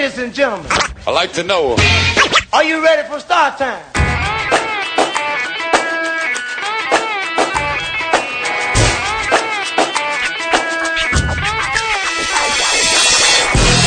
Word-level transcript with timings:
Ladies 0.00 0.18
and 0.18 0.32
gentlemen, 0.32 0.66
I 1.06 1.10
like 1.10 1.34
to 1.34 1.42
know 1.42 1.74
'em. 1.74 1.78
are 2.54 2.64
you 2.64 2.82
ready 2.82 3.06
for 3.06 3.20
start 3.20 3.58
time? 3.58 3.84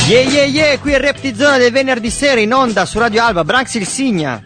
Yeah 0.07 0.21
yeah 0.21 0.43
yeah, 0.43 0.79
qui 0.79 0.91
è 0.93 1.33
Zona 1.33 1.57
del 1.57 1.71
venerdì 1.71 2.11
sera 2.11 2.39
in 2.39 2.53
onda 2.53 2.85
su 2.85 2.99
Radio 2.99 3.23
Alba, 3.23 3.43
Branx 3.43 3.73
il 3.73 3.87
Signa. 3.87 4.39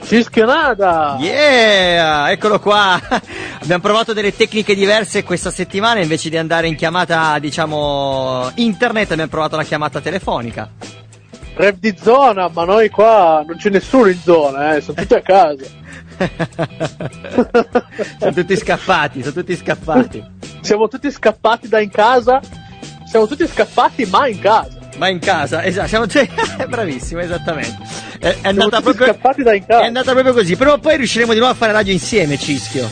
Fischionata! 0.00 1.16
Yeah, 1.20 2.30
eccolo 2.30 2.60
qua. 2.60 3.00
Abbiamo 3.60 3.82
provato 3.82 4.12
delle 4.12 4.36
tecniche 4.36 4.74
diverse 4.74 5.22
questa 5.22 5.50
settimana, 5.50 6.00
invece 6.00 6.28
di 6.28 6.36
andare 6.36 6.66
in 6.66 6.76
chiamata, 6.76 7.38
diciamo, 7.38 8.50
internet, 8.56 9.10
abbiamo 9.12 9.30
provato 9.30 9.56
la 9.56 9.64
chiamata 9.64 10.00
telefonica. 10.00 10.97
Rap 11.58 11.74
di 11.80 11.92
zona, 12.00 12.48
ma 12.48 12.64
noi 12.64 12.88
qua 12.88 13.42
non 13.44 13.56
c'è 13.56 13.68
nessuno 13.68 14.06
in 14.06 14.20
zona, 14.22 14.76
eh, 14.76 14.80
sono 14.80 14.96
tutti 15.00 15.14
a 15.14 15.22
casa. 15.22 15.64
sono 18.20 18.32
tutti 18.32 18.56
scappati, 18.56 19.22
sono 19.22 19.32
tutti 19.32 19.56
scappati. 19.56 20.24
Siamo 20.60 20.86
tutti 20.86 21.10
scappati 21.10 21.66
da 21.66 21.80
in 21.80 21.90
casa, 21.90 22.40
siamo 23.10 23.26
tutti 23.26 23.44
scappati 23.44 24.06
ma 24.06 24.28
in 24.28 24.38
casa. 24.38 24.78
Ma 24.98 25.08
in 25.08 25.18
casa, 25.18 25.64
esatto, 25.64 25.88
siamo 25.88 26.06
cioè, 26.06 26.28
bravissimo, 26.68 27.22
esattamente. 27.22 27.76
È, 28.20 28.36
è 28.40 28.48
andata 28.48 28.80
proprio, 28.80 29.06
scappati 29.06 29.42
da 29.42 29.52
in 29.52 29.66
casa. 29.66 29.82
è 29.82 29.86
andata 29.86 30.12
proprio 30.12 30.32
così. 30.32 30.56
O 30.56 30.78
poi 30.78 30.96
riusciremo 30.96 31.32
di 31.32 31.40
nuovo 31.40 31.54
a 31.54 31.56
fare 31.56 31.72
radio 31.72 31.92
insieme, 31.92 32.38
Cischio. 32.38 32.88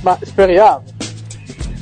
Ma 0.00 0.18
speriamo. 0.22 0.82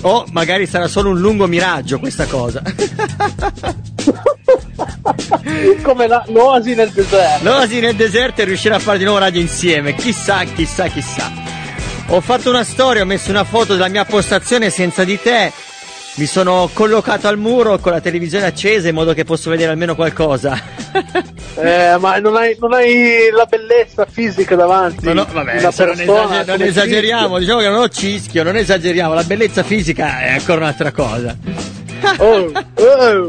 O 0.00 0.24
magari 0.32 0.66
sarà 0.66 0.88
solo 0.88 1.10
un 1.10 1.20
lungo 1.20 1.46
miraggio 1.46 2.00
questa 2.00 2.26
cosa. 2.26 2.62
Come 5.82 6.06
la- 6.06 6.24
l'oasi 6.28 6.74
nel 6.74 6.90
deserto. 6.90 7.44
L'oasi 7.44 7.80
nel 7.80 7.94
deserto 7.94 8.42
e 8.42 8.44
riuscire 8.44 8.74
a 8.74 8.78
fare 8.78 8.98
di 8.98 9.04
nuovo 9.04 9.18
radio 9.18 9.40
insieme. 9.40 9.94
Chissà, 9.94 10.44
chissà, 10.44 10.88
chissà. 10.88 11.30
Ho 12.08 12.20
fatto 12.20 12.50
una 12.50 12.64
storia, 12.64 13.02
ho 13.02 13.06
messo 13.06 13.30
una 13.30 13.44
foto 13.44 13.72
della 13.74 13.88
mia 13.88 14.04
postazione 14.04 14.70
senza 14.70 15.04
di 15.04 15.20
te. 15.20 15.52
Mi 16.16 16.26
sono 16.26 16.70
collocato 16.72 17.26
al 17.26 17.38
muro 17.38 17.78
con 17.78 17.90
la 17.90 18.00
televisione 18.00 18.46
accesa 18.46 18.88
in 18.88 18.94
modo 18.94 19.14
che 19.14 19.24
posso 19.24 19.50
vedere 19.50 19.70
almeno 19.70 19.94
qualcosa. 19.94 20.60
Eh, 21.56 21.96
ma 22.00 22.18
non 22.18 22.34
hai, 22.34 22.56
non 22.58 22.72
hai 22.72 23.30
la 23.32 23.46
bellezza 23.46 24.04
fisica 24.06 24.56
davanti. 24.56 25.04
No, 25.04 25.12
no, 25.12 25.26
vabbè, 25.30 25.60
non, 25.60 25.70
esager- 25.70 26.46
non 26.46 26.62
esageriamo, 26.62 27.38
diciamo 27.38 27.60
che 27.60 27.68
non 27.68 27.78
ho 27.78 27.88
cischio, 27.88 28.42
non 28.42 28.56
esageriamo, 28.56 29.14
la 29.14 29.22
bellezza 29.22 29.62
fisica 29.62 30.20
è 30.20 30.32
ancora 30.32 30.62
un'altra 30.62 30.90
cosa. 30.90 31.36
Oh, 32.18 32.50
oh, 32.74 33.28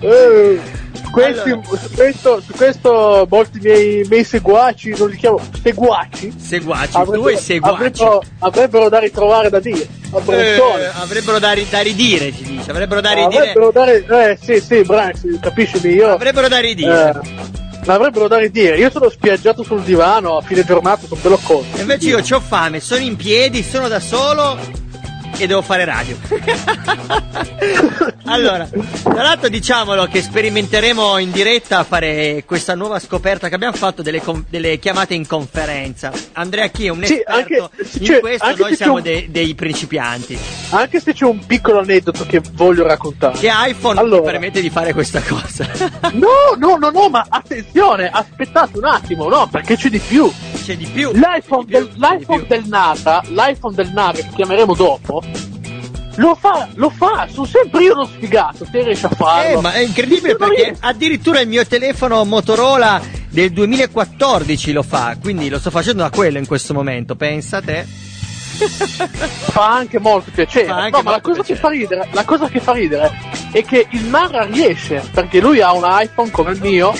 oh. 0.00 0.58
Questi, 1.10 1.50
Allora. 1.50 1.66
su, 1.78 1.90
questo, 1.94 2.40
su 2.40 2.52
questo 2.52 3.26
molti 3.28 3.58
miei, 3.60 4.06
miei 4.08 4.22
seguaci, 4.24 4.94
non 4.96 5.08
li 5.08 5.16
chiamo 5.16 5.40
seguaci, 5.62 6.32
Seguaci, 6.38 6.92
tu 7.04 7.26
e 7.28 7.36
seguaci. 7.36 7.74
avrebbero, 7.74 8.22
avrebbero 8.38 8.88
da 8.88 8.98
ritrovare 9.00 9.50
da 9.50 9.58
dire. 9.60 9.88
A 10.12 10.32
Eh, 10.32 10.60
avrebbero 11.00 11.38
da, 11.38 11.52
ri- 11.52 11.66
da 11.68 11.80
ridire, 11.80 12.32
ci 12.32 12.44
dice, 12.44 12.70
avrebbero 12.70 13.00
da 13.00 13.12
ridire. 13.12 13.50
avrebbero 13.50 13.70
da 13.72 13.84
ridire. 13.84 14.30
Eh, 14.32 14.38
sì, 14.40 14.60
sì, 14.60 14.82
Branx, 14.82 15.38
capisci 15.40 15.84
io. 15.88 16.10
Avrebbero 16.12 16.48
da 16.48 16.58
ridire. 16.58 17.10
Eh, 17.84 17.90
avrebbero 17.90 18.28
da 18.28 18.38
ridire. 18.38 18.76
Io 18.78 18.90
sono 18.90 19.08
spiaggiato 19.08 19.62
sul 19.64 19.82
divano 19.82 20.36
a 20.36 20.42
fine 20.42 20.64
giornata, 20.64 21.06
sono 21.06 21.20
bello 21.20 21.38
conto. 21.42 21.76
E 21.76 21.80
invece 21.80 22.08
io 22.08 22.18
ho 22.18 22.40
fame, 22.40 22.78
sono 22.80 23.00
in 23.02 23.16
piedi, 23.16 23.62
sono 23.62 23.88
da 23.88 24.00
solo 24.00 24.56
e 25.42 25.46
devo 25.46 25.62
fare 25.62 25.84
radio. 25.86 26.16
allora, 28.26 28.68
tra 29.02 29.22
l'altro 29.22 29.48
diciamolo 29.48 30.06
che 30.06 30.20
sperimenteremo 30.22 31.18
in 31.18 31.30
diretta 31.30 31.78
a 31.78 31.84
fare 31.84 32.42
questa 32.46 32.74
nuova 32.74 32.98
scoperta 32.98 33.48
che 33.48 33.54
abbiamo 33.54 33.74
fatto 33.76 34.02
delle, 34.02 34.20
con- 34.20 34.44
delle 34.48 34.78
chiamate 34.78 35.14
in 35.14 35.26
conferenza. 35.26 36.12
Andrea 36.32 36.66
Chi 36.68 36.86
è 36.86 36.90
un 36.90 37.02
Sì, 37.04 37.14
esperto 37.26 37.32
anche- 37.32 37.70
in 37.98 38.04
cioè, 38.04 38.20
questo, 38.20 38.54
noi 38.56 38.76
siamo 38.76 38.94
un- 38.94 39.02
dei, 39.02 39.30
dei 39.30 39.54
principianti. 39.54 40.38
Anche 40.70 41.00
se 41.00 41.12
c'è 41.14 41.24
un 41.24 41.44
piccolo 41.46 41.78
aneddoto 41.80 42.26
che 42.26 42.40
voglio 42.52 42.86
raccontare. 42.86 43.38
Che 43.38 43.50
iPhone 43.50 43.98
Allora. 43.98 44.30
permette 44.30 44.60
di 44.60 44.70
fare 44.70 44.92
questa 44.92 45.20
cosa. 45.22 45.66
No, 46.12 46.54
no, 46.58 46.76
no, 46.76 46.90
no, 46.90 47.08
ma 47.08 47.24
attenzione, 47.28 48.08
aspettate 48.12 48.76
un 48.78 48.84
attimo, 48.84 49.28
no, 49.28 49.48
perché 49.50 49.76
c'è 49.76 49.88
di 49.88 49.98
più. 49.98 50.30
C'è 50.62 50.76
di 50.76 50.86
più. 50.86 51.10
L'iPhone, 51.12 51.64
di 51.64 51.72
più, 51.72 51.78
del, 51.78 51.88
di 51.88 51.98
l'iPhone 52.00 52.44
più. 52.44 52.46
del 52.56 52.64
Nata, 52.68 53.22
l'iPhone 53.28 53.74
del 53.74 53.90
Nata 53.92 54.18
che 54.18 54.28
chiameremo 54.34 54.74
dopo, 54.74 55.22
lo 56.16 56.34
fa, 56.34 56.68
lo 56.74 56.90
fa, 56.90 57.26
sono 57.32 57.46
sempre 57.46 57.82
io 57.82 57.94
lo 57.94 58.04
sfigato, 58.04 58.66
te 58.70 58.82
riesci 58.82 59.06
a 59.06 59.08
farlo. 59.08 59.58
Eh, 59.58 59.62
ma 59.62 59.72
è 59.72 59.80
incredibile 59.80 60.32
Io 60.32 60.36
perché 60.36 60.62
riesco. 60.64 60.86
addirittura 60.86 61.40
il 61.40 61.48
mio 61.48 61.66
telefono 61.66 62.24
Motorola 62.24 63.00
del 63.30 63.50
2014 63.52 64.72
lo 64.72 64.82
fa, 64.82 65.16
quindi 65.20 65.48
lo 65.48 65.58
sto 65.58 65.70
facendo 65.70 66.02
da 66.02 66.10
quello 66.10 66.38
in 66.38 66.46
questo 66.46 66.74
momento, 66.74 67.16
pensa 67.16 67.58
a 67.58 67.62
te. 67.62 67.86
fa 68.60 69.72
anche 69.72 69.98
molto 69.98 70.30
piacere. 70.34 70.68
Anche 70.68 70.90
no, 70.98 71.02
ma 71.02 71.12
la 71.12 71.20
cosa, 71.22 71.42
che 71.42 71.54
fa 71.56 71.68
piacere. 71.68 71.94
ridere, 71.96 72.08
la 72.12 72.24
cosa 72.24 72.48
che 72.48 72.60
fa 72.60 72.72
ridere 72.72 73.10
è 73.52 73.64
che 73.64 73.86
il 73.90 74.04
Nara 74.04 74.44
riesce, 74.44 75.02
perché 75.12 75.40
lui 75.40 75.62
ha 75.62 75.72
un 75.72 75.84
iPhone 75.86 76.30
come 76.30 76.52
il 76.52 76.60
mio, 76.60 76.92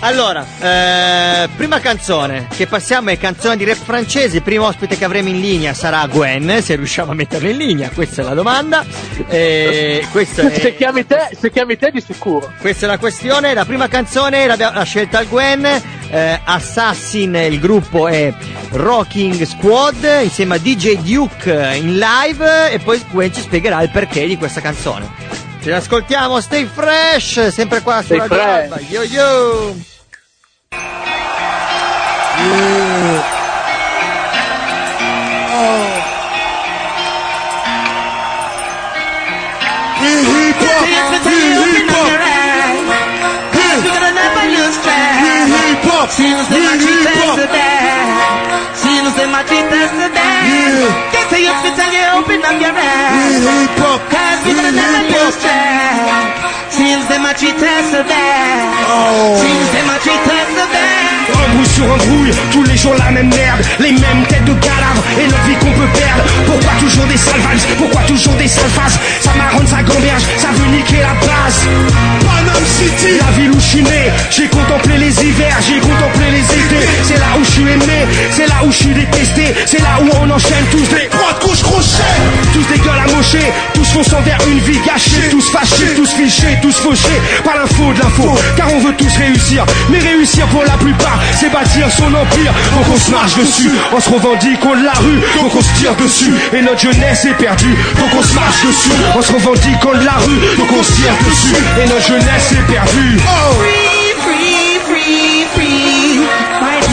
Allora, 0.00 0.46
eh, 0.60 1.48
prima 1.56 1.80
canzone 1.80 2.46
che 2.54 2.68
passiamo 2.68 3.10
è 3.10 3.18
canzone 3.18 3.56
di 3.56 3.64
rap 3.64 3.78
francese, 3.82 4.36
il 4.36 4.42
primo 4.42 4.66
ospite 4.66 4.96
che 4.96 5.04
avremo 5.04 5.28
in 5.28 5.40
linea 5.40 5.74
sarà 5.74 6.06
Gwen, 6.06 6.62
se 6.62 6.76
riusciamo 6.76 7.10
a 7.10 7.14
metterlo 7.14 7.48
in 7.48 7.56
linea, 7.56 7.90
questa 7.92 8.22
è 8.22 8.24
la 8.24 8.34
domanda. 8.34 8.84
Eh, 9.26 10.06
è- 10.08 10.24
se, 10.60 10.76
chiami 10.76 11.04
te, 11.04 11.30
se 11.38 11.50
chiami 11.50 11.76
te 11.76 11.90
di 11.90 12.00
sicuro. 12.00 12.52
Questa 12.60 12.86
è 12.86 12.88
la 12.88 12.98
questione, 12.98 13.52
la 13.54 13.64
prima 13.64 13.88
canzone 13.88 14.46
l'abbiamo- 14.46 14.76
l'ha 14.78 14.84
scelta 14.84 15.24
Gwen, 15.24 15.64
eh, 15.64 16.40
Assassin 16.44 17.34
il 17.34 17.58
gruppo 17.58 18.06
è 18.06 18.32
Rocking 18.70 19.42
Squad 19.42 20.06
insieme 20.22 20.54
a 20.54 20.58
DJ 20.58 20.98
Duke 21.00 21.50
in 21.74 21.98
live 21.98 22.70
e 22.70 22.78
poi 22.78 23.02
Gwen 23.10 23.32
ci 23.34 23.40
spiegherà 23.40 23.82
il 23.82 23.90
perché 23.90 24.26
di 24.28 24.36
questa 24.36 24.60
canzone. 24.60 25.47
Ce 25.60 25.70
l'ascoltiamo, 25.70 26.40
stay 26.40 26.66
fresh, 26.66 27.48
sempre 27.48 27.82
qua 27.82 28.00
su 28.00 28.14
Stay 28.14 28.18
Radio 28.18 28.36
fresh. 28.36 28.62
Alba. 28.62 28.80
Yo 28.88 29.02
yo! 29.02 29.74
Since 46.10 46.48
the 46.48 46.56
machitas 46.56 47.38
are 47.38 47.46
there, 47.46 48.74
since 48.74 49.14
the 49.14 49.26
machitas 49.26 49.92
are 49.92 50.08
there, 50.08 51.12
get 51.12 51.17
you 51.44 51.52
fit 51.62 51.78
and 51.78 51.92
you 51.94 52.04
open 52.18 52.40
up 52.44 52.56
your 52.60 52.72
mouth. 52.72 54.10
Can't 54.10 54.40
be 54.44 54.52
done 54.54 54.74
in 54.74 54.78
a 54.78 56.47
there, 58.04 58.64
since 59.36 59.70
the 59.72 59.82
machitas 59.84 60.56
are 60.56 60.70
there. 60.72 61.08
Embrouille 61.28 61.66
sur 61.66 61.84
embrouille, 61.84 62.32
tous 62.52 62.62
les 62.64 62.76
jours 62.76 62.94
la 62.98 63.10
même 63.10 63.28
merde, 63.28 63.60
les 63.80 63.92
mêmes 63.92 64.24
têtes 64.28 64.44
de 64.44 64.54
cadavres 64.54 65.04
et 65.20 65.26
notre 65.26 65.42
vie 65.44 65.54
qu'on 65.56 65.72
peut 65.72 65.92
perdre. 65.92 66.24
Pourquoi 66.46 66.72
toujours 66.80 67.04
des 67.04 67.16
salvages? 67.16 67.66
Pourquoi 67.76 68.00
toujours 68.02 68.34
des 68.34 68.48
salfages 68.48 68.98
Ça 69.20 69.30
marronne, 69.36 69.66
ça 69.66 69.82
gamberge, 69.82 70.22
ça 70.38 70.48
veut 70.52 70.76
niquer 70.76 71.00
la 71.00 71.14
base. 71.26 71.60
Panam 72.24 72.64
City, 72.64 73.18
la 73.20 73.30
ville 73.36 73.50
où 73.50 73.60
je 73.60 73.66
suis 73.66 73.82
né, 73.82 74.10
j'ai 74.30 74.48
contemplé 74.48 74.96
les 74.96 75.24
hivers, 75.24 75.58
j'ai 75.66 75.80
contemplé 75.80 76.30
les 76.32 76.44
étés. 76.44 76.88
C'est 77.02 77.18
là 77.18 77.36
où 77.38 77.44
je 77.44 77.50
suis 77.50 77.68
aimé, 77.68 77.98
c'est 78.30 78.46
là 78.46 78.64
où 78.64 78.72
je 78.72 78.76
suis 78.76 78.94
détesté, 78.94 79.54
c'est 79.66 79.82
là 79.82 80.00
où 80.00 80.08
on 80.22 80.30
enchaîne 80.30 80.64
tous 80.70 80.88
des 80.88 81.08
droite 81.08 81.42
gauche 81.44 81.62
crochet, 81.62 81.78
tous 82.54 82.66
des 82.72 82.78
gueules 82.80 83.02
amochées, 83.08 83.52
tous 83.74 83.88
fonçant 83.92 84.20
vers 84.22 84.38
une 84.48 84.60
vie 84.60 84.78
gâchée, 84.86 85.28
tous 85.30 85.50
fâchés, 85.50 85.94
tous 85.94 86.10
fichés, 86.12 86.58
tous 86.62 86.77
par 87.44 87.56
l'info 87.56 87.92
de 87.92 87.98
l'info, 87.98 88.34
car 88.56 88.72
on 88.72 88.78
veut 88.78 88.94
tous 88.96 89.16
réussir, 89.16 89.64
mais 89.90 89.98
réussir 89.98 90.46
pour 90.46 90.62
la 90.62 90.76
plupart, 90.76 91.18
c'est 91.38 91.50
bâtir 91.50 91.90
son 91.90 92.06
empire, 92.14 92.52
faut 92.72 92.90
qu'on 92.90 92.98
se 92.98 93.10
marche 93.10 93.34
dessus, 93.36 93.70
on 93.92 94.00
se 94.00 94.10
revendique 94.10 94.64
on 94.64 94.74
la 94.74 94.92
rue, 94.92 95.20
faut 95.38 95.48
qu'on 95.48 95.60
se 95.60 95.74
tire 95.74 95.94
dessus, 95.96 96.32
et 96.52 96.62
notre 96.62 96.80
jeunesse 96.80 97.24
est 97.24 97.34
perdue, 97.34 97.76
faut 97.96 98.16
qu'on 98.16 98.22
se 98.22 98.34
marche 98.34 98.62
dessus, 98.66 98.90
on 99.16 99.22
se 99.22 99.32
revendique 99.32 99.84
on 99.84 99.92
la 99.92 100.12
rue, 100.12 100.40
faut 100.56 100.64
qu'on 100.64 100.82
se 100.82 100.92
tire 100.92 101.14
dessus, 101.28 101.56
et 101.82 101.88
notre 101.88 102.06
jeunesse 102.06 102.52
est 102.52 102.72
perdue. 102.72 103.18
Oh 103.26 103.54
Free, 103.58 104.14
free, 104.22 104.78
free, 104.86 105.46
free. 105.54 106.18
My. 106.60 106.88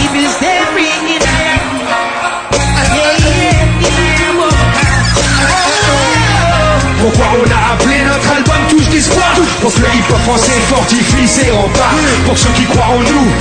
Pourquoi 7.05 7.25
on 7.39 7.51
a 7.51 7.73
appelé 7.73 7.94
Touche 8.75 8.89
d'espoir 8.89 9.31
Pour 9.61 9.73
que 9.73 9.79
le 9.79 9.87
hip-hop 9.87 10.19
français 10.25 10.51
fortifie 10.67 11.27
ses 11.27 11.49
remparts 11.49 11.95
Pour 12.25 12.37
ceux 12.37 12.49
qui 12.49 12.65
croient 12.65 12.91
en 12.91 12.99
nous 12.99 13.31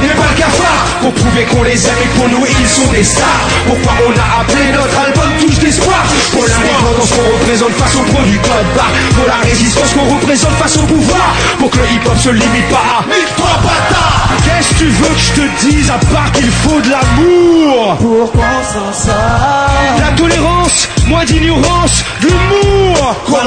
n'est 0.00 0.14
pas 0.14 0.28
le 0.32 0.38
cafard. 0.38 0.84
Pour 1.00 1.12
prouver 1.12 1.44
qu'on 1.44 1.62
les 1.62 1.86
aime 1.86 2.00
et 2.02 2.18
pour 2.18 2.28
nous 2.28 2.44
ils 2.46 2.68
sont 2.68 2.90
des 2.92 3.04
stars. 3.04 3.44
Pourquoi 3.66 3.92
on 4.06 4.12
a 4.12 4.40
appelé 4.40 4.72
notre 4.72 4.98
album 4.98 5.28
Touche 5.40 5.58
d'espoir. 5.58 6.02
Pour 6.32 6.42
l'indépendance 6.42 7.10
qu'on 7.10 7.38
représente 7.38 7.72
face 7.72 7.96
aux 7.96 8.12
produits 8.12 8.38
code 8.38 8.70
barre 8.76 8.92
Pour 9.16 9.26
la 9.26 9.36
résistance 9.48 9.92
qu'on 9.94 10.14
représente 10.14 10.52
face 10.52 10.76
au 10.76 10.82
pouvoir. 10.82 11.34
Pour 11.58 11.70
que 11.70 11.78
le 11.78 11.84
hip-hop 11.92 12.18
se 12.18 12.30
limite 12.30 12.68
pas 12.70 13.00
à 13.00 13.04
Nique-toi 13.06 13.52
bâtard 13.62 14.30
Qu'est-ce 14.44 14.68
que 14.70 14.78
tu 14.78 14.88
veux 14.88 15.14
que 15.14 15.20
je 15.20 15.32
te 15.32 15.66
dise 15.66 15.90
à 15.90 15.98
part 16.12 16.32
qu'il 16.32 16.50
faut 16.50 16.80
de 16.80 16.90
l'amour? 16.90 17.96
Pourquoi 18.00 18.44
on 18.60 18.92
s'en 18.92 20.00
La 20.00 20.12
tolérance, 20.16 20.88
moins 21.06 21.24
d'ignorance, 21.24 22.04
de 22.22 22.28
l'humour. 22.28 23.16
Quoi 23.26 23.42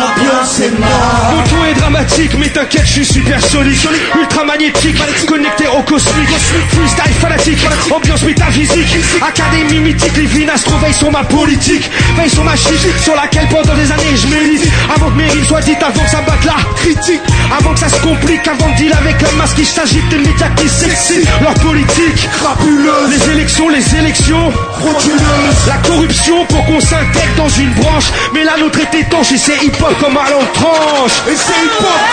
mais 2.38 2.50
t'inquiète, 2.50 2.86
je 2.86 3.04
suis 3.04 3.06
supersonique 3.06 3.88
Ultra 4.18 4.46
magnétique, 4.46 4.96
connecté 5.26 5.66
au 5.68 5.82
cosmique. 5.84 6.30
Freestyle 6.70 7.14
fanatique, 7.20 7.60
ambiance 7.92 8.24
métaphysique. 8.24 8.96
Académie 9.22 9.80
mythique, 9.80 10.16
les 10.16 10.26
Vinastro 10.26 10.78
veillent 10.78 10.94
sur 10.94 11.12
ma 11.12 11.24
politique. 11.24 11.90
Veillent 12.18 12.30
sur 12.30 12.44
ma 12.44 12.56
chiche, 12.56 12.88
sur 13.04 13.16
laquelle 13.16 13.48
pendant 13.50 13.76
des 13.76 13.92
années 13.92 14.16
je 14.16 14.28
m'élise 14.28 14.64
Avant 14.96 15.10
que 15.10 15.18
mes 15.18 15.28
rimes 15.28 15.46
soient 15.46 15.62
dites, 15.62 15.82
avant 15.82 16.04
que 16.04 16.10
ça 16.10 16.22
batte 16.22 16.46
la 16.46 16.56
critique. 16.76 17.22
Avant 17.58 17.74
que 17.74 17.80
ça 17.80 17.90
se 17.90 18.02
complique, 18.02 18.48
avant 18.48 18.70
de 18.70 18.76
deal 18.76 18.94
avec 18.94 19.22
la 19.22 19.32
masse 19.34 19.54
qui 19.54 19.66
s'agite 19.66 20.08
Des 20.10 20.18
médias 20.18 20.50
qui 20.56 20.70
s'excitent, 20.70 21.28
leur 21.42 21.54
politique 21.56 22.30
Crapuleuse 22.42 23.10
Les 23.10 23.32
élections, 23.32 23.70
les 23.70 23.96
élections 23.96 24.52
Frauduleuse 24.80 25.68
la 25.68 25.78
corruption 25.90 26.46
pour 26.46 26.66
qu'on 26.66 26.80
s'intègre 26.80 27.36
dans 27.38 27.50
une 27.50 27.72
branche. 27.74 28.06
Mais 28.34 28.44
la 28.44 28.58
nôtre 28.58 28.80
est 28.80 28.98
étanche 28.98 29.32
et 29.32 29.38
c'est 29.38 29.58
hip-hop 29.64 29.94
comme 30.00 30.18
à 30.18 30.30
l'entranche. 30.30 31.12
Et 31.30 31.36
c'est 31.36 31.66
hip-hop 31.66 32.13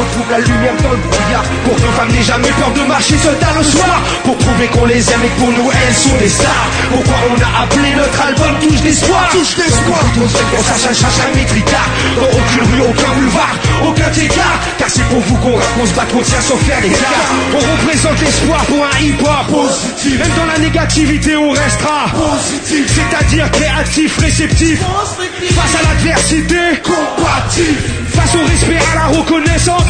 retrouve 0.00 0.30
la 0.30 0.38
lumière 0.38 0.76
dans 0.82 0.90
le 0.90 1.02
brouillard. 1.04 1.44
Pour 1.64 1.76
nos 1.78 1.92
femmes 1.96 2.12
n'aient 2.12 2.22
jamais 2.32 2.52
peur 2.58 2.70
de 2.72 2.82
marcher 2.88 3.16
seul 3.18 3.36
dans 3.38 3.54
le 3.58 3.64
soir. 3.64 3.96
Pour 4.24 4.36
prouver 4.36 4.66
qu'on 4.68 4.86
les 4.86 5.02
aime 5.12 5.24
et 5.24 5.28
que 5.28 5.38
pour 5.40 5.52
nous 5.52 5.68
elles 5.70 5.94
sont 5.94 6.16
des 6.16 6.28
stars. 6.28 6.68
Pourquoi 6.90 7.16
on 7.28 7.36
a 7.40 7.64
appelé 7.64 7.88
notre 7.96 8.20
album 8.20 8.52
Touche 8.60 8.80
d'espoir 8.80 9.28
Touche 9.30 9.54
d'espoir. 9.56 10.00
Pour 10.14 10.28
qu'on 10.50 10.62
sache 10.64 10.86
un 10.90 10.94
chacha 10.94 11.26
métricard 11.34 11.88
Dans 12.16 12.30
aucune 12.30 12.64
rue, 12.70 12.82
aucun 12.90 13.12
boulevard, 13.14 13.54
aucun 13.84 14.10
écart. 14.12 14.58
Car 14.78 14.88
c'est 14.88 15.06
pour 15.08 15.20
vous 15.20 15.36
qu'on 15.36 15.56
rappe, 15.56 15.74
qu'on 15.76 15.86
se 15.86 15.94
bat, 15.94 16.06
qu'on 16.10 16.22
tient 16.22 16.40
sans 16.40 16.56
faire 16.56 16.80
des 16.80 16.90
gars 16.90 17.20
On 17.54 17.60
représente 17.60 18.20
l'espoir 18.20 18.64
pour 18.66 18.82
un 18.84 18.98
hip-hop. 19.00 19.46
Positif. 19.50 20.18
Même 20.18 20.34
dans 20.36 20.46
la 20.46 20.58
négativité 20.58 21.36
on 21.36 21.50
restera 21.50 22.06
Positif. 22.12 22.86
C'est-à-dire 22.96 23.50
créatif, 23.50 24.18
réceptif. 24.18 24.78
Face 24.80 25.74
à 25.80 25.82
l'adversité. 25.88 26.56
Compatible 26.82 28.09
Face 28.20 28.34
au 28.34 28.44
respect, 28.44 28.78
à 28.92 28.94
la 28.96 29.06
reconnaissance. 29.18 29.82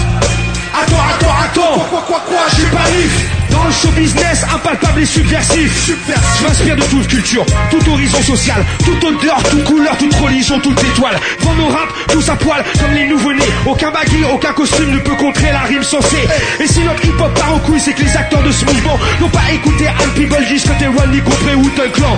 Attends, 0.72 1.02
attends, 1.16 1.34
attends. 1.44 1.78
Quoi 1.90 2.02
quoi 2.06 2.22
quoi 2.28 2.42
J'ai 2.56 2.66
pas 2.66 2.88
livre 2.90 3.39
Dans 3.50 3.64
le 3.64 3.72
show 3.72 3.88
business, 3.96 4.44
impalpable 4.54 5.00
et 5.02 5.06
subversif. 5.06 5.84
Subversif. 5.84 6.38
Je 6.38 6.46
m'inspire 6.46 6.76
de 6.76 6.82
toute 6.82 7.06
culture, 7.08 7.44
tout 7.70 7.90
horizon 7.90 8.22
social 8.22 8.64
Toute 8.84 9.02
odeur, 9.04 9.42
toute 9.50 9.64
couleur, 9.64 9.96
toute 9.98 10.14
religion, 10.14 10.58
toute 10.60 10.82
étoile 10.82 11.18
Dans 11.44 11.54
nos 11.54 11.68
rap, 11.68 11.88
tous 12.08 12.28
à 12.28 12.36
poil, 12.36 12.64
comme 12.80 12.92
les 12.94 13.06
nouveau-nés. 13.06 13.44
Aucun 13.66 13.90
baggy, 13.90 14.24
aucun 14.32 14.52
costume 14.52 14.90
ne 14.92 14.98
peut 14.98 15.16
contrer 15.16 15.50
la 15.52 15.60
rime 15.60 15.82
censée 15.82 16.28
Et 16.60 16.66
si 16.66 16.80
notre 16.80 17.04
hip-hop 17.04 17.32
part 17.34 17.54
en 17.54 17.58
couille, 17.60 17.80
c'est 17.80 17.92
que 17.92 18.02
les 18.02 18.16
acteurs 18.16 18.42
de 18.42 18.52
ce 18.52 18.64
mouvement 18.64 18.98
N'ont 19.20 19.28
pas 19.28 19.50
écouté 19.52 19.86
Al 19.86 20.08
People, 20.14 20.44
jusqu'à 20.46 20.74
tes 20.74 20.86
Rodney 20.86 21.20
Compré 21.20 21.54
ou 21.54 21.68
Tung 21.70 21.90
Clan. 21.92 22.16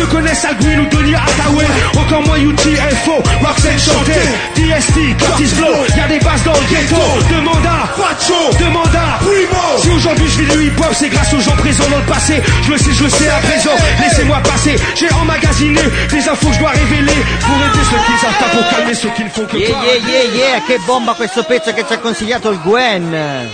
Ne 0.00 0.06
connaissent 0.06 0.44
Al 0.44 0.56
ou 0.80 0.86
Tony 0.86 1.14
Hathaway 1.14 1.66
Encore 1.96 2.22
moins 2.26 2.38
UTFO, 2.38 3.22
Roxanne 3.44 3.78
Chanté 3.78 4.12
DST, 4.54 5.16
Curtis 5.18 5.54
Blow, 5.56 5.74
y'a 5.96 6.08
des 6.08 6.18
bases 6.24 6.42
dans 6.44 6.52
le 6.52 6.66
ghetto. 6.70 6.96
Demande 7.30 7.66
à 7.66 7.86
Facho. 7.96 8.34
Demande 8.58 8.94
à 8.94 9.18
Primo. 9.18 9.78
Si 9.78 9.90
aujourd'hui 9.90 10.26
je 10.28 10.42
vis 10.42 10.56
du 10.56 10.70
hip-hop, 10.72 10.92
c'est 10.94 11.08
grâce 11.08 11.32
aux 11.34 11.40
gens 11.40 11.56
présents 11.56 11.88
dans 11.90 11.98
le 11.98 12.04
passé. 12.04 12.40
Je 12.64 12.70
le 12.72 12.78
sais, 12.78 12.92
je 12.92 13.04
le 13.04 13.10
sais 13.10 13.28
à 13.28 13.38
présent. 13.38 13.70
Laissez-moi 14.00 14.38
passer. 14.42 14.76
J'ai 14.94 15.10
emmagasiné 15.12 15.80
des 16.10 16.28
infos 16.28 16.48
que 16.48 16.54
je 16.54 16.58
dois 16.58 16.70
révéler 16.70 17.18
pour 17.40 17.56
aider 17.56 17.84
ceux 17.90 18.00
qui 18.06 18.12
ne 18.12 18.18
savent 18.18 18.38
pas, 18.38 18.48
pour 18.56 18.68
calmer 18.70 18.94
ceux 18.94 19.10
qui 19.10 19.24
ne 19.24 19.28
font 19.28 19.46
que 19.46 19.56
Yeah, 19.56 19.70
parler. 19.72 20.00
yeah, 20.08 20.24
yeah, 20.24 20.34
yeah, 20.34 20.60
che 20.66 20.78
bomba 20.86 21.14
questo 21.14 21.42
pezzo 21.44 21.72
che 21.74 21.84
ci 21.86 21.92
ha 21.92 21.98
consigliato 21.98 22.50
il 22.50 22.60
Gwen. 22.60 23.50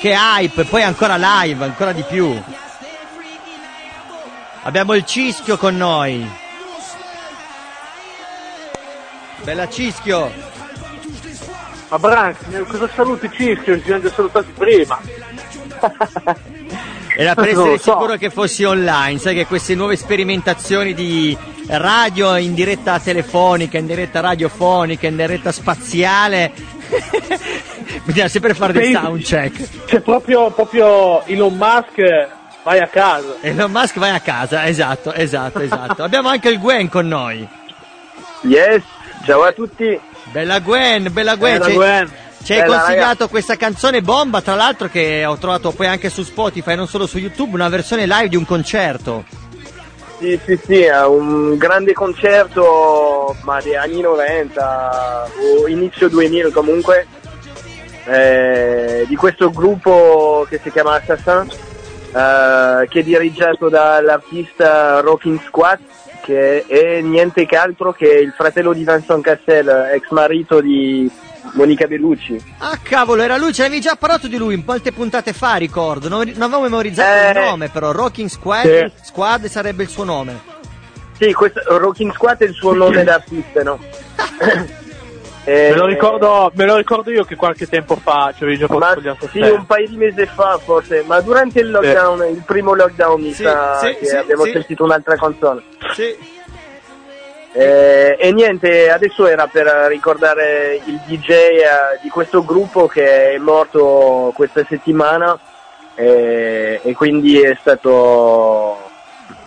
Che 0.00 0.08
hype, 0.16 0.64
poi 0.64 0.82
ancora 0.82 1.16
live, 1.16 1.64
ancora 1.64 1.92
di 1.92 2.02
più. 2.08 2.40
Abbiamo 4.64 4.94
il 4.94 5.04
Cischio 5.04 5.56
con 5.56 5.76
noi. 5.76 6.28
Bella 9.42 9.68
Cischio. 9.68 10.32
Ma 11.88 11.98
Branks, 11.98 12.38
cosa 12.68 12.88
saluti 12.94 13.28
Cischio? 13.32 13.76
Ci 13.78 13.82
siamo 13.84 14.02
già 14.02 14.10
salutati 14.14 14.52
prima. 14.56 14.98
Era 17.14 17.34
per 17.34 17.48
essere 17.48 17.78
so. 17.78 17.90
sicuro 17.90 18.16
che 18.16 18.30
fossi 18.30 18.64
online, 18.64 19.18
sai 19.18 19.34
che 19.34 19.46
queste 19.46 19.74
nuove 19.74 19.96
sperimentazioni 19.96 20.94
di 20.94 21.36
radio 21.66 22.36
in 22.36 22.54
diretta 22.54 22.98
telefonica, 22.98 23.76
in 23.78 23.86
diretta 23.86 24.20
radiofonica, 24.20 25.06
in 25.06 25.16
diretta 25.16 25.52
spaziale, 25.52 26.52
bisogna 28.04 28.28
sempre 28.28 28.54
fare 28.54 28.72
dei 28.72 28.92
sound 28.92 29.22
check. 29.22 29.84
C'è 29.84 30.00
proprio, 30.00 30.50
proprio 30.50 31.22
Elon 31.26 31.54
Musk, 31.54 32.28
vai 32.64 32.78
a 32.78 32.86
casa. 32.86 33.36
Elon 33.42 33.70
Musk 33.70 33.98
vai 33.98 34.10
a 34.10 34.20
casa, 34.20 34.66
esatto, 34.66 35.12
esatto, 35.12 35.60
esatto. 35.60 36.02
Abbiamo 36.02 36.28
anche 36.28 36.48
il 36.48 36.58
Gwen 36.58 36.88
con 36.88 37.08
noi. 37.08 37.46
Yes, 38.42 38.82
ciao 39.26 39.42
a 39.42 39.52
tutti. 39.52 40.00
Bella 40.32 40.60
Gwen, 40.60 41.12
bella 41.12 41.36
Gwen. 41.36 41.58
Bella 41.58 41.74
Gwen. 41.74 42.10
Ci 42.42 42.54
hai 42.54 42.62
Bella, 42.62 42.78
consigliato 42.80 43.28
questa 43.28 43.56
canzone 43.56 44.02
bomba, 44.02 44.40
tra 44.40 44.54
l'altro 44.54 44.88
che 44.88 45.24
ho 45.24 45.36
trovato 45.36 45.70
poi 45.70 45.86
anche 45.86 46.10
su 46.10 46.24
Spotify, 46.24 46.74
non 46.74 46.88
solo 46.88 47.06
su 47.06 47.18
YouTube, 47.18 47.54
una 47.54 47.68
versione 47.68 48.06
live 48.06 48.28
di 48.28 48.36
un 48.36 48.44
concerto. 48.44 49.24
Sì, 50.18 50.38
sì, 50.44 50.60
sì, 50.64 50.82
è 50.82 51.04
un 51.04 51.56
grande 51.56 51.92
concerto, 51.92 53.36
ma 53.42 53.60
degli 53.60 53.74
anni 53.74 54.00
90 54.00 55.30
o 55.60 55.68
inizio 55.68 56.08
2000 56.08 56.50
comunque, 56.50 57.06
eh, 58.06 59.04
di 59.06 59.16
questo 59.16 59.50
gruppo 59.50 60.44
che 60.48 60.60
si 60.62 60.70
chiama 60.70 60.94
Assassin, 60.94 61.48
eh, 61.48 62.88
che 62.88 63.00
è 63.00 63.02
dirigiato 63.02 63.68
dall'artista 63.68 65.00
Rocking 65.00 65.40
Squad, 65.44 65.78
che 66.22 66.64
è 66.66 67.00
niente 67.00 67.46
che 67.46 67.56
altro 67.56 67.92
che 67.92 68.06
il 68.06 68.32
fratello 68.36 68.72
di 68.72 68.84
Vincent 68.84 69.22
Cassel, 69.22 69.90
ex 69.92 70.08
marito 70.10 70.60
di 70.60 71.10
Monica 71.54 71.86
Bellucci. 71.86 72.42
Ah 72.58 72.78
cavolo, 72.82 73.22
era 73.22 73.36
lui, 73.36 73.52
ce 73.52 73.62
l'avevi 73.62 73.80
già 73.80 73.96
parlato 73.96 74.28
di 74.28 74.36
lui 74.36 74.62
molte 74.64 74.92
puntate 74.92 75.32
fa, 75.32 75.56
ricordo. 75.56 76.08
Non, 76.08 76.30
non 76.34 76.42
avevo 76.42 76.62
memorizzato 76.62 77.30
il 77.30 77.36
Eh. 77.36 77.40
nome, 77.48 77.68
però 77.68 77.90
Rocking 77.92 78.28
Squad, 78.28 78.64
Sì. 78.66 78.92
Squad 79.06 79.46
sarebbe 79.46 79.82
il 79.82 79.88
suo 79.88 80.04
nome. 80.04 80.40
Sì, 81.18 81.32
questo, 81.32 81.60
Rocking 81.78 82.12
Squad 82.12 82.38
è 82.38 82.44
il 82.44 82.54
suo 82.54 82.74
nome 82.74 83.02
d'artista, 83.04 83.62
no? 83.62 83.78
Eh, 85.44 85.70
Me 85.70 85.74
lo, 85.76 85.86
ricordo, 85.86 86.52
me 86.54 86.64
lo 86.64 86.76
ricordo 86.76 87.10
io 87.10 87.24
che 87.24 87.34
qualche 87.34 87.66
tempo 87.66 87.96
fa 87.96 88.32
ci 88.36 88.44
avevi 88.44 88.58
già 88.58 88.66
spogliato 88.66 89.28
sì, 89.32 89.40
un 89.40 89.66
paio 89.66 89.88
di 89.88 89.96
mesi 89.96 90.24
fa 90.32 90.56
forse, 90.64 91.02
ma 91.04 91.20
durante 91.20 91.58
il 91.58 91.68
lockdown, 91.72 92.28
il 92.30 92.44
primo 92.46 92.74
lockdown 92.76 93.20
mi 93.20 93.32
Sì, 93.32 93.42
sa 93.42 93.76
sì, 93.80 93.96
che 93.98 94.06
sì, 94.06 94.14
abbiamo 94.14 94.44
sì. 94.44 94.52
sentito 94.52 94.84
un'altra 94.84 95.16
canzone. 95.16 95.62
Sì. 95.94 96.16
Eh, 97.54 98.16
e 98.18 98.32
niente, 98.32 98.90
adesso 98.90 99.26
era 99.26 99.46
per 99.46 99.66
ricordare 99.88 100.80
il 100.86 100.98
DJ 101.06 101.28
eh, 101.30 101.60
di 102.00 102.08
questo 102.08 102.42
gruppo 102.44 102.86
che 102.86 103.32
è 103.34 103.38
morto 103.38 104.32
questa 104.34 104.64
settimana 104.66 105.38
eh, 105.94 106.80
e 106.82 106.94
quindi 106.94 107.38
è 107.42 107.54
stato 107.60 108.78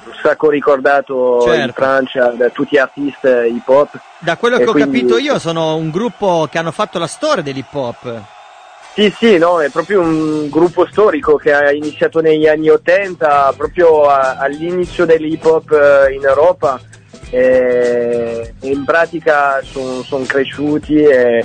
un 0.05 0.13
sacco 0.21 0.51
ricordato 0.51 1.41
in 1.47 1.51
Certo. 1.53 1.73
Francia 1.73 2.27
da 2.37 2.49
tutti 2.49 2.75
gli 2.75 2.77
artisti 2.77 3.27
hip 3.27 3.67
hop. 3.67 3.97
Da 4.19 4.37
quello 4.37 4.57
che 4.57 4.65
ho 4.65 4.71
quindi- 4.71 4.99
capito 4.99 5.17
io 5.17 5.39
sono 5.39 5.75
un 5.75 5.89
gruppo 5.89 6.47
che 6.51 6.59
hanno 6.59 6.71
fatto 6.71 6.99
la 6.99 7.07
storia 7.07 7.41
dell'hip 7.41 7.73
hop. 7.73 8.21
Sì, 8.93 9.13
sì, 9.17 9.37
no, 9.39 9.59
è 9.61 9.69
proprio 9.71 9.99
un 10.01 10.47
gruppo 10.49 10.87
storico 10.89 11.35
che 11.37 11.51
ha 11.53 11.71
iniziato 11.71 12.21
negli 12.21 12.47
anni 12.47 12.69
80, 12.69 13.53
proprio 13.57 14.03
a- 14.03 14.37
all'inizio 14.37 15.05
dell'hip 15.05 15.43
hop 15.43 15.71
eh, 15.71 16.13
in 16.13 16.23
Europa 16.23 16.79
e, 17.35 18.53
e 18.61 18.69
in 18.69 18.85
pratica 18.85 19.61
sono 19.61 20.23
cresciuti 20.25 20.95
e 20.95 21.43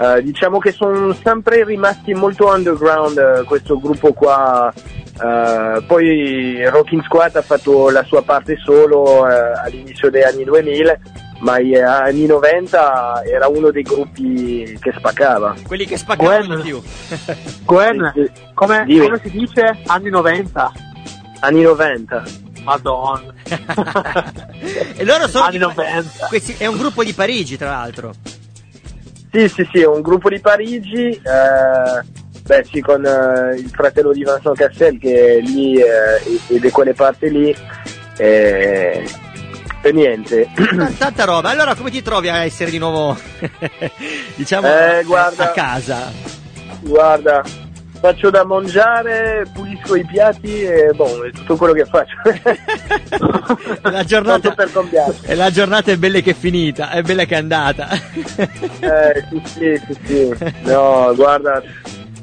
eh, 0.00 0.22
diciamo 0.22 0.58
che 0.58 0.72
sono 0.72 1.12
sempre 1.12 1.64
rimasti 1.64 2.12
molto 2.12 2.48
underground 2.48 3.18
eh, 3.18 3.44
questo 3.44 3.78
gruppo 3.78 4.12
qua. 4.12 4.72
Eh, 4.74 5.82
poi 5.86 6.68
Rocking 6.68 7.02
Squad 7.02 7.36
ha 7.36 7.42
fatto 7.42 7.90
la 7.90 8.02
sua 8.04 8.22
parte 8.22 8.56
solo 8.56 9.28
eh, 9.28 9.34
all'inizio 9.64 10.10
degli 10.10 10.22
anni 10.22 10.44
2000, 10.44 10.98
ma 11.40 11.56
negli 11.56 11.76
anni 11.76 12.26
90 12.26 13.22
era 13.24 13.46
uno 13.48 13.70
dei 13.70 13.82
gruppi 13.82 14.76
che 14.80 14.92
spaccava. 14.96 15.54
Quelli 15.66 15.84
che 15.84 15.96
spaccavano 15.96 16.46
Gwen. 16.46 16.62
di 16.62 16.68
più. 16.68 16.82
Gwen, 17.64 18.12
come, 18.54 18.86
come 18.86 19.20
si 19.22 19.30
dice? 19.30 19.78
Anni 19.86 20.10
90? 20.10 20.72
Anni 21.40 21.62
90. 21.62 22.46
Madonna. 22.62 23.32
e 24.96 25.04
loro 25.04 25.28
sono 25.28 25.44
Anni 25.44 25.52
di- 25.52 25.58
90. 25.58 26.26
questi- 26.28 26.54
è 26.58 26.66
un 26.66 26.76
gruppo 26.76 27.02
di 27.04 27.12
Parigi, 27.12 27.56
tra 27.56 27.70
l'altro. 27.70 28.14
Sì, 29.30 29.48
sì, 29.48 29.68
sì, 29.72 29.80
è 29.80 29.86
un 29.86 30.00
gruppo 30.00 30.28
di 30.28 30.40
Parigi. 30.40 31.08
eh, 31.10 32.16
Beh 32.48 32.64
sì, 32.70 32.80
con 32.80 33.04
eh, 33.04 33.56
il 33.58 33.68
fratello 33.70 34.10
di 34.12 34.24
Vincent 34.24 34.56
Cassel 34.56 34.98
che 34.98 35.36
è 35.36 35.40
lì 35.40 35.76
eh, 35.76 36.40
e 36.48 36.58
da 36.58 36.70
quelle 36.70 36.94
parti 36.94 37.30
lì. 37.30 37.54
E, 38.16 39.06
e 39.82 39.92
niente. 39.92 40.48
Tanta 40.96 41.24
roba. 41.24 41.50
Allora, 41.50 41.74
come 41.74 41.90
ti 41.90 42.00
trovi 42.00 42.30
a 42.30 42.42
essere 42.44 42.70
di 42.70 42.78
nuovo, 42.78 43.14
diciamo, 44.34 44.66
Eh, 44.66 45.02
guarda. 45.04 45.44
a 45.44 45.52
casa? 45.52 46.10
Guarda, 46.80 47.42
faccio 48.00 48.30
da 48.30 48.44
mangiare, 48.44 49.46
pulisco 49.52 49.96
i 49.96 50.04
piatti 50.04 50.62
e 50.62 50.92
boh, 50.94 51.24
è 51.24 51.30
tutto 51.30 51.56
quello 51.56 51.72
che 51.72 51.84
faccio. 51.84 52.16
La 53.82 54.04
giornata, 54.04 54.54
e 55.22 55.34
la 55.34 55.50
giornata 55.50 55.90
è 55.90 55.96
bella 55.96 56.20
che 56.20 56.30
è 56.30 56.34
finita, 56.34 56.90
è 56.90 57.02
bella 57.02 57.24
che 57.24 57.34
è 57.34 57.38
andata. 57.38 57.88
Eh, 57.90 59.24
sì, 59.30 59.42
sì, 59.44 59.80
sì, 59.86 60.34
sì. 60.36 60.54
No, 60.62 61.12
guarda, 61.14 61.62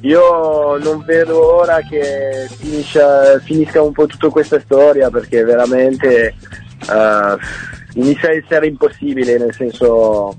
io 0.01 0.77
non 0.77 1.03
vedo 1.05 1.55
ora 1.55 1.79
che 1.81 2.47
finisca, 2.57 3.39
finisca 3.39 3.81
un 3.81 3.91
po' 3.91 4.05
tutta 4.05 4.29
questa 4.29 4.59
storia 4.59 5.09
perché 5.09 5.43
veramente 5.43 6.27
eh, 6.27 7.37
inizia 7.95 8.29
a 8.29 8.33
essere 8.33 8.67
impossibile, 8.67 9.37
nel 9.37 9.53
senso... 9.53 10.35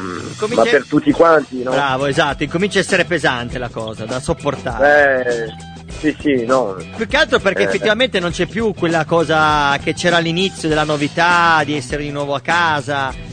mm, 0.00 0.18
Comincia- 0.38 0.64
Ma 0.64 0.70
per 0.70 0.86
tutti 0.86 1.10
quanti, 1.12 1.62
no? 1.62 1.70
Bravo, 1.70 2.06
esatto, 2.06 2.42
incomincia 2.42 2.78
a 2.78 2.82
essere 2.82 3.04
pesante 3.04 3.58
la 3.58 3.68
cosa, 3.68 4.04
da 4.04 4.20
sopportare. 4.20 5.24
Eh, 5.24 5.92
sì, 5.92 6.16
sì, 6.20 6.44
no. 6.46 6.76
Più 6.96 7.06
che 7.06 7.16
altro 7.16 7.38
perché 7.38 7.62
Eh. 7.62 7.66
effettivamente 7.66 8.18
non 8.20 8.30
c'è 8.30 8.46
più 8.46 8.72
quella 8.74 9.04
cosa 9.04 9.78
che 9.82 9.94
c'era 9.94 10.16
all'inizio 10.16 10.68
della 10.68 10.84
novità, 10.84 11.62
di 11.64 11.76
essere 11.76 12.02
di 12.02 12.10
nuovo 12.10 12.34
a 12.34 12.40
casa. 12.40 13.30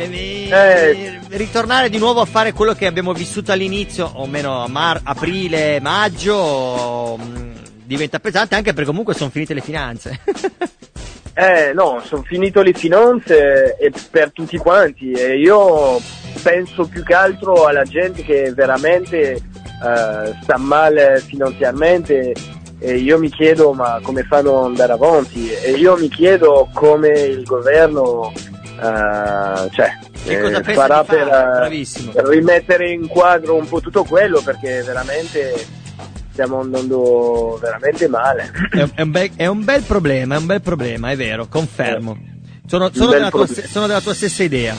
Eh. 0.00 1.18
ritornare 1.30 1.88
di 1.90 1.98
nuovo 1.98 2.20
a 2.20 2.24
fare 2.24 2.52
quello 2.52 2.72
che 2.72 2.86
abbiamo 2.86 3.12
vissuto 3.12 3.50
all'inizio, 3.50 4.08
o 4.14 4.26
meno 4.26 4.62
a 4.62 4.68
mar- 4.68 5.00
aprile, 5.02 5.80
maggio, 5.80 7.16
mh, 7.16 7.52
diventa 7.84 8.20
pesante 8.20 8.54
anche 8.54 8.72
perché 8.72 8.88
comunque 8.90 9.14
sono 9.14 9.30
finite 9.30 9.54
le 9.54 9.60
finanze. 9.60 10.20
Eh 11.40 11.72
no, 11.72 12.00
sono 12.04 12.22
finito 12.22 12.62
le 12.62 12.72
finanze 12.72 13.76
e 13.76 13.92
per 14.10 14.32
tutti 14.32 14.56
quanti. 14.56 15.12
E 15.12 15.38
io 15.38 16.00
penso 16.42 16.88
più 16.88 17.04
che 17.04 17.14
altro 17.14 17.66
alla 17.66 17.84
gente 17.84 18.24
che 18.24 18.52
veramente 18.52 19.34
eh, 19.34 20.34
sta 20.42 20.56
male 20.56 21.22
finanziariamente 21.24 22.34
e 22.80 22.96
io 22.96 23.20
mi 23.20 23.30
chiedo 23.30 23.72
ma 23.72 24.00
come 24.02 24.24
fanno 24.24 24.58
ad 24.58 24.64
andare 24.64 24.92
avanti? 24.94 25.48
E 25.52 25.70
io 25.76 25.96
mi 25.96 26.08
chiedo 26.08 26.68
come 26.74 27.10
il 27.10 27.44
governo 27.44 28.32
eh, 28.34 29.70
cioè, 29.70 29.96
eh, 30.26 30.62
farà 30.74 31.04
fare? 31.04 31.24
per, 31.24 31.72
eh, 31.72 31.86
per 32.14 32.24
rimettere 32.26 32.90
in 32.90 33.06
quadro 33.06 33.54
un 33.54 33.68
po' 33.68 33.80
tutto 33.80 34.02
quello 34.02 34.40
perché 34.40 34.82
veramente 34.82 35.54
stiamo 36.38 36.60
andando 36.60 37.58
veramente 37.60 38.06
male. 38.06 38.52
è, 38.70 38.82
un- 38.82 38.90
è 38.94 39.00
un 39.02 39.10
bel, 39.10 39.30
è 39.34 39.46
un 39.46 39.64
bel 39.64 39.82
problema, 39.82 40.36
è 40.36 40.38
un 40.38 40.46
bel 40.46 40.60
problema, 40.60 41.10
è 41.10 41.16
vero, 41.16 41.48
confermo. 41.48 42.16
Sono, 42.64 42.90
sono 42.92 43.10
bel 43.10 43.16
della 43.18 43.30
tua, 43.30 43.46
sono 43.46 43.86
della 43.88 44.00
tua 44.00 44.14
stessa 44.14 44.44
idea. 44.44 44.76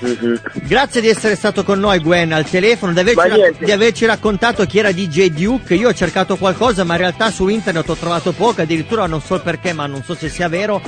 Mhm. 0.00 0.40
Grazie 0.64 1.00
di 1.00 1.08
essere 1.08 1.34
stato 1.34 1.64
con 1.64 1.80
noi 1.80 1.98
Gwen 2.00 2.32
al 2.32 2.48
telefono, 2.48 2.92
di 2.92 3.00
averci, 3.00 3.28
ra- 3.28 3.50
di 3.58 3.72
averci 3.72 4.06
raccontato 4.06 4.64
chi 4.64 4.78
era 4.78 4.92
DJ 4.92 5.30
Duke. 5.30 5.74
Io 5.74 5.88
ho 5.88 5.94
cercato 5.94 6.36
qualcosa, 6.36 6.84
ma 6.84 6.94
in 6.94 7.00
realtà 7.00 7.30
su 7.30 7.48
internet 7.48 7.88
ho 7.88 7.94
trovato 7.96 8.32
poco, 8.32 8.62
addirittura 8.62 9.06
non 9.06 9.20
so 9.20 9.40
perché, 9.40 9.72
ma 9.72 9.86
non 9.86 10.02
so 10.02 10.14
se 10.14 10.28
sia 10.28 10.48
vero. 10.48 10.80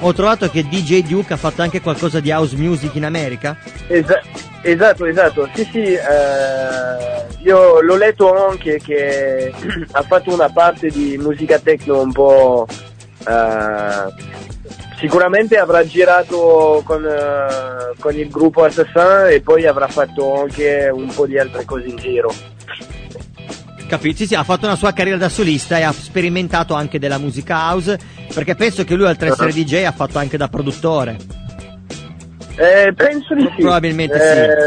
Ho 0.00 0.12
trovato 0.12 0.48
che 0.50 0.64
DJ 0.68 1.02
Duke 1.06 1.32
ha 1.32 1.36
fatto 1.36 1.62
anche 1.62 1.80
qualcosa 1.80 2.20
di 2.20 2.30
house 2.30 2.56
music 2.56 2.94
in 2.94 3.04
America. 3.04 3.56
Esa- 3.88 4.20
esatto, 4.62 5.06
esatto, 5.06 5.48
sì 5.54 5.68
sì, 5.72 5.82
eh, 5.82 7.26
io 7.42 7.80
l'ho 7.80 7.96
letto 7.96 8.32
anche 8.48 8.78
che 8.84 9.50
ha 9.92 10.02
fatto 10.02 10.32
una 10.32 10.50
parte 10.50 10.88
di 10.88 11.16
musica 11.18 11.58
techno 11.58 12.00
un 12.02 12.12
po'... 12.12 12.66
eh, 13.26 14.36
sicuramente 14.98 15.56
avrà 15.58 15.86
girato 15.86 16.82
con, 16.84 17.04
eh, 17.04 17.92
con 17.98 18.14
il 18.14 18.28
gruppo 18.28 18.64
Assassin 18.64 19.26
e 19.30 19.40
poi 19.40 19.66
avrà 19.66 19.88
fatto 19.88 20.40
anche 20.42 20.90
un 20.92 21.06
po' 21.14 21.26
di 21.26 21.38
altre 21.38 21.64
cose 21.64 21.86
in 21.86 21.96
giro. 21.96 22.32
Capito? 23.88 24.16
Sì, 24.18 24.26
sì, 24.26 24.34
ha 24.34 24.44
fatto 24.44 24.66
una 24.66 24.76
sua 24.76 24.92
carriera 24.92 25.16
da 25.18 25.30
solista 25.30 25.78
e 25.78 25.82
ha 25.82 25.92
sperimentato 25.92 26.74
anche 26.74 26.98
della 26.98 27.16
musica 27.18 27.56
house. 27.70 27.98
Perché 28.34 28.54
penso 28.54 28.84
che 28.84 28.94
lui, 28.94 29.06
oltre 29.06 29.28
ad 29.28 29.32
essere 29.32 29.48
Uh-huh. 29.50 29.64
DJ, 29.64 29.84
ha 29.84 29.92
fatto 29.92 30.18
anche 30.18 30.36
da 30.36 30.48
produttore. 30.48 31.16
Eh, 32.56 32.92
penso 32.94 33.34
di 33.34 33.48
sì. 33.56 33.62
Probabilmente 33.62 34.14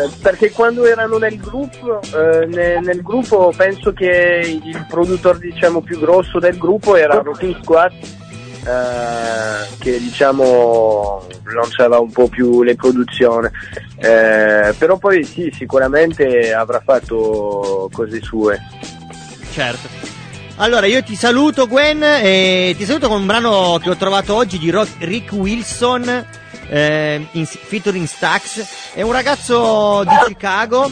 Eh, 0.05 0.09
Perché 0.21 0.49
quando 0.51 0.85
erano 0.85 1.17
nel 1.17 1.37
gruppo, 1.37 1.99
eh, 2.01 2.45
ne- 2.47 2.79
nel 2.79 3.01
gruppo 3.03 3.53
penso 3.55 3.91
che 3.93 4.41
il 4.63 4.85
produttore 4.89 5.37
diciamo 5.39 5.81
più 5.81 5.99
grosso 5.99 6.39
del 6.39 6.57
gruppo 6.57 6.95
era 6.95 7.21
Rocking 7.21 7.61
Squad, 7.61 7.91
eh, 8.63 9.75
che 9.79 9.99
diciamo 9.99 11.27
lanciava 11.45 11.99
un 11.99 12.11
po' 12.11 12.27
più 12.27 12.63
le 12.63 12.75
produzioni. 12.75 13.49
Eh, 13.97 14.73
però 14.77 14.97
poi 14.97 15.23
sì, 15.23 15.51
sicuramente 15.55 16.53
avrà 16.53 16.81
fatto 16.83 17.89
cose 17.91 18.21
sue. 18.21 18.59
Certo. 19.51 19.87
Allora, 20.57 20.85
io 20.85 21.01
ti 21.01 21.15
saluto, 21.15 21.67
Gwen, 21.67 22.03
e 22.03 22.75
ti 22.77 22.85
saluto 22.85 23.07
con 23.07 23.21
un 23.21 23.25
brano 23.25 23.79
che 23.81 23.89
ho 23.89 23.95
trovato 23.95 24.35
oggi 24.35 24.59
di 24.59 24.71
Rick 24.99 25.31
Wilson, 25.31 26.25
eh, 26.69 27.27
in, 27.31 27.45
featuring 27.45 28.05
Stax. 28.05 28.93
È 28.93 29.01
un 29.01 29.11
ragazzo 29.11 30.03
di 30.03 30.15
Chicago 30.27 30.91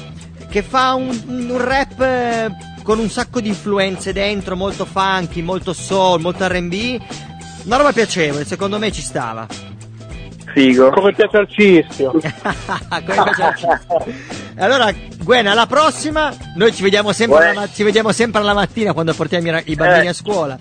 che 0.49 0.63
fa 0.63 0.95
un, 0.95 1.09
un 1.27 1.63
rap 1.63 2.01
eh, 2.01 2.49
con 2.81 2.97
un 2.97 3.09
sacco 3.09 3.39
di 3.39 3.49
influenze 3.49 4.11
dentro, 4.11 4.55
molto 4.55 4.85
funky, 4.85 5.41
molto 5.41 5.73
soul, 5.73 6.19
molto 6.21 6.47
RB. 6.47 6.99
Una 7.65 7.77
roba 7.77 7.91
piacevole, 7.91 8.45
secondo 8.45 8.79
me 8.79 8.91
ci 8.91 9.01
stava. 9.01 9.45
Figo. 10.53 10.89
Come 10.89 11.13
piace 11.13 11.37
al 11.37 11.47
cischio. 11.49 12.11
Come 12.11 12.23
piace 13.05 13.43
al 13.43 13.55
cibo. 13.57 14.05
Allora, 14.57 14.91
Gwen, 15.23 15.47
alla 15.47 15.67
prossima. 15.67 16.35
Noi 16.55 16.73
ci 16.73 16.81
vediamo 16.81 17.11
sempre, 17.13 17.49
alla, 17.49 17.69
ci 17.71 17.83
vediamo 17.83 18.11
sempre 18.11 18.41
alla 18.41 18.53
mattina 18.53 18.93
quando 18.93 19.13
portiamo 19.13 19.57
i, 19.57 19.61
i 19.65 19.75
bambini 19.75 20.05
Eh. 20.05 20.09
a 20.09 20.13
scuola. 20.13 20.57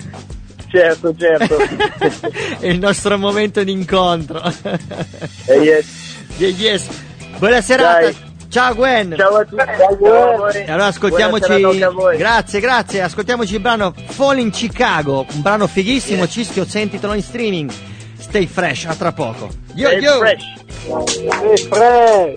Certo, 0.71 1.15
certo. 1.17 1.57
È 2.61 2.67
il 2.67 2.79
nostro 2.79 3.17
momento 3.17 3.65
di 3.65 3.73
incontro. 3.73 4.43
Yes. 5.47 5.87
Yes. 6.37 6.87
Buona 7.39 7.63
serata. 7.63 8.01
Dai. 8.01 8.17
Ciao 8.49 8.75
Gwen. 8.75 9.15
Ciao 9.17 9.37
a 9.37 9.45
tutti. 9.45 9.63
E 10.59 10.71
allora 10.71 10.87
ascoltiamoci. 10.87 11.79
Grazie, 12.17 12.61
grazie. 12.61 13.03
Ascoltiamoci 13.03 13.55
il 13.55 13.61
brano 13.61 13.93
Fall 14.07 14.39
in 14.39 14.51
Chicago. 14.51 15.27
Un 15.31 15.43
brano 15.43 15.67
fighissimo. 15.67 16.27
Cischio, 16.27 16.65
sentitelo 16.65 17.13
in 17.15 17.23
streaming. 17.23 17.71
Stay 18.19 18.47
fresh, 18.47 18.87
a 18.87 18.95
tra 18.95 19.13
poco. 19.13 19.49
Yo, 19.75 19.89
Stay 19.89 20.01
yo. 20.01 20.19
fresh. 20.19 20.43
E 21.43 21.57
fresh. 21.69 22.35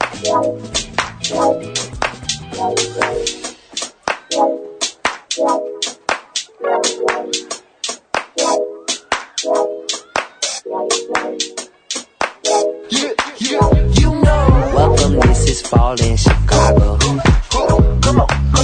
Fall 15.71 16.01
in 16.01 16.17
Chicago. 16.17 16.99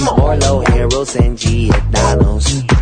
More 0.04 0.36
low 0.36 0.60
arrows 0.60 1.16
and 1.16 1.38
Giordano's. 1.38 2.77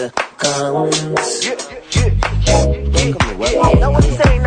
The 0.00 0.10
Collins. 0.38 1.44
Yeah, 1.44 1.56
yeah. 1.70 1.89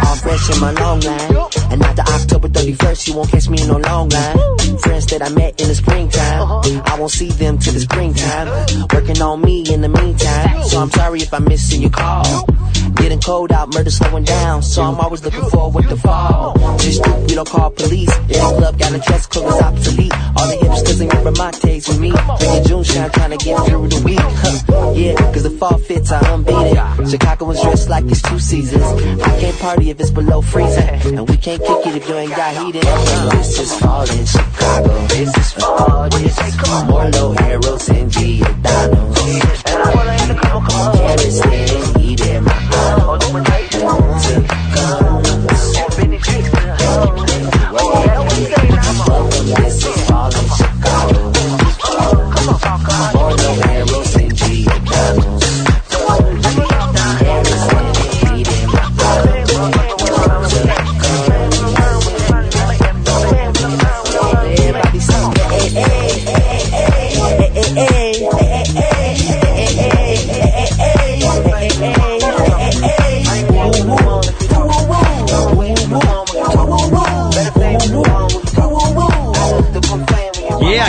All 0.04 0.16
fresh 0.16 0.50
in 0.54 0.60
my 0.60 0.72
long 0.72 1.00
line. 1.02 1.36
And 1.72 1.82
after 1.84 2.02
October 2.02 2.50
31st, 2.50 3.08
you 3.08 3.16
won't 3.16 3.30
catch 3.32 3.50
me 3.50 3.62
in 3.62 3.68
no 3.68 3.78
long 3.78 4.10
line. 4.10 4.38
Friends 4.80 5.06
that 5.08 5.22
I 5.24 5.30
met 5.30 5.60
in 5.62 5.68
the 5.68 5.76
springtime. 5.76 6.84
I 6.86 7.00
won't 7.00 7.12
see 7.12 7.30
them 7.30 7.58
till 7.58 7.74
the 7.74 7.80
springtime. 7.80 8.48
Working 8.94 9.22
on 9.22 9.42
me 9.42 9.64
in 9.72 9.82
the 9.82 9.90
meantime. 9.90 10.64
So 10.64 10.80
I'm 10.80 10.92
sorry 10.92 11.22
if 11.22 11.34
I'm 11.34 11.46
missing 11.46 11.82
your 11.82 11.92
call. 11.92 12.46
Getting 12.96 13.22
cold 13.22 13.52
out, 13.52 13.74
murder 13.74 13.90
slowing 13.90 14.24
down. 14.24 14.62
So 14.62 14.84
I'm 14.84 15.00
always 15.00 15.24
looking 15.24 15.50
forward 15.50 15.90
to 15.90 15.98
fall. 15.98 16.54
Just 16.78 17.04
do, 17.04 17.12
we 17.28 17.36
don't 17.36 17.48
call 17.48 17.72
police. 17.72 18.10
If 18.10 18.28
the 18.28 18.56
club 18.58 18.78
got 18.78 18.94
a 18.94 19.00
dress 19.00 19.26
code 19.26 19.48
is 19.48 19.62
obsolete. 19.62 20.14
All 20.38 20.48
the 20.48 20.58
hipsters 20.62 21.02
and 21.02 21.12
your 21.12 21.24
Ramontes 21.24 21.88
with 21.90 22.00
me. 22.00 22.12
Drinking 22.12 22.64
June 22.68 22.84
shine, 22.84 23.10
trying 23.12 23.38
to 23.38 23.44
get 23.44 23.66
through 23.66 23.88
the 23.88 24.02
week. 24.06 24.20
Huh. 24.22 24.92
Yeah, 24.96 25.16
cause 25.34 25.44
the 25.44 25.50
fall 25.50 25.78
fits 25.80 26.12
are 26.12 26.24
unbeaten. 26.34 27.10
Chicago 27.10 27.43
was 27.46 27.62
dressed 27.62 27.90
like 27.90 28.06
it's 28.06 28.22
two 28.22 28.40
seasons. 28.40 28.84
I 29.22 29.40
can't 29.40 29.58
party 29.60 29.90
if 29.90 30.00
it's 30.00 30.12
below 30.12 30.42
freezing. 30.42 31.18
And 31.18 31.30
we 31.30 31.38
can't 31.38 31.62
kick 31.62 31.88
it 31.88 31.96
if 31.96 32.08
you 32.08 32.16
ain't 32.16 32.36
got 32.36 32.56
heat 32.56 32.76
in 32.76 32.84
it. 32.86 33.32
This 33.32 33.60
is 33.60 33.80
fall 33.80 34.10
in 34.10 34.26
Chicago. 34.26 35.08
This 35.08 35.38
is 35.38 35.52
fall. 35.54 36.10
This 36.10 36.40
is 36.40 36.88
more 36.88 37.10
low 37.10 37.34
arrows 37.34 37.90
and 37.90 38.12
Giordano's. 38.12 39.64
Anna 39.66 39.96
water, 39.96 40.10
Anna, 40.10 40.40
come 40.42 40.64
on, 40.64 40.70
come 40.70 40.82
on. 40.82 40.98
Carrots 40.98 41.42
and 41.42 41.98
heat 41.98 42.22
in 42.22 42.44
my. 42.44 43.73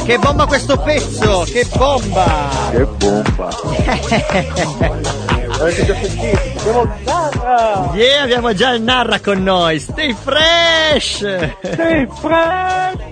Che 0.04 0.18
bomba 0.18 0.46
questo 0.46 0.76
pezzo! 0.76 1.44
Che 1.46 1.66
bomba! 1.76 2.50
Che 2.70 2.84
bomba. 2.84 3.49
Avete 5.61 5.84
già 5.87 5.94
sentito? 5.94 6.38
Abbiamo 6.61 6.94
Narra! 7.04 7.90
Yeah, 7.94 8.23
abbiamo 8.23 8.52
già 8.52 8.73
il 8.73 8.82
Narra 8.82 9.20
con 9.20 9.42
noi! 9.42 9.78
Stay 9.78 10.12
fresh! 10.12 11.24
Stay 11.62 12.07
fresh! 12.20 13.02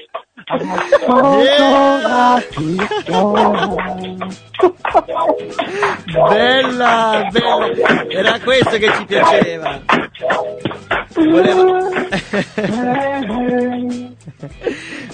Bella, 6.28 7.28
bella! 7.30 8.04
Era 8.08 8.38
questo 8.40 8.76
che 8.78 8.90
ci 8.92 9.04
piaceva! 9.06 9.80
Voleva- 11.14 11.88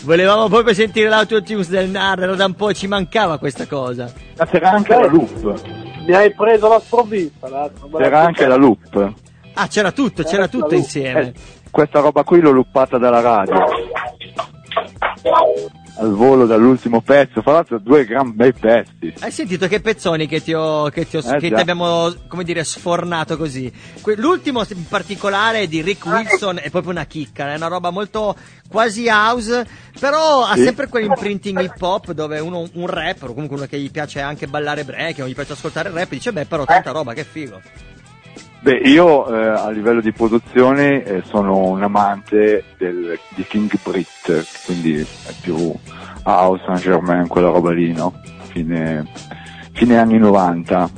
Volevamo 0.05 0.49
proprio 0.49 0.75
sentire 0.75 1.09
l'autotunes 1.09 1.69
del 1.69 1.89
Narra, 1.91 2.35
da 2.35 2.45
un 2.47 2.55
po' 2.55 2.73
ci 2.73 2.87
mancava 2.87 3.39
questa 3.39 3.67
cosa. 3.67 4.11
Ma 4.39 4.47
c'era 4.47 4.71
anche 4.71 4.95
la 4.95 5.07
loop. 5.07 5.61
Mi 6.07 6.15
hai 6.15 6.33
preso 6.33 6.69
la 6.69 6.81
sprovvista. 6.81 7.71
C'era 7.97 8.21
anche 8.21 8.47
la 8.47 8.57
loop. 8.57 9.13
Ah, 9.55 9.67
c'era 9.69 9.91
tutto, 9.93 10.23
c'era 10.23 10.49
tutto 10.49 10.75
insieme. 10.75 11.21
Eh, 11.21 11.33
questa 11.71 12.01
roba 12.01 12.23
qui 12.23 12.41
l'ho 12.41 12.53
loopata 12.53 12.99
dalla 12.99 13.21
radio. 13.21 13.65
Al 15.99 16.13
volo 16.13 16.45
dall'ultimo 16.47 17.01
pezzo. 17.01 17.41
Fra 17.43 17.53
l'altro 17.53 17.79
due 17.79 18.05
gran 18.05 18.35
bei 18.35 18.53
pezzi. 18.53 19.15
Hai 19.21 19.31
sentito 19.31 19.67
che 19.67 19.81
pezzoni 19.81 20.27
che 20.27 20.43
ti, 20.43 20.53
ho, 20.53 20.89
che 20.91 21.09
ti, 21.09 21.17
ho- 21.17 21.21
Eh, 21.21 21.39
che 21.39 21.49
ti 21.49 21.55
abbiamo, 21.55 22.13
come 22.29 22.45
dire, 22.45 22.63
sfornato 22.65 23.37
così? 23.39 23.73
Que- 24.03 24.15
L'ultimo 24.17 24.63
in 24.69 24.87
particolare 24.87 25.67
di 25.69 25.81
Rick 25.81 26.05
Wilson 26.05 26.59
è 26.63 26.69
proprio 26.71 26.93
una 26.93 27.07
chicca, 27.07 27.51
è 27.51 27.57
una 27.57 27.69
roba 27.69 27.89
molto 27.91 28.37
quasi 28.69 29.09
house, 29.09 29.67
però 29.99 30.45
ha 30.45 30.55
Sì. 30.55 30.65
sempre 30.65 30.89
quell'imprinting 30.89 31.61
hip 31.61 31.81
hop 31.81 32.13
dove 32.13 32.41
uno, 32.41 32.69
un 32.75 32.87
rapper, 32.87 33.31
o 33.31 33.33
comunque 33.33 33.57
uno 33.57 33.67
che 33.67 33.79
gli 33.79 33.91
piace 33.91 34.21
anche 34.21 34.47
ballare 34.47 34.85
break, 34.85 35.21
o 35.21 35.27
gli 35.27 35.35
piace 35.35 35.53
ascoltare 35.55 35.89
il 35.89 35.95
rap, 35.95 36.11
dice 36.11 36.31
beh 36.33 36.45
però 36.45 36.65
tanta 36.67 36.91
roba, 36.91 37.15
che 37.15 37.25
figo. 37.25 37.61
Beh, 38.61 38.79
io 38.85 39.29
eh, 39.29 39.47
a 39.47 39.71
livello 39.71 40.01
di 40.01 40.13
produzione 40.13 41.05
eh, 41.05 41.23
sono 41.27 41.69
un 41.69 41.83
amante 41.83 42.65
del, 42.79 43.19
di 43.35 43.45
King 43.45 43.71
Brit, 43.83 44.65
quindi 44.65 44.99
è 45.01 45.35
più 45.41 45.73
House 46.25 46.65
Saint 46.65 46.81
Germain, 46.81 47.29
quella 47.29 47.51
roba 47.51 47.73
lì, 47.73 47.93
no? 47.93 48.13
Fine, 48.49 49.07
fine 49.73 49.99
anni 49.99 50.19
90. 50.19 50.91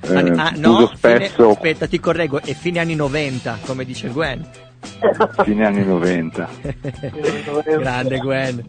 Eh, 0.00 0.32
ah, 0.36 0.52
no, 0.56 0.70
uso 0.70 0.86
fine- 0.88 1.26
spesso 1.26 1.50
aspetta, 1.50 1.86
ti 1.86 2.00
correggo, 2.00 2.42
è 2.42 2.52
fine 2.52 2.80
anni 2.80 2.94
90, 2.94 3.58
come 3.64 3.84
dice 3.84 4.08
Gwen. 4.08 4.44
fine 5.44 5.66
anni 5.66 5.84
90. 5.84 6.48
Grande 7.78 8.18
Gwen. 8.18 8.64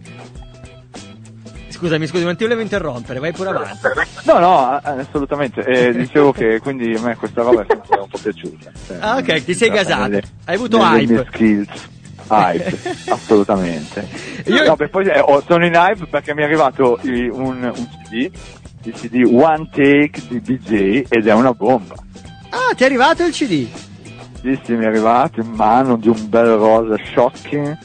Scusami, 1.76 2.08
scusi, 2.08 2.24
non 2.24 2.36
ti 2.38 2.44
volevo 2.44 2.62
interrompere, 2.62 3.20
vai 3.20 3.34
pure 3.34 3.50
avanti. 3.50 3.80
No, 4.24 4.40
no, 4.40 4.80
assolutamente. 4.82 5.62
Eh, 5.62 5.92
dicevo 5.98 6.32
che 6.32 6.60
quindi 6.60 6.94
a 6.96 7.02
me 7.02 7.16
questa 7.16 7.42
roba 7.44 7.62
è 7.64 7.66
sempre 7.68 8.00
un 8.00 8.08
po' 8.08 8.18
piaciuta. 8.18 8.72
Cioè, 8.88 8.98
Ah, 9.02 9.18
ok, 9.18 9.44
ti 9.44 9.54
sei 9.54 9.70
nelle- 9.70 9.84
gasato. 9.84 10.20
Hai 10.46 10.56
avuto 10.56 10.78
hype. 10.80 11.26
skills. 11.32 11.90
Hype, 12.30 12.80
assolutamente. 13.12 14.08
Io- 14.46 14.64
No, 14.66 14.76
beh, 14.76 14.88
poi, 14.88 15.06
eh, 15.08 15.20
oh, 15.20 15.44
sono 15.46 15.66
in 15.66 15.74
hype 15.76 16.06
perché 16.08 16.34
mi 16.34 16.42
è 16.42 16.46
arrivato 16.46 16.98
i- 17.04 17.28
un, 17.28 17.62
un 17.64 17.88
CD, 18.08 18.32
il 18.84 18.94
CD 18.94 19.24
One 19.32 19.68
Take 19.72 20.22
di 20.30 20.42
DJ 20.42 21.04
ed 21.10 21.28
è 21.28 21.34
una 21.34 21.52
bomba. 21.54 21.94
Ah, 22.50 22.74
ti 22.74 22.84
è 22.84 22.86
arrivato 22.86 23.24
il 23.26 23.32
CD? 23.34 23.68
Sì, 24.42 24.60
sì, 24.64 24.74
mi 24.74 24.86
è 24.86 24.88
arrivato 24.88 25.42
in 25.42 25.50
mano 25.50 25.98
di 25.98 26.08
un 26.08 26.30
bel 26.30 26.56
rosa 26.56 26.96
shocking, 27.14 27.78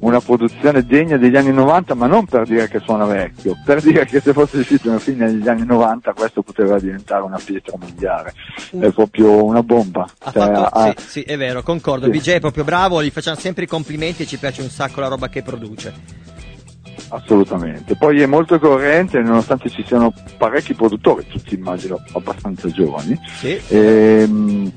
una 0.00 0.20
produzione 0.20 0.84
degna 0.84 1.16
degli 1.16 1.36
anni 1.36 1.52
90, 1.52 1.94
ma 1.94 2.06
non 2.06 2.24
per 2.24 2.46
dire 2.46 2.68
che 2.68 2.78
suona 2.80 3.04
vecchio, 3.04 3.56
per 3.64 3.80
dire 3.80 4.04
che 4.06 4.20
se 4.20 4.32
fosse 4.32 4.58
uscito 4.58 4.90
alla 4.90 4.98
fine 4.98 5.26
degli 5.26 5.48
anni 5.48 5.64
90 5.66 6.12
questo 6.12 6.42
poteva 6.42 6.78
diventare 6.78 7.22
una 7.22 7.40
pietra 7.42 7.76
miliare. 7.84 8.32
È 8.78 8.92
proprio 8.92 9.44
una 9.44 9.62
bomba. 9.62 10.06
Ha 10.20 10.30
Cioè, 10.30 10.42
fatto, 10.42 10.64
ha- 10.64 10.94
sì, 10.96 11.08
sì, 11.08 11.22
è 11.22 11.36
vero, 11.36 11.62
concordo. 11.62 12.04
Sì. 12.06 12.10
BJ 12.12 12.30
è 12.34 12.40
proprio 12.40 12.64
bravo, 12.64 13.02
gli 13.02 13.10
facciamo 13.10 13.36
sempre 13.36 13.64
i 13.64 13.66
complimenti 13.66 14.22
e 14.22 14.26
ci 14.26 14.38
piace 14.38 14.62
un 14.62 14.68
sacco 14.70 15.00
la 15.00 15.08
roba 15.08 15.28
che 15.28 15.42
produce. 15.42 16.26
Assolutamente. 17.10 17.96
Poi 17.96 18.20
è 18.20 18.26
molto 18.26 18.58
coerente, 18.58 19.20
nonostante 19.20 19.70
ci 19.70 19.82
siano 19.86 20.12
parecchi 20.36 20.74
produttori, 20.74 21.26
tutti 21.26 21.54
immagino 21.54 21.98
abbastanza 22.12 22.68
giovani. 22.68 23.18
Sì. 23.38 23.58
Ehm, 23.68 24.70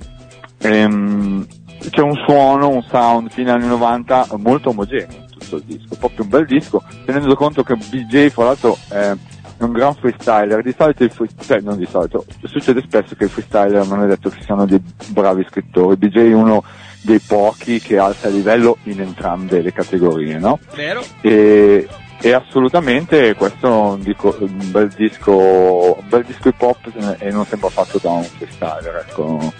ehm, 0.59 1.45
c'è 1.89 2.01
un 2.01 2.15
suono, 2.25 2.69
un 2.69 2.83
sound 2.83 3.29
fine 3.31 3.51
anni 3.51 3.67
90 3.67 4.27
molto 4.37 4.69
omogeneo 4.69 5.17
in 5.17 5.25
tutto 5.29 5.55
il 5.57 5.63
disco, 5.63 5.95
proprio 5.97 6.23
un 6.23 6.29
bel 6.29 6.45
disco, 6.45 6.83
tenendo 7.05 7.35
conto 7.35 7.63
che 7.63 7.75
BJ 7.75 8.29
fra 8.29 8.45
l'altro 8.45 8.77
è 8.89 9.13
un 9.57 9.71
gran 9.71 9.93
freestyler, 9.93 10.63
di 10.63 10.73
solito 10.75 11.03
il 11.03 11.11
freestyler, 11.11 11.63
non 11.63 11.77
di 11.77 11.87
solito, 11.89 12.25
succede 12.43 12.81
spesso 12.81 13.15
che 13.15 13.25
i 13.25 13.29
freestyler 13.29 13.85
non 13.85 14.03
è 14.03 14.07
detto 14.07 14.29
che 14.29 14.41
siano 14.41 14.65
dei 14.65 14.81
bravi 15.07 15.45
scrittori, 15.47 15.97
BJ 15.97 16.17
è 16.17 16.33
uno 16.33 16.63
dei 17.01 17.19
pochi 17.19 17.79
che 17.79 17.97
alza 17.97 18.27
il 18.27 18.35
livello 18.35 18.77
in 18.83 19.01
entrambe 19.01 19.61
le 19.61 19.73
categorie, 19.73 20.37
no? 20.37 20.59
Vero? 20.75 21.03
E, 21.21 21.87
e 22.21 22.31
assolutamente 22.33 23.33
questo 23.35 23.67
è 23.67 23.93
un, 23.93 24.01
dico- 24.01 24.37
un 24.39 24.69
bel 24.69 24.89
disco 24.89 25.31
un 25.31 26.07
bel 26.07 26.23
disco 26.23 26.49
hip 26.49 26.61
hop 26.61 27.17
e 27.17 27.31
non 27.31 27.45
sembra 27.45 27.69
fatto 27.69 27.99
da 27.99 28.11
un 28.11 28.21
freestyler 28.21 29.05
ecco 29.07 29.51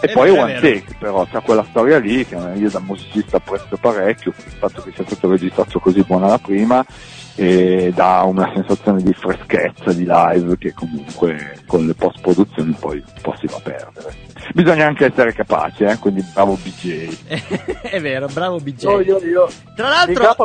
E 0.00 0.06
È 0.06 0.12
poi 0.12 0.30
vero, 0.30 0.42
One. 0.42 0.54
Take, 0.54 0.96
però 0.98 1.26
c'è 1.26 1.42
quella 1.42 1.64
storia 1.68 1.98
lì 1.98 2.24
che 2.24 2.36
io 2.54 2.70
da 2.70 2.80
musicista 2.80 3.38
apprezzo 3.38 3.76
parecchio, 3.80 4.32
il 4.36 4.52
fatto 4.52 4.82
che 4.82 4.92
sia 4.94 5.04
stato 5.04 5.30
registrato 5.30 5.78
così 5.80 6.02
buona 6.02 6.28
la 6.28 6.38
prima 6.38 6.84
e 7.40 7.92
dà 7.94 8.22
una 8.22 8.50
sensazione 8.52 9.00
di 9.00 9.12
freschezza 9.12 9.92
di 9.92 10.04
live 10.08 10.58
che 10.58 10.72
comunque 10.72 11.60
con 11.66 11.86
le 11.86 11.94
post 11.94 12.20
produzioni 12.20 12.76
poi 12.76 12.96
un 12.96 13.20
po' 13.22 13.34
si 13.38 13.46
va 13.46 13.56
a 13.56 13.60
perdere. 13.60 14.12
Bisogna 14.54 14.86
anche 14.86 15.06
essere 15.06 15.32
capaci, 15.32 15.84
eh? 15.84 15.98
quindi 15.98 16.24
bravo 16.32 16.58
BJ. 16.60 17.16
è 17.82 18.00
vero, 18.00 18.26
bravo 18.26 18.56
BJ. 18.58 18.82
Io, 18.82 19.00
io, 19.02 19.18
io. 19.18 19.48
Tra 19.76 19.88
l'altro, 19.88 20.36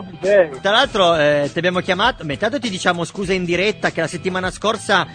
tra 0.62 0.72
l'altro 0.72 1.16
eh, 1.16 1.50
ti 1.52 1.58
abbiamo 1.58 1.80
chiamato, 1.80 2.24
beh, 2.26 2.34
intanto 2.34 2.60
ti 2.60 2.70
diciamo 2.70 3.04
scusa 3.06 3.34
in 3.34 3.44
diretta 3.44 3.90
che 3.90 4.02
la 4.02 4.08
settimana 4.08 4.52
scorsa 4.52 5.08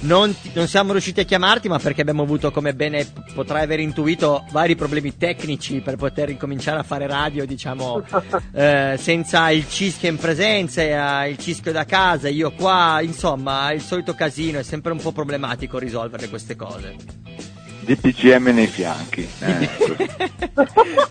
non, 0.00 0.38
ti- 0.38 0.50
non 0.54 0.66
siamo 0.66 0.92
riusciti 0.92 1.20
a 1.20 1.24
chiamarti, 1.24 1.68
ma 1.68 1.78
perché 1.78 2.00
abbiamo 2.00 2.22
avuto, 2.22 2.50
come 2.50 2.74
bene 2.74 3.06
potrai 3.34 3.62
aver 3.62 3.80
intuito, 3.80 4.44
vari 4.50 4.76
problemi 4.76 5.16
tecnici 5.16 5.80
per 5.80 5.96
poter 5.96 6.30
incominciare 6.30 6.78
a 6.78 6.82
fare 6.82 7.06
radio, 7.06 7.44
diciamo, 7.44 8.02
eh, 8.52 8.96
senza 8.98 9.50
il 9.50 9.68
cischio 9.68 10.08
in 10.08 10.16
presenza, 10.16 11.24
eh, 11.24 11.30
il 11.30 11.38
cischio 11.38 11.72
da 11.72 11.84
casa, 11.84 12.28
io 12.28 12.52
qua, 12.52 13.00
insomma, 13.02 13.72
il 13.72 13.80
solito 13.80 14.14
casino, 14.14 14.58
è 14.58 14.62
sempre 14.62 14.92
un 14.92 14.98
po' 14.98 15.12
problematico 15.12 15.78
risolvere 15.78 16.28
queste 16.28 16.56
cose. 16.56 17.27
DPCM 17.94 18.48
nei 18.52 18.66
fianchi. 18.66 19.26
eh, 19.40 19.68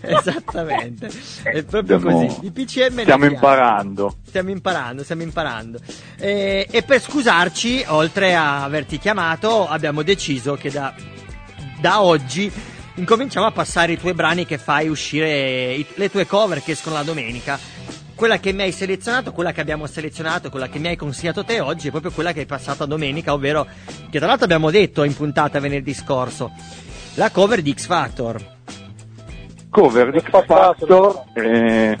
Esattamente, 0.00 1.10
è 1.42 1.62
proprio 1.64 1.96
Abbiamo- 1.96 2.26
così. 2.26 2.40
Di 2.40 2.50
PCM 2.50 2.94
nei 2.94 3.02
Stiamo 3.04 3.24
fianchi. 3.24 3.34
imparando. 3.34 4.16
Stiamo 4.26 4.50
imparando, 4.50 5.02
stiamo 5.02 5.22
imparando. 5.22 5.80
E, 6.18 6.66
e 6.70 6.82
per 6.82 7.00
scusarci, 7.00 7.84
oltre 7.88 8.34
a 8.34 8.62
averti 8.62 8.98
chiamato, 8.98 9.66
abbiamo 9.66 10.02
deciso 10.02 10.54
che 10.54 10.70
da, 10.70 10.94
da 11.80 12.02
oggi 12.02 12.50
incominciamo 12.94 13.46
a 13.46 13.52
passare 13.52 13.92
i 13.92 13.98
tuoi 13.98 14.14
brani 14.14 14.46
che 14.46 14.58
fai 14.58 14.88
uscire, 14.88 15.74
i- 15.74 15.86
le 15.94 16.10
tue 16.10 16.26
cover 16.26 16.62
che 16.62 16.72
escono 16.72 16.94
la 16.96 17.02
domenica. 17.02 17.58
Quella 18.18 18.40
che 18.40 18.52
mi 18.52 18.62
hai 18.62 18.72
selezionato, 18.72 19.30
quella 19.30 19.52
che 19.52 19.60
abbiamo 19.60 19.86
selezionato, 19.86 20.50
quella 20.50 20.68
che 20.68 20.80
mi 20.80 20.88
hai 20.88 20.96
consigliato 20.96 21.44
te 21.44 21.60
oggi 21.60 21.86
è 21.86 21.90
proprio 21.92 22.10
quella 22.10 22.32
che 22.32 22.40
hai 22.40 22.46
passato 22.46 22.82
a 22.82 22.86
domenica, 22.86 23.32
ovvero 23.32 23.64
che 24.10 24.18
tra 24.18 24.26
l'altro 24.26 24.44
abbiamo 24.44 24.72
detto 24.72 25.04
in 25.04 25.14
puntata 25.14 25.60
venerdì 25.60 25.94
scorso, 25.94 26.50
la 27.14 27.30
cover 27.30 27.62
di 27.62 27.72
X 27.72 27.86
Factor. 27.86 28.44
Cover 29.70 30.10
di 30.10 30.18
X 30.18 30.44
Factor, 30.46 31.26
eh, 31.34 31.96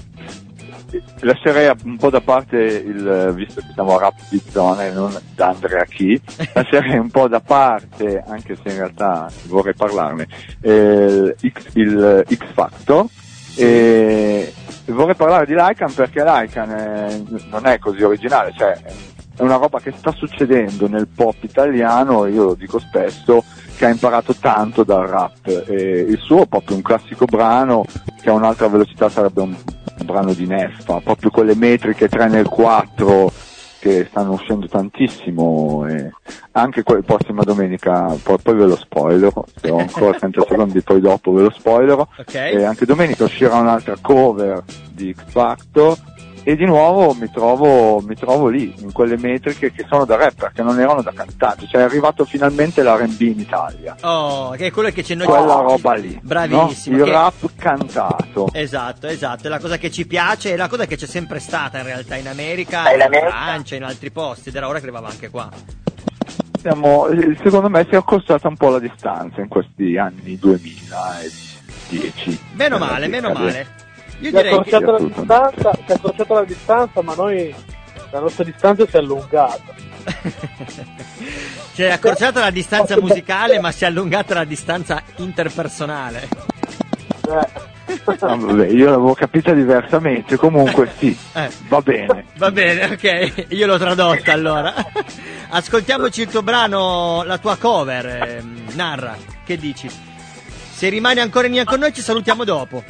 lascerei 1.20 1.72
un 1.84 1.96
po' 1.96 2.10
da 2.10 2.20
parte 2.20 2.56
il, 2.56 3.32
visto 3.36 3.60
che 3.60 3.70
siamo 3.72 3.94
a 3.94 4.00
rap 4.00 4.18
di 4.28 4.42
zona 4.50 4.86
e 4.86 4.90
non 4.90 5.16
da 5.36 5.50
Andrea 5.50 5.84
Chi, 5.84 6.20
lascerei 6.52 6.98
un 6.98 7.10
po' 7.10 7.28
da 7.28 7.38
parte, 7.38 8.24
anche 8.26 8.56
se 8.56 8.70
in 8.70 8.76
realtà 8.78 9.30
vorrei 9.44 9.74
parlarne, 9.74 10.26
eh, 10.62 11.36
X, 11.48 11.74
il 11.74 12.24
X 12.28 12.44
Factor. 12.54 13.06
E 13.54 14.52
vorrei 14.92 15.14
parlare 15.14 15.46
di 15.46 15.54
Lycan 15.54 15.92
perché 15.92 16.22
Lycan 16.22 16.70
è- 16.70 17.22
non 17.50 17.66
è 17.66 17.78
così 17.78 18.02
originale, 18.02 18.52
cioè 18.56 18.80
è 19.38 19.42
una 19.42 19.56
roba 19.56 19.78
che 19.78 19.92
sta 19.96 20.10
succedendo 20.10 20.88
nel 20.88 21.06
pop 21.06 21.36
italiano, 21.42 22.26
io 22.26 22.44
lo 22.44 22.54
dico 22.54 22.80
spesso, 22.80 23.44
che 23.76 23.86
ha 23.86 23.88
imparato 23.90 24.34
tanto 24.34 24.82
dal 24.82 25.06
rap. 25.06 25.46
E 25.46 26.04
il 26.08 26.18
suo 26.18 26.42
è 26.42 26.46
proprio 26.46 26.74
un 26.74 26.82
classico 26.82 27.24
brano 27.24 27.84
che 28.20 28.30
a 28.30 28.32
un'altra 28.32 28.66
velocità 28.66 29.08
sarebbe 29.08 29.42
un, 29.42 29.54
un 29.54 30.06
brano 30.06 30.32
di 30.32 30.44
Neffa, 30.44 31.00
proprio 31.00 31.30
con 31.30 31.46
le 31.46 31.54
metriche 31.54 32.08
3 32.08 32.26
nel 32.26 32.48
4 32.48 33.30
che 33.88 34.06
stanno 34.10 34.32
uscendo 34.32 34.66
tantissimo 34.68 35.86
e 35.88 36.10
anche 36.52 36.82
quella 36.82 37.02
prossima 37.02 37.42
domenica, 37.42 38.14
poi, 38.22 38.36
poi 38.42 38.54
ve 38.54 38.66
lo 38.66 38.76
spoilerò, 38.76 39.44
se 39.60 39.70
ho 39.70 39.78
ancora 39.78 40.12
30 40.18 40.44
secondi 40.48 40.82
poi 40.82 41.00
dopo 41.00 41.32
ve 41.32 41.42
lo 41.42 41.50
spoilerò, 41.50 42.06
Ok? 42.18 42.34
e 42.34 42.64
anche 42.64 42.84
domenica 42.84 43.24
uscirà 43.24 43.56
un'altra 43.56 43.96
cover 44.00 44.62
di 44.90 45.14
X 45.14 45.22
Factor 45.30 45.96
e 46.48 46.56
di 46.56 46.64
nuovo 46.64 47.12
mi 47.12 47.30
trovo, 47.30 48.00
mi 48.00 48.14
trovo 48.14 48.48
lì, 48.48 48.72
in 48.78 48.90
quelle 48.90 49.18
metriche 49.18 49.70
che 49.70 49.84
sono 49.86 50.06
da 50.06 50.16
rapper, 50.16 50.50
che 50.54 50.62
non 50.62 50.80
erano 50.80 51.02
da 51.02 51.12
cantante, 51.12 51.66
cioè 51.68 51.82
è 51.82 51.84
arrivato 51.84 52.24
finalmente 52.24 52.82
l'R&B 52.82 53.20
in 53.20 53.40
Italia, 53.40 53.94
Oh, 54.00 54.52
che 54.52 54.68
è 54.68 54.70
quello 54.70 54.88
che 54.88 55.02
c'è 55.02 55.14
noi 55.14 55.26
quella 55.26 55.60
roba 55.60 55.92
lì, 55.92 56.18
Bravissimo, 56.22 56.96
no? 56.96 57.02
il 57.02 57.08
che- 57.10 57.14
rap 57.14 57.50
cantato. 57.54 58.48
Esatto, 58.54 59.08
esatto, 59.08 59.46
è 59.46 59.50
la 59.50 59.58
cosa 59.58 59.76
che 59.76 59.90
ci 59.90 60.06
piace, 60.06 60.54
è 60.54 60.56
la 60.56 60.68
cosa 60.68 60.86
che 60.86 60.96
c'è 60.96 61.04
sempre 61.04 61.38
stata 61.38 61.76
in 61.80 61.84
realtà 61.84 62.16
in 62.16 62.28
America, 62.28 62.90
in? 62.94 63.00
Francia, 63.10 63.76
in 63.76 63.84
altri 63.84 64.10
posti, 64.10 64.48
ed 64.48 64.56
era 64.56 64.68
ora 64.68 64.78
che 64.78 64.84
arrivava 64.84 65.08
anche 65.08 65.28
qua. 65.28 65.50
Siamo- 66.62 67.08
secondo 67.42 67.68
me 67.68 67.84
si 67.86 67.94
è 67.94 67.96
accostata 67.96 68.48
un 68.48 68.56
po' 68.56 68.70
la 68.70 68.78
distanza 68.78 69.42
in 69.42 69.48
questi 69.48 69.98
anni 69.98 70.38
2010. 70.38 72.38
Meno 72.54 72.78
male, 72.78 73.06
meno 73.06 73.32
male. 73.32 73.77
Io 74.20 74.30
Si 74.30 74.36
è 74.36 74.48
accorciata 74.48 74.90
la 74.92 74.98
distanza, 74.98 75.70
si 75.74 75.84
è 75.86 75.92
accorciata 75.92 76.34
la 76.34 76.44
distanza, 76.44 77.02
ma 77.02 77.14
noi 77.14 77.54
la 78.10 78.20
nostra 78.20 78.44
distanza 78.44 78.86
si 78.86 78.96
è 78.96 78.98
allungata. 78.98 79.74
si 81.72 81.82
è 81.82 81.90
accorciata 81.90 82.40
la 82.40 82.50
distanza 82.50 82.98
musicale, 83.00 83.60
ma 83.60 83.70
si 83.70 83.84
è 83.84 83.86
allungata 83.86 84.34
la 84.34 84.44
distanza 84.44 85.02
interpersonale. 85.16 86.28
Eh, 87.28 87.66
Ah, 88.20 88.36
vabbè, 88.36 88.66
io 88.68 88.84
l'avevo 88.90 89.14
capita 89.14 89.52
diversamente, 89.54 90.36
comunque 90.36 90.90
sì, 90.98 91.16
Eh. 91.34 91.48
va 91.68 91.80
bene. 91.80 92.24
Va 92.36 92.50
bene, 92.50 92.84
ok, 92.84 93.46
io 93.48 93.66
l'ho 93.66 93.78
tradotta 93.78 94.32
allora. 94.32 94.74
Ascoltiamoci 95.48 96.22
il 96.22 96.28
tuo 96.28 96.42
brano, 96.42 97.22
la 97.24 97.38
tua 97.38 97.56
cover, 97.56 98.06
ehm, 98.06 98.72
Narra, 98.74 99.16
che 99.44 99.56
dici? 99.56 99.88
Se 100.70 100.88
rimani 100.90 101.20
ancora 101.20 101.46
in 101.46 101.52
linea 101.52 101.66
con 101.66 101.78
noi 101.80 101.92
ci 101.94 102.02
salutiamo 102.02 102.44
dopo. 102.44 102.84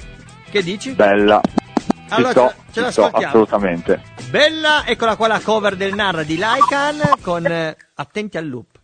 Che 0.50 0.62
dici? 0.62 0.92
Bella. 0.92 1.40
Allora, 2.11 2.30
sto, 2.30 2.52
ce- 2.72 2.84
ci 2.84 2.90
sto, 2.92 3.06
assolutamente. 3.06 4.00
Bella, 4.30 4.87
eccola 4.87 5.16
qua 5.16 5.26
la 5.28 5.40
cover 5.40 5.76
del 5.76 5.94
Narra 5.94 6.22
di 6.22 6.37
Lycan 6.37 7.00
con 7.20 7.44
eh, 7.46 7.76
Attenti 7.94 8.38
al 8.38 8.48
loop. 8.48 8.77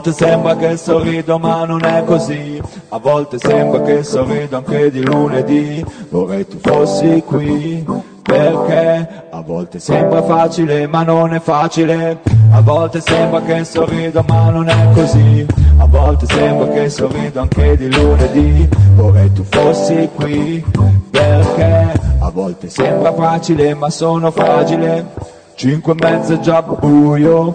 Volte 0.00 0.12
sembra 0.16 0.56
che 0.56 0.76
sorrido 0.78 1.38
ma 1.38 1.66
non 1.66 1.84
è 1.84 2.02
così, 2.04 2.58
a 2.88 2.98
volte 2.98 3.36
sembra 3.38 3.82
che 3.82 4.02
sorrido 4.02 4.56
anche 4.56 4.90
di 4.90 5.04
lunedì, 5.04 5.84
vorrei 6.08 6.46
tu 6.46 6.56
fossi 6.58 7.22
qui, 7.26 7.84
perché 8.22 9.26
a 9.28 9.42
volte 9.42 9.78
sembra 9.78 10.22
facile 10.22 10.86
ma 10.86 11.02
non 11.02 11.34
è 11.34 11.40
facile, 11.40 12.18
a 12.50 12.62
volte 12.62 13.02
sembra 13.02 13.42
che 13.42 13.62
sorrido 13.62 14.24
ma 14.26 14.48
non 14.48 14.70
è 14.70 14.88
così, 14.94 15.46
a 15.76 15.84
volte 15.84 16.24
sembra 16.24 16.68
che 16.68 16.88
sorrido 16.88 17.40
anche 17.40 17.76
di 17.76 17.92
lunedì, 17.94 18.68
vorrei 18.94 19.30
tu 19.34 19.44
fossi 19.50 20.08
qui, 20.14 20.64
perché 21.10 21.92
a 22.20 22.30
volte 22.30 22.70
sembra 22.70 23.12
facile 23.12 23.74
ma 23.74 23.90
sono 23.90 24.30
fragile, 24.30 25.08
cinque 25.56 25.92
e 25.92 25.96
mezzo 26.00 26.32
è 26.32 26.38
già 26.38 26.62
buio, 26.62 27.54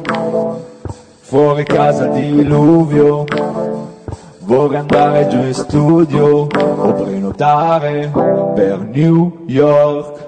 fuori 1.28 1.64
casa 1.64 2.06
diluvio, 2.06 3.26
vorrei 4.42 4.78
andare 4.78 5.28
giù 5.28 5.38
in 5.38 5.56
studio 5.56 6.48
o 6.48 6.94
prenotare 6.94 8.12
per 8.54 8.88
New 8.94 9.44
York. 9.48 10.24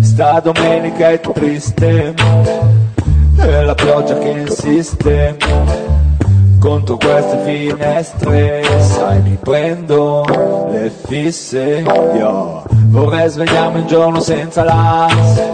Sta 0.00 0.40
domenica 0.40 1.10
è 1.10 1.20
triste, 1.20 2.12
è 3.36 3.62
la 3.62 3.74
pioggia 3.74 4.18
che 4.18 4.30
insiste 4.30 5.36
contro 6.58 6.96
queste 6.96 7.38
finestre, 7.44 8.64
sai 8.80 9.22
mi 9.22 9.38
prendo 9.40 10.24
le 10.68 10.90
fisse, 11.06 11.84
io 12.16 12.64
vorrei 12.88 13.28
svegliarmi 13.28 13.80
un 13.82 13.86
giorno 13.86 14.18
senza 14.18 14.64
l'ansia, 14.64 15.50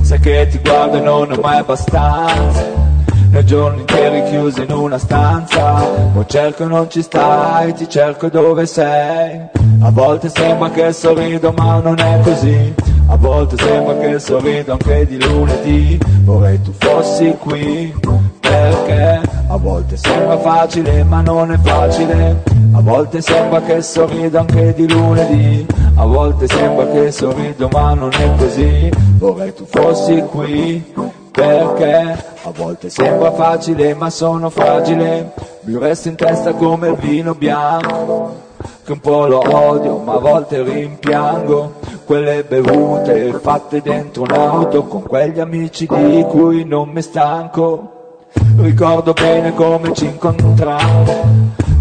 sai 0.00 0.20
che 0.20 0.46
ti 0.48 0.60
guardo 0.62 0.96
e 0.96 1.00
non 1.00 1.32
è 1.32 1.38
mai 1.40 1.58
abbastanza. 1.58 2.86
Nei 3.30 3.44
giorni 3.44 3.80
interi 3.80 4.07
chiuso 4.28 4.62
in 4.62 4.72
una 4.72 4.98
stanza, 4.98 5.74
poi 6.12 6.24
cerco 6.26 6.64
e 6.64 6.66
non 6.66 6.90
ci 6.90 7.02
stai, 7.02 7.72
ti 7.74 7.88
cerco 7.88 8.28
dove 8.28 8.66
sei. 8.66 9.40
A 9.80 9.90
volte 9.90 10.28
sembra 10.28 10.70
che 10.70 10.92
sorrido 10.92 11.52
ma 11.56 11.80
non 11.80 11.98
è 11.98 12.20
così, 12.22 12.74
a 13.08 13.16
volte 13.16 13.56
sembra 13.56 13.96
che 13.96 14.18
sorrido 14.18 14.72
anche 14.72 15.06
di 15.06 15.22
lunedì, 15.22 15.98
vorrei 16.24 16.60
tu 16.62 16.72
fossi 16.78 17.36
qui, 17.38 17.94
perché 18.40 19.20
a 19.48 19.56
volte 19.56 19.96
sembra 19.96 20.38
facile 20.38 21.04
ma 21.04 21.20
non 21.20 21.52
è 21.52 21.58
facile, 21.58 22.42
a 22.72 22.80
volte 22.80 23.20
sembra 23.20 23.60
che 23.62 23.80
sorrido 23.82 24.38
anche 24.38 24.74
di 24.74 24.90
lunedì, 24.90 25.66
a 25.94 26.04
volte 26.04 26.46
sembra 26.48 26.86
che 26.88 27.10
sorrido 27.10 27.68
ma 27.72 27.94
non 27.94 28.12
è 28.12 28.34
così, 28.36 28.90
vorrei 29.18 29.54
tu 29.54 29.64
fossi 29.64 30.22
qui, 30.30 30.94
perché 31.38 32.24
a 32.42 32.50
volte 32.50 32.90
sembra 32.90 33.30
facile 33.30 33.94
ma 33.94 34.10
sono 34.10 34.50
fragile, 34.50 35.32
mi 35.60 35.78
resta 35.78 36.08
in 36.08 36.16
testa 36.16 36.52
come 36.54 36.88
il 36.88 36.96
vino 36.96 37.34
bianco, 37.36 38.34
che 38.84 38.90
un 38.90 38.98
po' 38.98 39.26
lo 39.26 39.40
odio 39.44 39.98
ma 39.98 40.14
a 40.14 40.18
volte 40.18 40.62
rimpiango, 40.62 41.74
quelle 42.04 42.42
bevute 42.42 43.32
fatte 43.40 43.80
dentro 43.80 44.22
un'auto 44.22 44.82
con 44.84 45.02
quegli 45.04 45.38
amici 45.38 45.86
di 45.86 46.24
cui 46.28 46.64
non 46.64 46.88
mi 46.88 47.02
stanco. 47.02 47.92
Ricordo 48.56 49.12
bene 49.12 49.54
come 49.54 49.92
ci 49.94 50.06
incontrammo, 50.06 51.26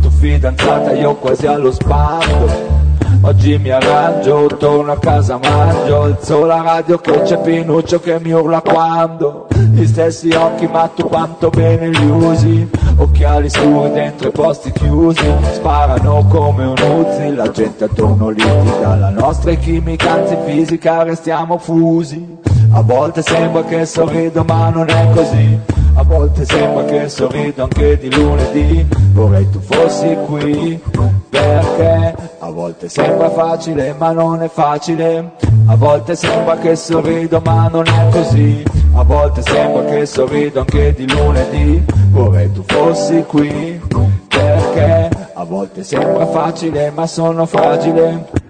tu 0.02 0.10
fidanzata 0.10 0.94
io 0.94 1.16
quasi 1.16 1.48
allo 1.48 1.72
sbando. 1.72 2.77
Oggi 3.22 3.58
mi 3.58 3.70
arrangio, 3.70 4.46
torno 4.58 4.92
a 4.92 5.00
casa, 5.00 5.38
mangio, 5.42 6.04
alzo 6.04 6.46
la 6.46 6.62
radio 6.62 6.98
che 7.00 7.22
c'è 7.24 7.40
Pinuccio 7.40 8.00
che 8.00 8.20
mi 8.20 8.32
urla 8.32 8.62
quando 8.62 9.48
Gli 9.54 9.86
stessi 9.86 10.30
occhi 10.30 10.68
ma 10.68 10.90
tu 10.94 11.08
quanto 11.08 11.50
bene 11.50 11.90
li 11.90 12.10
usi? 12.10 12.70
Occhiali 12.96 13.50
scuri 13.50 13.92
dentro 13.92 14.30
i 14.30 14.32
posti 14.32 14.72
chiusi 14.72 15.26
Sparano 15.52 16.26
come 16.30 16.66
un 16.66 16.76
Uzi, 16.78 17.34
la 17.34 17.50
gente 17.52 17.86
attorno 17.86 18.30
litiga 18.30 18.96
La 18.96 19.10
nostra 19.10 19.52
è 19.52 19.58
chimica, 19.58 20.12
anzi 20.14 20.38
fisica, 20.46 21.04
restiamo 21.04 21.58
fusi. 21.58 22.38
A 22.72 22.82
volte 22.82 23.22
sembra 23.22 23.64
che 23.64 23.86
sorrido 23.86 24.44
ma 24.44 24.70
non 24.70 24.90
è 24.90 25.10
così 25.14 25.77
a 25.98 26.04
volte 26.04 26.46
sembra 26.46 26.86
che 26.86 27.10
sorrido 27.10 27.64
anche 27.64 27.98
di 27.98 28.14
lunedì, 28.14 28.86
vorrei 29.14 29.50
tu 29.50 29.60
fossi 29.60 30.16
qui, 30.28 30.80
perché 31.28 32.16
a 32.38 32.52
volte 32.52 32.88
sembra 32.88 33.32
facile 33.32 33.96
ma 33.98 34.12
non 34.12 34.44
è 34.44 34.48
facile, 34.48 35.32
a 35.66 35.76
volte 35.76 36.16
sembra 36.16 36.56
che 36.58 36.76
sorrido 36.76 37.42
ma 37.44 37.68
non 37.68 37.88
è 37.88 38.10
così, 38.12 38.64
a 38.94 39.04
volte 39.04 39.42
sembra 39.42 39.86
che 39.86 40.06
sorrido 40.06 40.60
anche 40.60 40.94
di 40.94 41.10
lunedì, 41.10 41.84
vorrei 42.12 42.52
tu 42.52 42.64
fossi 42.68 43.24
qui, 43.24 43.82
perché 44.28 45.10
a 45.34 45.44
volte 45.46 45.84
sembra 45.84 46.28
facile 46.28 46.92
ma 46.92 47.08
sono 47.08 47.48
fragile. 47.48 48.46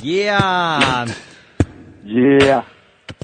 Yeah! 0.00 1.06
Yeah. 2.04 2.64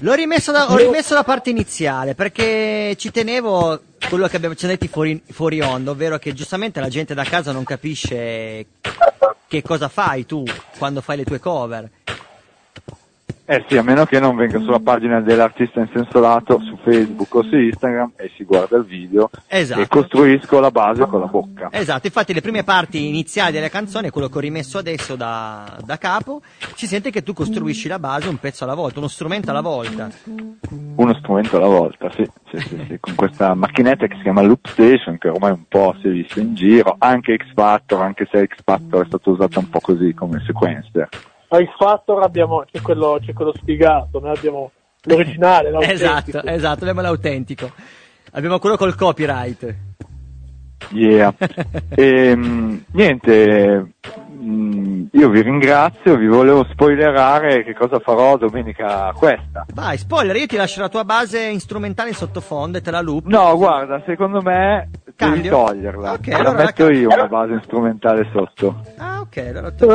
L'ho 0.00 0.12
rimesso 0.14 0.50
da, 0.50 0.70
ho 0.70 0.76
rimesso 0.76 1.14
la 1.14 1.22
parte 1.22 1.50
iniziale 1.50 2.14
perché 2.14 2.94
ci 2.98 3.10
tenevo 3.10 3.80
quello 4.08 4.26
che 4.26 4.36
abbiamo 4.36 4.54
ci 4.54 4.66
detti 4.66 4.88
fuori, 4.88 5.22
fuori 5.30 5.60
onda, 5.60 5.92
ovvero 5.92 6.18
che 6.18 6.32
giustamente 6.32 6.80
la 6.80 6.88
gente 6.88 7.14
da 7.14 7.24
casa 7.24 7.52
non 7.52 7.64
capisce 7.64 8.66
che 9.46 9.62
cosa 9.62 9.88
fai 9.88 10.26
tu 10.26 10.42
quando 10.78 11.00
fai 11.00 11.18
le 11.18 11.24
tue 11.24 11.38
cover. 11.38 11.88
Eh 13.46 13.62
sì, 13.68 13.76
a 13.76 13.82
meno 13.82 14.06
che 14.06 14.18
non 14.20 14.36
venga 14.36 14.58
sulla 14.58 14.78
pagina 14.78 15.20
dell'artista 15.20 15.78
in 15.78 15.90
senso 15.92 16.18
lato 16.18 16.58
su 16.60 16.78
Facebook 16.82 17.34
o 17.34 17.42
su 17.42 17.56
Instagram 17.56 18.12
e 18.16 18.30
si 18.36 18.44
guarda 18.44 18.78
il 18.78 18.84
video 18.84 19.28
Esatto. 19.48 19.82
e 19.82 19.86
costruisco 19.86 20.60
la 20.60 20.70
base 20.70 21.04
con 21.04 21.20
la 21.20 21.26
bocca. 21.26 21.68
Esatto, 21.70 22.06
infatti 22.06 22.32
le 22.32 22.40
prime 22.40 22.64
parti 22.64 23.06
iniziali 23.06 23.52
della 23.52 23.68
canzone, 23.68 24.08
quello 24.08 24.28
che 24.28 24.38
ho 24.38 24.40
rimesso 24.40 24.78
adesso 24.78 25.14
da, 25.14 25.76
da 25.84 25.98
capo, 25.98 26.40
si 26.74 26.86
sente 26.86 27.10
che 27.10 27.22
tu 27.22 27.34
costruisci 27.34 27.86
la 27.86 27.98
base 27.98 28.30
un 28.30 28.38
pezzo 28.38 28.64
alla 28.64 28.72
volta, 28.72 28.98
uno 28.98 29.08
strumento 29.08 29.50
alla 29.50 29.60
volta. 29.60 30.08
Uno 30.96 31.14
strumento 31.18 31.58
alla 31.58 31.66
volta, 31.66 32.10
sì, 32.12 32.26
sì, 32.50 32.58
sì, 32.60 32.84
sì, 32.88 32.96
con 32.98 33.14
questa 33.14 33.52
macchinetta 33.52 34.06
che 34.06 34.16
si 34.16 34.22
chiama 34.22 34.40
Loop 34.40 34.66
Station 34.68 35.18
che 35.18 35.28
ormai 35.28 35.50
un 35.50 35.64
po' 35.68 35.94
si 36.00 36.08
è 36.08 36.10
vista 36.10 36.40
in 36.40 36.54
giro, 36.54 36.96
anche 36.98 37.36
X 37.36 37.52
Factor, 37.52 38.00
anche 38.00 38.26
se 38.30 38.46
X 38.46 38.62
Factor 38.64 39.02
è 39.02 39.06
stato 39.06 39.32
usato 39.32 39.58
un 39.58 39.68
po' 39.68 39.80
così 39.80 40.14
come 40.14 40.42
sequencer. 40.46 41.08
X 41.58 41.76
Factor 41.76 42.22
abbiamo, 42.22 42.64
c'è 42.70 42.80
quello, 42.80 43.18
c'è 43.24 43.32
quello 43.32 43.52
sfigato, 43.56 44.20
noi 44.20 44.36
abbiamo 44.36 44.70
l'originale, 45.02 45.70
l'autentico. 45.72 46.04
Esatto, 46.38 46.42
esatto, 46.46 46.80
abbiamo 46.80 47.00
l'autentico. 47.00 47.70
Abbiamo 48.32 48.58
quello 48.58 48.76
col 48.76 48.94
copyright. 48.96 49.74
Yeah. 50.90 51.32
Ehm, 51.96 52.84
niente, 52.92 53.92
mm, 54.36 55.04
io 55.12 55.28
vi 55.30 55.40
ringrazio, 55.42 56.16
vi 56.16 56.26
volevo 56.26 56.64
spoilerare 56.70 57.62
che 57.64 57.72
cosa 57.72 58.00
farò 58.00 58.36
domenica 58.36 59.12
questa. 59.14 59.64
Vai, 59.72 59.96
spoiler, 59.96 60.34
io 60.36 60.46
ti 60.46 60.56
lascio 60.56 60.80
la 60.80 60.88
tua 60.88 61.04
base 61.04 61.58
strumentale 61.60 62.10
in 62.10 62.14
sottofondo 62.16 62.78
e 62.78 62.80
te 62.82 62.90
la 62.90 63.00
loop. 63.00 63.24
No, 63.26 63.56
guarda, 63.56 64.02
secondo 64.04 64.42
me 64.42 64.90
devi 65.04 65.16
Cambio? 65.16 65.50
toglierla. 65.52 66.12
Ok, 66.12 66.20
Te 66.20 66.30
la 66.30 66.36
allora 66.38 66.52
la 66.52 66.64
metto 66.64 66.90
io 66.90 67.08
cambio. 67.08 67.14
una 67.14 67.26
base 67.28 67.60
strumentale 67.64 68.28
sotto. 68.32 68.82
Ah, 68.98 69.20
ok, 69.20 69.36
allora 69.38 69.70
tu... 69.72 69.86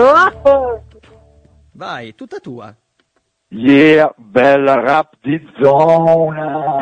Vai, 1.79 2.13
tutta 2.13 2.39
tua. 2.41 2.75
Yeah, 3.47 4.11
bella 4.17 4.81
rap 4.81 5.13
di 5.21 5.39
zona. 5.61 6.77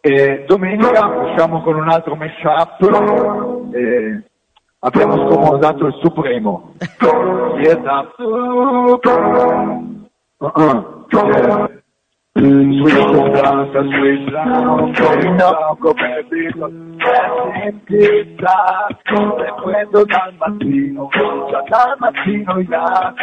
E 0.00 0.44
domenica 0.48 1.06
usciamo 1.06 1.62
con 1.62 1.76
un 1.76 1.88
altro 1.88 2.16
mashup. 2.16 3.70
E 3.72 4.22
abbiamo 4.80 5.28
scomodato 5.30 5.86
il 5.86 5.94
Supremo. 6.02 6.74
Yeah, 7.60 7.74
da- 7.76 8.14
Uh-uh. 10.38 11.06
Yeah. 11.12 11.79
Sweet 12.32 14.30
lounge, 14.30 15.00
no, 15.36 15.76
come 15.80 16.24
dico, 16.30 16.70
sentita, 17.52 18.86
le 19.36 19.54
prendo 19.60 20.04
dal 20.04 20.34
mattino, 20.38 21.08
già 21.10 21.62
dal 21.68 21.96
mattino 21.98 22.60
ya, 22.60 23.14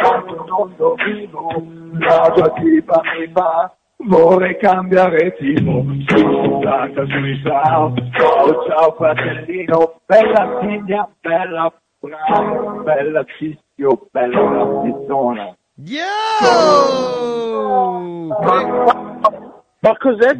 non 0.46 0.74
domino, 0.76 1.40
la 1.98 2.30
tua 2.34 2.50
tipa 2.60 3.00
mi 3.16 3.26
va, 3.32 3.74
vorrei 3.96 4.58
cambiare 4.58 5.34
tipo, 5.36 5.84
sweet 6.06 6.62
danza, 6.62 7.06
sweet 7.06 7.44
lounge, 7.44 8.10
ciao 8.12 8.66
ciao 8.68 8.92
fratellino, 8.94 10.00
bella 10.04 10.58
figlia, 10.60 11.08
bella 11.22 11.72
brava, 11.98 12.82
bella 12.82 13.24
cischio, 13.38 14.06
bella 14.12 14.38
rappizzona. 14.38 15.57
Yo! 15.80 16.02
Ma 19.80 19.96
cos'è? 19.96 20.34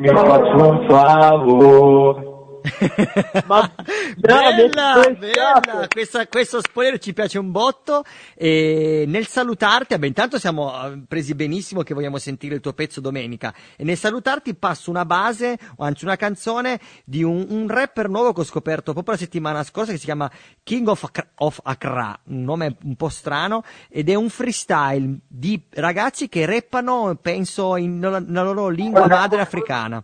Ma 3.47 3.71
bella, 4.17 5.15
bella. 5.19 5.87
Questa- 5.89 6.27
questo 6.27 6.61
spoiler 6.61 6.99
ci 6.99 7.13
piace 7.13 7.39
un 7.39 7.51
botto 7.51 8.05
e 8.35 9.05
nel 9.07 9.27
salutarti, 9.27 9.95
vabbè, 9.95 10.07
intanto 10.07 10.39
siamo 10.39 10.73
eh, 10.87 11.03
presi 11.07 11.35
benissimo 11.35 11.83
che 11.83 11.95
vogliamo 11.95 12.19
sentire 12.19 12.55
il 12.55 12.61
tuo 12.61 12.73
pezzo 12.73 13.01
domenica 13.01 13.55
e 13.77 13.85
nel 13.85 13.97
salutarti 13.97 14.55
passo 14.55 14.91
una 14.91 15.05
base, 15.05 15.59
o 15.77 15.85
anzi 15.85 16.05
una 16.05 16.17
canzone 16.17 16.79
di 17.05 17.23
un, 17.23 17.47
un 17.49 17.69
rapper 17.69 18.09
nuovo 18.09 18.33
che 18.33 18.41
ho 18.41 18.45
scoperto 18.45 18.93
proprio 18.93 19.15
la 19.15 19.21
settimana 19.21 19.63
scorsa 19.63 19.93
che 19.93 19.99
si 19.99 20.05
chiama 20.05 20.31
King 20.63 20.89
of, 20.89 21.05
Accra, 21.05 21.29
of 21.37 21.61
Accra, 21.63 22.19
un 22.25 22.43
nome 22.45 22.77
un 22.85 22.97
po' 22.97 23.09
strano 23.09 23.63
ed 23.89 24.09
è 24.09 24.15
un 24.15 24.29
freestyle 24.29 25.19
di 25.27 25.61
ragazzi 25.71 26.29
che 26.29 26.45
rappano, 26.47 27.17
penso, 27.21 27.77
in- 27.77 27.99
nella 27.99 28.43
loro 28.43 28.69
lingua 28.69 29.07
madre 29.07 29.41
africana. 29.41 30.03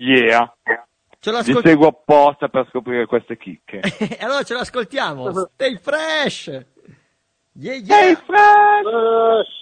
Yeah. 0.00 0.54
Ce 1.20 1.30
Vi 1.30 1.36
l'ascol- 1.36 1.62
seguo 1.64 1.88
apposta 1.88 2.48
per 2.48 2.66
scoprire 2.68 3.06
queste 3.06 3.36
chicche. 3.36 3.80
E 3.98 4.18
allora 4.20 4.42
ce 4.44 4.54
l'ascoltiamo. 4.54 5.32
Stay 5.54 5.76
fresh. 5.78 6.46
Yeah, 7.54 7.74
yeah. 7.74 8.14
Stay 8.14 8.14
fresh. 8.24 9.56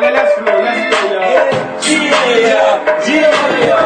Let's 0.00 0.34
go, 0.38 0.44
let's 0.44 0.82
go, 0.90 0.98
y'all. 1.12 1.22
Yeah, 1.86 3.06
yeah, 3.06 3.66
yeah. 3.66 3.79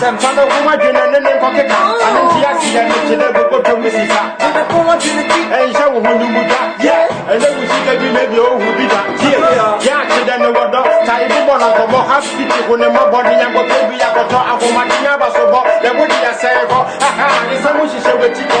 sɛ 0.00 0.10
mfa 0.14 0.30
no 0.36 0.42
ho 0.46 0.70
adwene 0.72 1.02
ne 1.12 1.18
ne 1.24 1.30
nkɔkeka 1.38 1.78
ane 2.06 2.20
nti 2.26 2.38
aseɛ 2.50 2.82
no 2.88 2.94
kye 3.06 3.16
dɛ 3.20 3.28
bɛkɔtɔ 3.36 3.72
me 3.82 3.90
sika 3.90 4.20
ɛnhyɛ 5.58 5.84
wo 5.92 5.98
ho 6.04 6.12
no 6.18 6.26
mu 6.34 6.42
da 6.50 6.60
ɛnɛ 7.32 7.48
wo 7.56 7.62
sika 7.72 7.92
bi 8.00 8.08
na 8.14 8.22
bi 8.30 8.38
ɔhu 8.38 8.68
bi 8.78 8.84
da 8.92 8.98
tie 9.18 9.36
yɛ 9.86 9.92
akye 10.02 10.20
dɛ 10.28 10.34
ne 10.42 10.48
wɔdɔ 10.56 10.80
ta 11.06 11.14
ebi 11.24 11.38
bɔ 11.48 11.54
no 11.60 11.66
nkɔmmɔ 11.74 11.98
haspiti 12.10 12.58
ho 12.68 12.76
ne 12.76 12.86
mmɔbɔ 12.86 13.18
ne 13.26 13.34
yankɔtɔ 13.42 13.76
bi 13.88 13.96
yakɔtɔ 14.02 14.38
ahomatea 14.52 15.12
aba 15.14 15.28
so 15.34 15.42
bɔ 15.52 15.60
yɛwode 15.82 16.16
yɛsɛe 16.24 16.62
kɔ 16.70 16.78
aha 17.08 17.26
ne 17.50 17.54
sɛ 17.62 17.70
mo 17.76 17.82
hyehyɛ 17.90 18.12
w'ati 18.20 18.42
kɔ 18.50 18.58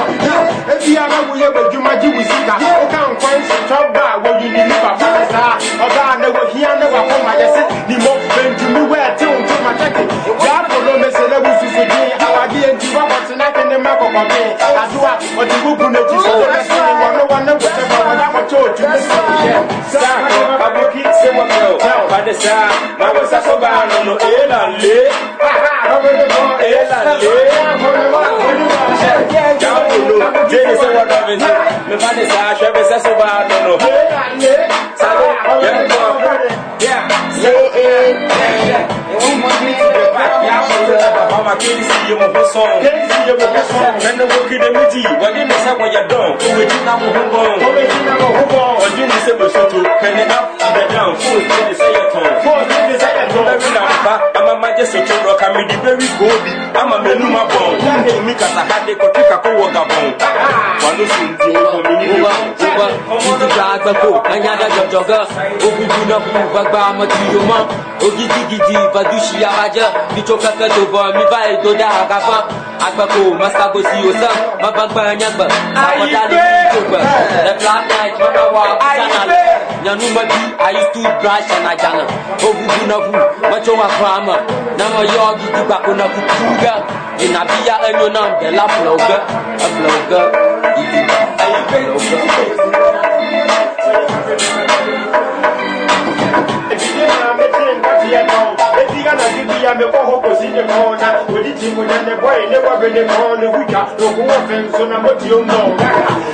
ebiara 0.74 1.18
woyɛ 1.30 1.48
w'adwuma 1.54 1.92
gye 2.00 2.08
wo 2.14 2.22
sika 2.30 2.54
woka 2.58 3.00
nkwan 3.14 3.38
hyetɔ 3.46 3.78
ba 3.94 4.02
a 4.14 4.16
wɔyi 4.26 4.48
ne 4.54 4.62
nipa 4.66 4.90
fa 4.98 5.08
saa 5.30 5.54
ɔbaa 5.86 6.18
na 6.20 6.28
wɔhia 6.34 6.70
ne 6.80 6.86
wakɔma 6.94 7.32
yɛ 7.40 7.46
se 7.54 7.62
kɔkɔ 12.94 13.16
tena 13.28 13.46
kene 13.54 13.76
ma 13.84 13.92
kɔkɔ 14.00 14.20
bi 14.30 14.40
adoa 14.82 15.12
ɔde 15.40 15.54
bubu 15.62 15.86
n'ekyi 15.92 16.16
so 16.24 16.32
wɔne 17.00 17.22
wɔne 17.30 17.52
kutɛ 17.60 17.82
ma 17.90 17.98
wɔde 18.06 18.24
akɔtɔ 18.28 18.56
otu 18.66 18.84
ne 18.90 18.98
si 19.06 19.18
yɛ 19.46 19.56
saa 19.92 20.18
aboki 20.66 21.02
se 21.20 21.28
wɔ 21.36 21.42
mɛ 21.50 21.58
o 21.72 21.74
pade 22.10 22.32
saa 22.42 22.68
ma 22.98 23.06
wɔ 23.14 23.22
sa 23.30 23.38
so 23.46 23.54
baa 23.62 23.80
no 23.90 23.96
no 24.06 24.12
ee 24.28 24.42
la 24.50 24.60
le 24.82 24.96
ee 26.66 26.82
la 26.90 26.98
le 27.22 27.32
jawo 29.60 29.80
kolo 29.90 30.16
jeni. 30.50 30.74
Eba 41.06 41.22
mama 41.30 41.52
kiri 41.60 41.82
si 41.88 41.98
ye 42.08 42.14
mo 42.20 42.26
ko 42.34 42.42
sɔn. 42.52 42.70
Kiri 42.82 43.02
si 43.10 43.18
ye 43.28 43.32
mo 43.38 43.46
ko 43.54 43.60
sɔn. 43.70 43.92
Nene 44.04 44.24
ko 44.32 44.38
kide 44.48 44.68
miji. 44.76 45.02
Wadi 45.20 45.42
ni 45.48 45.56
sa 45.64 45.72
wanya 45.80 46.02
dɔn. 46.10 46.30
Kowe 46.40 46.64
ti 46.70 46.78
na 46.86 46.92
mo 47.00 47.06
ho 47.14 47.22
bɔn. 47.32 47.54
Kowe 47.62 47.82
ti 47.90 47.98
na 48.06 48.14
mo 48.20 48.26
ho 48.36 48.42
bɔn. 48.52 48.72
Wadi 48.82 49.02
ni 49.10 49.18
se 49.24 49.32
mo 49.38 49.46
soto. 49.54 49.78
Kene 50.00 50.24
na 50.30 50.38
abɛ 50.66 50.82
dɔn. 50.92 51.10
Fo 51.22 51.34
ti 51.48 51.58
ni 51.68 51.74
se 51.80 51.86
yɛ 51.94 52.02
tɔn. 52.12 52.32
Fo 52.44 52.52
ti 52.68 52.76
ni 52.88 52.94
se 53.02 53.08
yɛ 53.16 53.24
tɔn. 53.32 53.44
Bɛbi 53.48 53.68
na 53.74 53.80
ba 54.04 54.37
gye 54.78 54.86
so 54.86 54.98
kyɛbrɛ 55.06 55.34
ka 55.40 55.46
mede 55.54 55.74
bɛwi 55.82 56.06
goobi 56.18 56.50
ama 56.80 56.96
m'anum 57.02 57.34
abɔn 57.42 57.70
wontumi 57.82 58.32
kasahade 58.40 58.92
kɔtwe 59.00 59.22
kakɔ 59.30 59.48
wɔ 59.58 59.66
gabɔn 59.74 60.06
wano 60.82 61.04
so 61.10 61.16
nti 61.26 61.50
ɔmɔmenidiga 61.66 63.64
agbako 63.74 64.08
anyada 64.32 64.66
jɔjɔgɛ 64.76 65.18
ogudu 65.66 66.00
na 66.08 66.16
bu 66.22 66.30
gbagba 66.52 66.78
amatiyomo 66.90 67.58
ogidigidi 68.06 68.76
vadushi 68.94 69.38
abajɛ 69.50 69.84
bitso 70.14 70.34
kɛkɛ 70.42 70.66
to 70.74 70.82
bɔ 70.92 71.00
mi 71.16 71.24
va 71.30 71.38
yi 71.50 71.56
do 71.62 71.74
da 71.74 71.88
agafan 72.02 72.42
agbako 72.86 73.20
masagosi 73.40 73.98
osɛn 74.10 74.34
magbagba 74.62 75.00
anyagbɛ 75.12 75.46
akɔdali 75.74 76.36
mi 76.38 76.70
to 76.72 76.80
gbɛ 76.86 76.98
ɛfla 77.50 77.74
night 77.90 78.14
mɔmɔ 78.20 78.42
wɔ 78.54 78.62
abusa 78.70 79.06
na 79.10 79.20
lɛ 79.26 79.77
nyanuma 79.84 80.22
bi 80.30 80.38
ayi 80.66 80.82
tu 80.92 81.02
branch 81.20 81.50
na 81.64 81.72
jana 81.82 82.04
obubu 82.46 82.82
na 82.90 82.96
bu 83.04 83.12
macho 83.50 83.72
wa 83.80 83.88
krama 83.96 84.36
na 84.78 84.84
ma 84.94 85.00
yo 85.14 85.26
bi 85.38 85.46
di 85.54 85.62
ba 85.68 85.76
ko 85.84 85.92
na 85.98 86.04
ku 86.14 86.20
kuga 86.38 86.74
ina 87.24 87.40
bi 87.48 87.56
ya 87.66 87.76
enyo 87.88 88.08
na 88.14 88.22
de 88.40 88.48
la 88.56 88.64
floga 88.74 89.16
a 89.64 89.66
floga 89.74 90.20
ibi 90.82 91.00
ayi 91.42 91.58
floga 91.68 93.08
If 96.70 96.82
you 96.84 96.92
didn't, 96.94 97.22
I'm 97.24 97.36
missing, 97.38 98.57
Nika 99.08 99.22
na 99.22 99.28
bibi 99.28 99.64
ya 99.64 99.74
mekoho 99.74 100.20
kusini 100.20 100.62
kona 100.62 101.06
Kuliti 101.26 101.66
munene 101.66 102.14
boy 102.20 102.46
ne 102.50 102.56
wabene 102.58 103.02
kono 103.08 103.50
Huja 103.52 103.86
nukuwa 103.98 104.34
femso 104.48 104.86
na 104.86 104.98
moti 104.98 105.30
umonga 105.32 105.90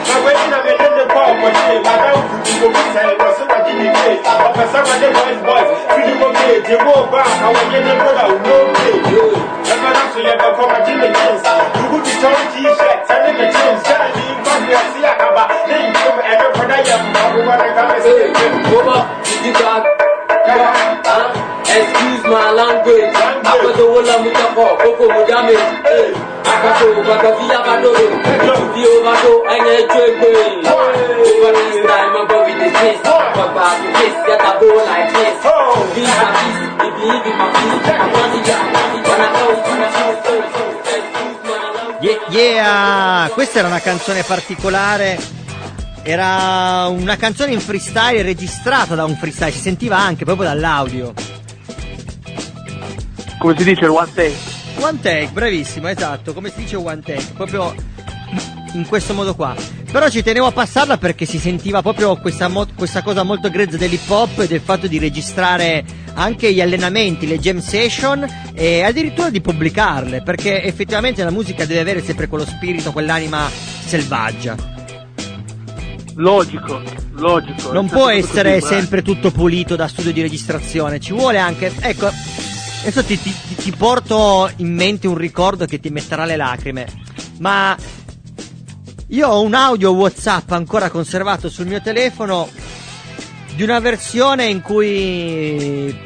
Na 0.09 0.15
kweni 0.23 0.47
na 0.51 0.59
menene 0.65 1.05
kwa 1.13 1.35
mwachile 1.35 1.79
Bada 1.85 2.15
ukutuko 2.15 2.69
kisa 2.75 3.01
I'm 3.05 3.65
jini 3.67 3.89
kete 3.91 4.29
Wapasama 4.45 4.95
ne 5.01 5.07
boys 5.15 5.39
boys 5.47 5.71
Fili 5.95 6.15
mokete 6.19 6.75
woba 6.85 7.23
Kawanyene 7.41 7.93
mwana 7.95 8.27
unoke. 8.27 8.93
Kama 9.69 9.89
nasu 9.91 10.21
ya 10.29 10.37
bakoma 10.37 10.81
jini 10.81 11.09
kesa 11.09 11.53
Tukuti 11.73 12.11
chori 12.21 12.45
t-shirt 12.55 13.07
Sani 13.09 13.33
mechile 13.39 13.64
Yeah, 42.31 43.29
questa 43.31 43.61
era 43.61 43.69
una 43.69 43.81
canzone 43.81 44.23
particolare. 44.25 45.19
Era 46.03 46.87
una 46.89 47.17
canzone 47.17 47.53
in 47.53 47.61
freestyle 47.61 48.23
registrata 48.23 48.95
da 48.95 49.05
un 49.05 49.17
freestyle, 49.17 49.53
si 49.53 49.61
sentiva 49.61 49.97
anche 49.97 50.25
proprio 50.25 50.49
dall'audio. 50.49 51.15
come 53.39 53.57
si 53.59 53.65
dice 53.65 53.87
one 53.87 54.11
take? 54.15 54.54
One 54.85 55.01
take, 55.01 55.31
bravissimo, 55.33 55.89
esatto, 55.89 56.35
come 56.35 56.51
si 56.51 56.61
dice 56.61 56.77
one 56.77 57.01
take, 57.01 57.33
proprio 57.33 57.75
in 58.75 58.87
questo 58.87 59.15
modo 59.15 59.35
qua. 59.35 59.55
Però 59.91 60.11
ci 60.11 60.23
tenevo 60.23 60.45
a 60.45 60.53
passarla 60.53 60.99
perché 60.99 61.25
si 61.25 61.39
sentiva 61.39 61.81
proprio 61.81 62.15
questa, 62.17 62.49
mo- 62.49 62.69
questa 62.77 63.03
cosa 63.03 63.23
molto 63.23 63.49
grezza 63.49 63.79
dell'hip 63.79 64.07
hop 64.11 64.41
e 64.41 64.47
del 64.47 64.61
fatto 64.61 64.87
di 64.87 64.99
registrare 64.99 65.83
anche 66.13 66.53
gli 66.53 66.61
allenamenti, 66.61 67.27
le 67.27 67.39
jam 67.39 67.61
session 67.61 68.27
e 68.53 68.83
addirittura 68.83 69.31
di 69.31 69.41
pubblicarle, 69.41 70.23
perché 70.23 70.63
effettivamente 70.63 71.25
la 71.25 71.31
musica 71.31 71.65
deve 71.65 71.81
avere 71.81 72.03
sempre 72.03 72.29
quello 72.29 72.45
spirito, 72.45 72.93
quell'anima 72.93 73.49
selvaggia. 73.49 74.55
Logico, 76.17 76.83
logico. 77.13 77.73
Non 77.73 77.89
può 77.89 78.11
essere 78.11 78.61
sempre 78.61 79.01
tutto 79.01 79.31
pulito 79.31 79.77
da 79.77 79.89
studio 79.89 80.13
di 80.13 80.21
registrazione, 80.21 81.01
ci 81.01 81.15
vuole 81.15 81.39
anche, 81.39 81.73
ecco, 81.81 82.11
Adesso 82.87 83.03
ti, 83.05 83.19
ti- 83.19 83.35
ti- 83.57 83.73
porto 83.73 84.51
in 84.57 84.75
mente 84.75 85.07
un 85.07 85.17
ricordo 85.17 85.65
che 85.65 85.81
ti 85.81 85.89
metterà 85.89 86.27
le 86.27 86.37
lacrime. 86.37 86.87
Ma 87.39 87.75
io 89.09 89.27
ho 89.29 89.41
un 89.41 89.55
audio 89.55 89.93
WhatsApp 89.93 90.51
ancora 90.53 90.91
conservato 90.91 91.49
sul 91.49 91.67
mio 91.67 91.81
telefono 91.81 92.47
di 93.55 93.63
una 93.63 93.79
versione 93.79 94.47
in 94.49 94.61
cui 94.61 95.97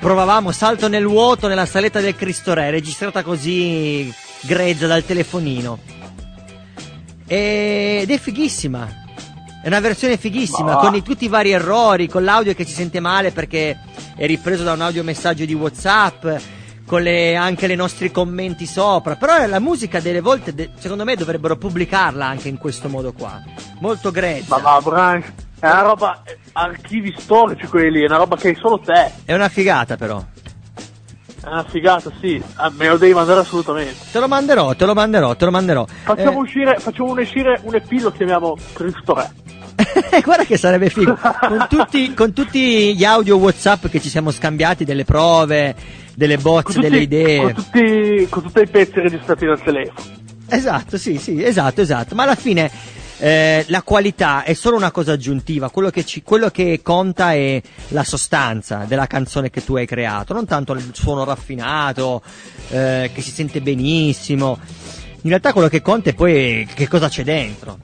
provavamo 0.00 0.52
salto 0.52 0.86
nel 0.88 1.06
vuoto 1.06 1.48
nella 1.48 1.64
saletta 1.64 2.00
del 2.00 2.14
Cristo 2.14 2.52
Re, 2.52 2.70
registrata 2.70 3.22
così 3.22 4.12
grezza 4.42 4.86
dal 4.86 5.04
telefonino. 5.06 5.78
Ed 7.26 8.10
è 8.10 8.18
fighissima. 8.18 9.02
È 9.62 9.68
una 9.68 9.80
versione 9.80 10.18
fighissima, 10.18 10.74
Ma- 10.74 10.76
con 10.76 10.94
i- 10.94 11.02
tutti 11.02 11.24
i 11.24 11.28
vari 11.28 11.52
errori, 11.52 12.06
con 12.06 12.22
l'audio 12.22 12.52
che 12.54 12.66
si 12.66 12.72
sente 12.74 13.00
male 13.00 13.30
perché 13.30 13.78
è 14.16 14.26
ripreso 14.26 14.62
da 14.62 14.72
un 14.72 14.80
audiomessaggio 14.82 15.44
di 15.44 15.54
WhatsApp, 15.54 16.26
con 16.86 17.02
le- 17.02 17.34
anche 17.36 17.70
i 17.70 17.76
nostri 17.76 18.10
commenti 18.10 18.66
sopra. 18.66 19.16
Però 19.16 19.46
la 19.46 19.58
musica 19.60 20.00
delle 20.00 20.20
volte, 20.20 20.54
de- 20.54 20.70
secondo 20.78 21.04
me, 21.04 21.16
dovrebbero 21.16 21.56
pubblicarla 21.56 22.26
anche 22.26 22.48
in 22.48 22.58
questo 22.58 22.88
modo 22.88 23.12
qua. 23.12 23.42
Molto 23.80 24.10
grezza. 24.10 24.56
Ma 24.58 24.62
va, 24.62 24.80
Brian, 24.82 25.22
è 25.58 25.66
una 25.66 25.80
roba, 25.80 26.22
eh, 26.24 26.36
archivi 26.52 27.14
storici 27.18 27.66
quelli, 27.66 28.02
è 28.02 28.06
una 28.06 28.18
roba 28.18 28.36
che 28.36 28.48
hai 28.48 28.56
solo 28.56 28.78
te. 28.78 29.10
È 29.24 29.34
una 29.34 29.48
figata 29.48 29.96
però. 29.96 30.22
È 31.42 31.46
una 31.48 31.64
figata, 31.64 32.10
sì. 32.20 32.42
Ah, 32.54 32.70
me 32.74 32.88
lo 32.88 32.96
devi 32.96 33.12
mandare 33.12 33.40
assolutamente. 33.40 33.94
Te 34.10 34.18
lo 34.18 34.28
manderò, 34.28 34.74
te 34.74 34.86
lo 34.86 34.94
manderò, 34.94 35.34
te 35.36 35.44
lo 35.44 35.50
manderò. 35.50 35.86
Facciamo 36.04 36.38
Eh, 36.38 36.42
uscire, 36.42 36.78
facciamo 36.78 37.12
uscire 37.12 37.60
un 37.64 37.74
EP, 37.74 37.90
lo 38.00 38.12
chiamiamo 38.12 38.56
Cristo 38.72 39.14
Re. 39.14 39.30
Guarda 40.22 40.44
che 40.44 40.56
sarebbe 40.56 40.88
figo. 40.90 41.18
con, 41.40 41.66
tutti, 41.68 42.14
con 42.14 42.32
tutti 42.32 42.94
gli 42.96 43.04
audio 43.04 43.36
WhatsApp 43.36 43.86
che 43.86 44.00
ci 44.00 44.08
siamo 44.08 44.30
scambiati, 44.30 44.84
delle 44.84 45.04
prove, 45.04 45.74
delle 46.14 46.38
bozze, 46.38 46.80
delle 46.80 46.98
idee. 46.98 47.40
con, 47.40 47.54
tutti, 47.54 48.26
con 48.28 48.42
tutti 48.42 48.60
i 48.60 48.68
pezzi 48.68 49.00
registrati 49.00 49.46
dal 49.46 49.62
telefono. 49.62 50.22
Esatto, 50.48 50.98
sì, 50.98 51.18
sì, 51.18 51.42
esatto, 51.42 51.80
esatto. 51.80 52.14
Ma 52.14 52.24
alla 52.24 52.34
fine 52.34 52.70
eh, 53.18 53.64
la 53.68 53.82
qualità 53.82 54.44
è 54.44 54.54
solo 54.54 54.76
una 54.76 54.90
cosa 54.90 55.12
aggiuntiva. 55.12 55.70
Quello 55.70 55.90
che, 55.90 56.04
ci- 56.04 56.22
quello 56.22 56.50
che 56.50 56.80
conta 56.82 57.32
è 57.32 57.60
la 57.88 58.04
sostanza 58.04 58.84
della 58.86 59.06
canzone 59.06 59.50
che 59.50 59.64
tu 59.64 59.76
hai 59.76 59.86
creato, 59.86 60.32
non 60.34 60.46
tanto 60.46 60.72
il 60.74 60.90
suono 60.92 61.24
raffinato, 61.24 62.22
eh, 62.70 63.10
che 63.12 63.22
si 63.22 63.30
sente 63.30 63.60
benissimo. 63.60 64.58
In 65.22 65.30
realtà 65.30 65.52
quello 65.52 65.68
che 65.68 65.80
conta 65.80 66.10
è 66.10 66.14
poi 66.14 66.68
che 66.74 66.86
cosa 66.86 67.08
c'è 67.08 67.24
dentro. 67.24 67.78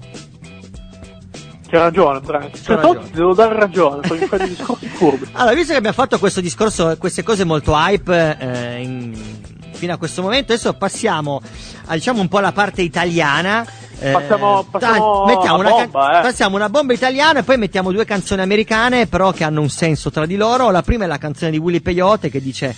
C'è 1.70 1.78
ragione, 1.78 2.20
Brian. 2.20 2.50
Cioè, 2.52 2.76
ragione. 2.76 3.04
ti 3.04 3.10
devo 3.14 3.32
dare 3.34 3.54
ragione, 3.58 4.00
perché 4.00 4.26
fai 4.26 4.38
dei 4.38 4.48
discorsi 4.48 4.86
furbi. 4.88 5.28
Allora, 5.34 5.54
visto 5.54 5.72
che 5.72 5.78
abbiamo 5.78 5.94
fatto 5.96 6.18
questo 6.18 6.40
discorso, 6.40 6.96
queste 6.98 7.22
cose 7.22 7.44
molto 7.44 7.72
hype 7.74 8.36
eh, 8.38 8.82
in- 8.82 9.16
fino 9.72 9.92
a 9.94 9.96
questo 9.96 10.20
momento, 10.20 10.52
adesso 10.52 10.74
passiamo 10.74 11.40
a, 11.86 11.94
diciamo 11.94 12.20
un 12.20 12.28
po' 12.28 12.38
alla 12.38 12.52
parte 12.52 12.82
italiana. 12.82 13.64
eh, 13.98 14.10
Passiamo- 14.12 14.66
passiamo 14.70 15.24
mettiamo 15.26 15.58
una 15.58 15.68
una 15.68 15.76
can- 15.78 15.90
bomba, 15.90 16.18
eh. 16.18 16.22
passiamo 16.22 16.56
una 16.56 16.68
bomba 16.68 16.92
italiana 16.92 17.38
e 17.38 17.42
poi 17.44 17.56
mettiamo 17.56 17.92
due 17.92 18.04
canzoni 18.04 18.40
americane, 18.42 19.06
però 19.06 19.30
che 19.32 19.44
hanno 19.44 19.60
un 19.60 19.68
senso 19.70 20.10
tra 20.10 20.26
di 20.26 20.36
loro. 20.36 20.70
La 20.70 20.82
prima 20.82 21.04
è 21.04 21.06
la 21.06 21.18
canzone 21.18 21.50
di 21.50 21.58
Willy 21.58 21.80
Peyote 21.80 22.28
che 22.30 22.40
dice: 22.42 22.74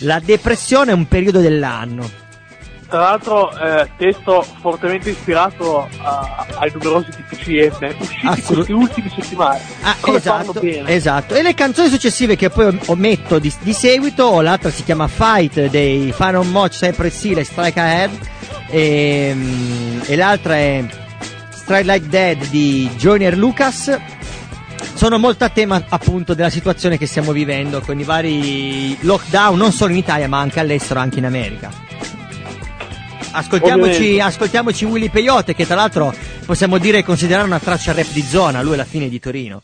La 0.00 0.20
depressione 0.24 0.92
è 0.92 0.94
un 0.94 1.06
periodo 1.08 1.40
dell'anno. 1.40 2.08
Tra 2.88 3.00
l'altro, 3.00 3.50
eh, 3.54 3.86
testo 3.98 4.40
fortemente 4.62 5.10
ispirato 5.10 5.86
a- 6.02 6.46
ai 6.58 6.70
numerosi 6.72 7.10
TPCM 7.10 7.96
usciti 7.98 8.26
Assolut- 8.26 8.46
queste 8.54 8.72
ultime 8.72 9.10
settimane. 9.14 9.60
Ah, 9.82 9.96
Come 10.00 10.16
esatto, 10.16 10.60
esatto. 10.62 11.34
E 11.34 11.42
le 11.42 11.52
canzoni 11.52 11.90
successive 11.90 12.34
che 12.34 12.48
poi 12.48 12.78
ometto 12.86 13.38
di, 13.38 13.52
di 13.60 13.74
seguito, 13.74 14.40
l'altra 14.40 14.70
si 14.70 14.84
chiama 14.84 15.06
Fight 15.06 15.66
dei 15.66 16.12
Final 16.16 16.46
Moch, 16.46 16.70
Cypress 16.70 17.24
Hill 17.24 17.36
e 17.38 17.44
Strike 17.44 17.78
Ahead, 17.78 18.10
e, 18.70 19.32
mm, 19.34 20.00
e 20.06 20.16
l'altra 20.16 20.56
è 20.56 20.84
Strike 21.50 21.82
Like 21.92 22.08
Dead 22.08 22.46
di 22.48 22.88
Junior 22.96 23.34
Lucas. 23.36 23.98
Sono 24.94 25.18
molto 25.18 25.44
a 25.44 25.50
tema 25.50 25.82
appunto 25.90 26.32
della 26.32 26.48
situazione 26.50 26.96
che 26.96 27.06
stiamo 27.06 27.32
vivendo 27.32 27.80
con 27.82 28.00
i 28.00 28.04
vari 28.04 28.96
lockdown, 29.02 29.58
non 29.58 29.72
solo 29.72 29.92
in 29.92 29.98
Italia 29.98 30.26
ma 30.26 30.38
anche 30.38 30.58
all'estero, 30.58 31.00
anche 31.00 31.18
in 31.18 31.26
America. 31.26 31.70
Ascoltiamoci, 33.30 34.20
ascoltiamoci 34.20 34.84
Willy 34.84 35.10
Peyote, 35.10 35.54
che 35.54 35.66
tra 35.66 35.76
l'altro 35.76 36.12
possiamo 36.44 36.78
dire 36.78 37.04
considerare 37.04 37.46
una 37.46 37.58
traccia 37.58 37.92
rap 37.92 38.10
di 38.12 38.22
zona, 38.22 38.62
lui 38.62 38.74
alla 38.74 38.84
fine 38.84 39.08
di 39.08 39.18
Torino. 39.20 39.62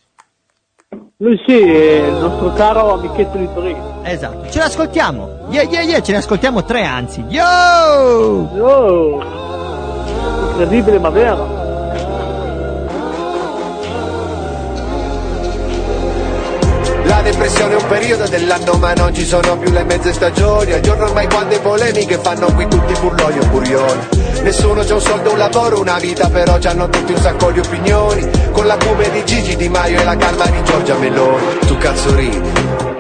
Lui 1.19 1.41
sì, 1.47 1.57
è 1.57 2.07
il 2.07 2.15
nostro 2.15 2.53
caro 2.53 2.95
amichetto 2.95 3.39
di 3.39 3.49
Torino. 3.55 4.01
Esatto, 4.05 4.51
ce 4.51 4.59
l'ascoltiamo. 4.59 5.47
Yeah, 5.51 5.63
yeah, 5.63 5.83
yeah, 5.83 6.01
ce 6.01 6.13
ne 6.13 6.19
ascoltiamo 6.19 6.65
tre 6.65 6.85
anzi. 6.85 7.25
Yo! 7.29 7.43
Oh, 8.61 9.23
incredibile 10.51 10.99
ma 10.99 11.11
vero. 11.11 11.64
Depressione 17.25 17.73
è 17.73 17.81
un 17.81 17.89
periodo 17.89 18.29
dell'anno 18.29 18.75
ma 18.75 18.93
non 18.93 19.13
ci 19.13 19.25
sono 19.25 19.59
più 19.59 19.73
le 19.73 19.83
mezze 19.83 20.13
stagioni. 20.13 20.73
Al 20.73 20.81
giorno 20.81 21.05
ormai 21.07 21.27
quante 21.27 21.59
polemiche 21.59 22.19
fanno 22.23 22.47
qui 22.55 22.69
tutti 22.69 22.93
burloni 23.01 23.39
o 23.39 23.47
burioni 23.47 24.09
Nessuno 24.43 24.85
c'ha 24.85 24.95
un 24.95 25.01
soldo, 25.01 25.33
un 25.33 25.39
lavoro, 25.39 25.81
una 25.81 25.99
vita 25.99 26.29
però 26.29 26.59
c'hanno 26.59 26.89
tutti 26.89 27.13
un 27.13 27.19
sacco 27.19 27.51
di 27.51 27.61
opinioni. 27.61 28.29
Con 28.53 28.67
la 28.67 28.77
cume 28.77 29.11
di 29.11 29.25
Gigi 29.25 29.57
Di 29.57 29.69
Maio 29.69 30.01
e 30.01 30.05
la 30.05 30.17
calma 30.17 30.45
di 30.47 30.63
Giorgia 30.63 30.97
Meloni. 30.97 31.59
Tu 31.67 31.77
cazzo 31.79 32.15
ridi, 32.15 32.53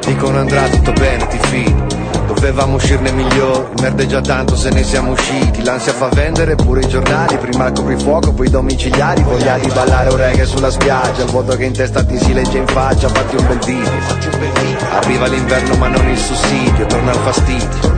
dicono 0.06 0.38
andrà 0.38 0.68
tutto 0.68 0.92
bene, 0.92 1.26
ti 1.26 1.38
fidi 1.38 1.93
Dovevamo 2.26 2.76
uscirne 2.76 3.12
migliori, 3.12 3.68
merdeggia 3.80 4.20
tanto 4.20 4.56
se 4.56 4.70
ne 4.70 4.82
siamo 4.82 5.12
usciti. 5.12 5.62
L'ansia 5.62 5.92
fa 5.92 6.08
vendere 6.08 6.54
pure 6.54 6.80
i 6.80 6.88
giornali, 6.88 7.36
prima 7.36 7.66
il 7.66 7.72
coprifuoco, 7.72 8.32
poi 8.32 8.46
i 8.46 8.50
domiciliari. 8.50 9.22
Voglia 9.22 9.58
di 9.58 9.68
ballare 9.68 10.08
un 10.08 10.16
reggae 10.16 10.46
sulla 10.46 10.70
spiaggia, 10.70 11.22
il 11.22 11.30
vuoto 11.30 11.56
che 11.56 11.64
in 11.64 11.72
testa 11.72 12.04
ti 12.04 12.18
si 12.18 12.32
legge 12.32 12.58
in 12.58 12.66
faccia 12.66 13.08
Fatti 13.08 13.36
un 13.36 13.46
bel 13.46 13.58
video, 13.58 13.90
arriva 14.96 15.26
l'inverno 15.26 15.76
ma 15.76 15.88
non 15.88 16.08
il 16.08 16.18
sussidio, 16.18 16.86
torna 16.86 17.12
il 17.12 17.18
fastidio. 17.18 17.92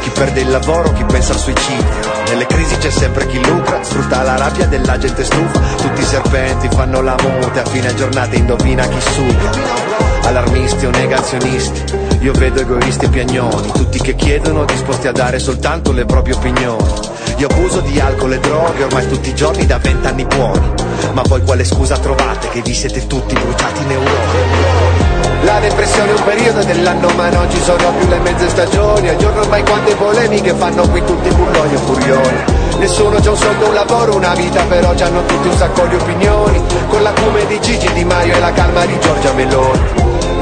Chi 0.00 0.10
perde 0.10 0.40
il 0.40 0.50
lavoro, 0.50 0.92
chi 0.92 1.04
pensa 1.04 1.32
al 1.32 1.38
suicidio. 1.38 2.10
Nelle 2.28 2.46
crisi 2.46 2.76
c'è 2.78 2.90
sempre 2.90 3.26
chi 3.26 3.44
lucra, 3.44 3.82
sfrutta 3.82 4.22
la 4.22 4.36
rabbia 4.36 4.66
della 4.66 4.98
gente 4.98 5.24
stufa. 5.24 5.60
Tutti 5.76 6.00
i 6.00 6.04
serpenti 6.04 6.68
fanno 6.68 7.00
la 7.00 7.16
mute, 7.20 7.60
a 7.60 7.64
fine 7.64 7.94
giornata 7.94 8.36
indovina 8.36 8.86
chi 8.86 9.00
suga 9.00 10.02
Allarmisti 10.24 10.86
o 10.86 10.90
negazionisti, 10.90 11.82
io 12.20 12.32
vedo 12.32 12.60
egoisti 12.60 13.06
e 13.06 13.08
piagnoni, 13.08 13.72
tutti 13.72 14.00
che 14.00 14.14
chiedono 14.14 14.64
disposti 14.64 15.08
a 15.08 15.12
dare 15.12 15.38
soltanto 15.38 15.92
le 15.92 16.04
proprie 16.04 16.34
opinioni. 16.34 17.10
Io 17.38 17.48
abuso 17.48 17.80
di 17.80 17.98
alcol 17.98 18.34
e 18.34 18.38
droghe 18.38 18.84
ormai 18.84 19.08
tutti 19.08 19.30
i 19.30 19.34
giorni 19.34 19.66
da 19.66 19.78
vent'anni 19.78 20.24
buoni, 20.24 20.72
ma 21.12 21.22
voi 21.22 21.42
quale 21.42 21.64
scusa 21.64 21.98
trovate 21.98 22.48
che 22.50 22.62
vi 22.62 22.72
siete 22.72 23.06
tutti 23.06 23.34
bruciati 23.34 23.82
in 23.82 23.88
neuroni? 23.88 25.01
La 25.42 25.58
depressione 25.58 26.10
è 26.10 26.14
un 26.14 26.24
periodo 26.24 26.62
dell'anno 26.62 27.08
ma 27.16 27.28
non 27.30 27.50
ci 27.50 27.60
sono 27.60 27.92
più 27.98 28.08
le 28.08 28.18
mezze 28.20 28.48
stagioni. 28.48 29.08
Al 29.08 29.16
giorno 29.16 29.40
ormai 29.40 29.62
quante 29.64 29.94
polemiche 29.94 30.54
fanno 30.54 30.88
qui 30.88 31.04
tutti 31.04 31.28
burloni 31.30 31.74
o 31.74 31.78
furioni 31.78 32.44
Nessuno 32.78 33.18
c'ha 33.20 33.30
un 33.30 33.36
soldo, 33.36 33.66
un 33.66 33.74
lavoro, 33.74 34.16
una 34.16 34.34
vita 34.34 34.62
però 34.64 34.92
c'hanno 34.94 35.24
tutti 35.24 35.48
un 35.48 35.56
sacco 35.56 35.86
di 35.86 35.94
opinioni. 35.96 36.62
Con 36.88 37.02
la 37.02 37.12
cume 37.12 37.46
di 37.46 37.60
Gigi 37.60 37.92
Di 37.92 38.04
Maio 38.04 38.36
e 38.36 38.40
la 38.40 38.52
calma 38.52 38.84
di 38.86 38.98
Giorgia 39.00 39.32
Meloni. 39.32 39.80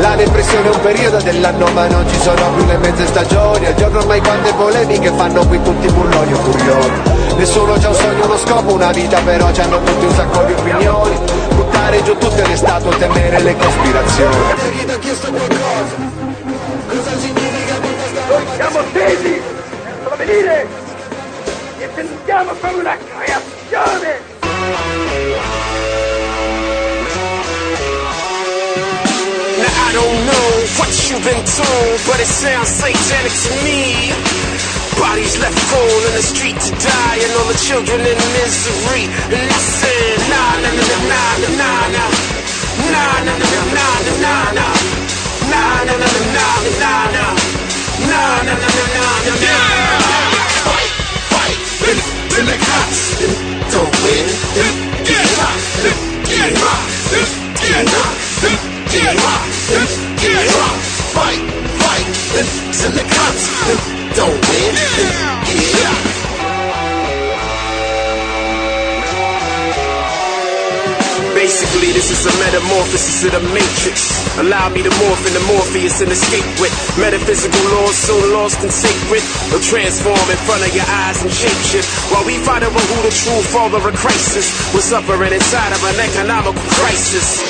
La 0.00 0.14
depressione 0.16 0.70
è 0.70 0.74
un 0.74 0.80
periodo 0.80 1.18
dell'anno 1.18 1.66
ma 1.74 1.86
non 1.86 2.08
ci 2.08 2.18
sono 2.20 2.50
più 2.54 2.66
le 2.66 2.76
mezze 2.78 3.06
stagioni. 3.06 3.66
Al 3.66 3.74
giorno 3.74 3.98
ormai 3.98 4.20
quante 4.20 4.52
polemiche 4.52 5.12
fanno 5.16 5.46
qui 5.46 5.62
tutti 5.62 5.86
burloni 5.88 6.32
o 6.32 6.36
furioni 6.36 7.02
Nessuno 7.36 7.74
c'ha 7.78 7.88
un 7.88 7.94
sogno, 7.94 8.24
uno 8.24 8.36
scopo, 8.36 8.74
una 8.74 8.90
vita 8.92 9.18
però 9.20 9.50
c'hanno 9.50 9.80
tutti 9.82 10.04
un 10.04 10.14
sacco 10.14 10.42
di 10.44 10.52
opinioni 10.52 11.49
Buttare 11.90 12.04
giù 12.04 12.16
tutto 12.18 12.40
è 12.40 12.54
stato 12.54 12.88
temere 12.90 13.40
le 13.40 13.56
cospirazioni 13.56 14.36
Noi 18.28 18.46
siamo 18.54 18.78
tesi 18.92 19.42
per 20.04 20.16
venire 20.16 20.68
e 21.80 21.88
sentiamo 21.92 22.52
come 22.60 22.72
una 22.74 22.96
creazione. 22.96 24.20
Now 29.58 29.88
I 29.88 29.92
don't 29.92 30.26
know 30.26 30.66
what 30.78 31.10
you've 31.10 31.24
been 31.24 31.44
told, 31.44 32.00
but 32.06 32.20
it 32.20 32.26
sounds 32.26 32.68
satanic 32.68 33.32
to 33.32 33.64
me. 33.64 34.39
Bodies 35.00 35.40
left 35.40 35.56
prone 35.72 36.04
in 36.08 36.12
the 36.12 36.20
street 36.20 36.60
to 36.60 36.70
die, 36.76 37.18
and 37.24 37.32
all 37.40 37.48
the 37.48 37.56
children 37.56 38.04
in 38.04 38.20
misery. 38.36 39.08
And 39.32 39.48
I 39.48 39.60
said, 39.80 40.20
nah, 40.28 40.60
nah, 40.60 40.76
nah, 40.76 40.92
nah, 41.08 41.40
nah, 41.40 41.56
nah, 41.56 41.88
nah. 41.96 42.12
Nah, 42.92 43.24
nah, 43.24 43.32
nah, 43.40 43.64
nah, 43.72 43.96
nah, 43.96 44.20
nah, 44.20 44.52
nah. 44.60 44.76
Nah, 45.48 45.88
nah, 45.88 45.96
nah, 45.96 46.20
nah, 46.36 46.60
nah, 46.60 46.84
nah, 46.84 47.16
nah. 47.16 47.32
Nah, 48.12 48.44
nah, 48.44 48.60
nah, 48.60 48.76
nah, 48.76 49.24
nah, 49.24 49.40
nah. 49.40 49.80
Fight, 50.68 50.92
fight, 51.32 51.58
then 51.80 52.44
the 52.44 52.56
cops 52.60 53.00
don't 53.72 53.94
win. 54.04 54.26
Get 55.08 55.28
hot, 55.40 55.60
get 56.28 56.52
hot, 56.60 56.84
get 57.56 57.88
hot, 57.88 58.12
get 58.92 59.16
hot, 59.16 59.48
get 60.20 60.44
hot. 60.60 60.76
Fight, 61.16 61.42
fight, 61.80 62.06
then 62.36 62.92
the 62.92 63.04
cops 63.08 63.99
don't 64.14 64.40
win. 64.48 65.20
Basically, 71.40 71.90
this 71.96 72.12
is 72.12 72.20
a 72.28 72.34
metamorphosis 72.36 73.24
of 73.24 73.32
the 73.32 73.40
matrix. 73.56 74.12
Allow 74.36 74.68
me 74.76 74.82
to 74.84 74.92
morph 75.00 75.24
into 75.24 75.40
Morpheus 75.48 76.02
and 76.04 76.12
escape 76.12 76.44
with 76.60 76.70
metaphysical 77.00 77.64
laws 77.72 77.96
so 77.96 78.14
lost 78.36 78.60
and 78.60 78.70
sacred. 78.70 79.24
They'll 79.48 79.64
transform 79.64 80.20
in 80.28 80.36
front 80.44 80.62
of 80.68 80.70
your 80.76 80.84
eyes 80.84 81.22
and 81.24 81.32
shapeshift 81.32 81.88
while 82.12 82.26
we 82.28 82.36
fight 82.44 82.62
over 82.62 82.78
who 82.78 82.98
the 83.02 83.14
true 83.24 83.42
father 83.50 83.80
of 83.80 83.96
crisis 83.96 84.52
was 84.74 84.84
suffering 84.84 85.32
inside 85.32 85.72
of 85.72 85.82
an 85.90 85.98
economical 85.98 86.60
crisis. 86.76 87.40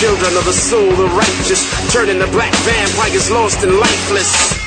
Children 0.00 0.32
of 0.34 0.44
the 0.48 0.56
soul, 0.56 0.88
the 0.96 1.06
righteous, 1.12 1.62
turning 1.92 2.18
the 2.18 2.30
black 2.32 2.54
vampires 2.64 3.30
lost 3.30 3.62
and 3.62 3.76
lifeless. 3.76 4.57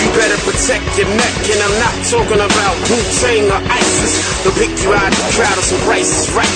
You 0.00 0.08
better 0.16 0.40
protect 0.48 0.96
your 0.96 1.08
neck, 1.12 1.36
and 1.52 1.60
I'm 1.60 1.76
not 1.76 1.92
talking 2.08 2.40
about 2.40 2.74
Wu-Tang 2.88 3.52
or 3.52 3.60
ISIS. 3.68 4.12
They'll 4.40 4.56
pick 4.56 4.72
you 4.80 4.96
out 4.96 5.12
of 5.12 5.20
the 5.20 5.28
crowd 5.36 5.56
of 5.60 5.64
some 5.64 5.80
prices 5.84 6.32
right. 6.32 6.48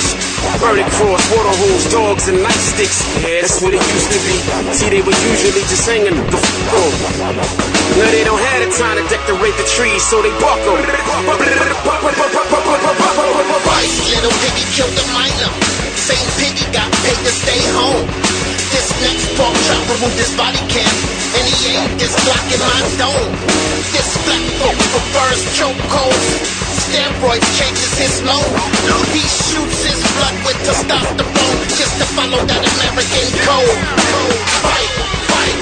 Burning 0.60 0.88
cross, 0.96 1.20
water 1.28 1.52
holes, 1.52 1.84
dogs, 1.92 2.28
and 2.28 2.38
nightsticks. 2.40 3.04
Yeah, 3.20 3.44
that's 3.44 3.60
what 3.60 3.74
it 3.76 3.84
used 3.84 4.10
to 4.12 4.20
be. 4.24 4.36
See, 4.72 4.88
they 4.88 5.02
were 5.04 5.12
usually 5.12 5.64
just 5.68 5.84
hanging 5.84 6.16
the 6.16 6.40
f 6.40 6.72
on. 6.72 6.92
Now 8.00 8.08
they 8.08 8.24
don't 8.24 8.40
have 8.40 8.64
the 8.64 8.70
time 8.72 8.96
to 8.96 9.04
decorate 9.12 9.56
the 9.60 9.68
trees, 9.76 10.02
so 10.02 10.22
they 10.22 10.32
'em. 10.32 10.80
Vice, 13.64 14.08
little 14.08 14.32
piggy 14.40 14.64
killed 14.72 14.94
the 14.96 15.04
minor. 15.12 15.52
Same 15.96 16.28
piggy 16.40 16.64
got 16.72 16.90
paid 17.04 17.20
to 17.24 17.32
stay 17.32 17.60
home. 17.76 18.43
This 18.74 18.90
next 19.06 19.30
pork 19.38 19.54
chop 19.70 19.86
remove 19.86 20.16
this 20.18 20.34
body 20.34 20.58
cam. 20.66 20.90
And 21.38 21.46
he 21.46 21.78
ain't 21.78 21.94
this 21.94 22.10
blocking 22.26 22.58
my 22.58 22.82
dome. 22.98 23.30
This 23.94 24.10
black 24.26 24.42
folk 24.58 24.74
prefers 24.74 25.46
chokeholds. 25.54 26.26
Steroids 26.82 27.46
changes 27.54 27.94
his 27.94 28.14
mode. 28.26 28.50
He 29.14 29.22
shoots 29.22 29.78
his 29.86 30.02
blood 30.18 30.36
with 30.42 30.58
testosterone 30.66 31.60
just 31.78 31.94
to 32.02 32.06
follow 32.18 32.42
that 32.50 32.62
American 32.66 33.26
code. 33.46 33.78
Fight, 34.66 34.90
fight, 35.30 35.58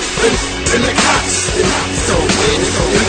and 0.72 0.82
the 0.88 0.94
cops. 0.96 1.52
So 2.08 2.16
win, 2.16 2.60
so 2.64 2.82
win. 2.96 3.01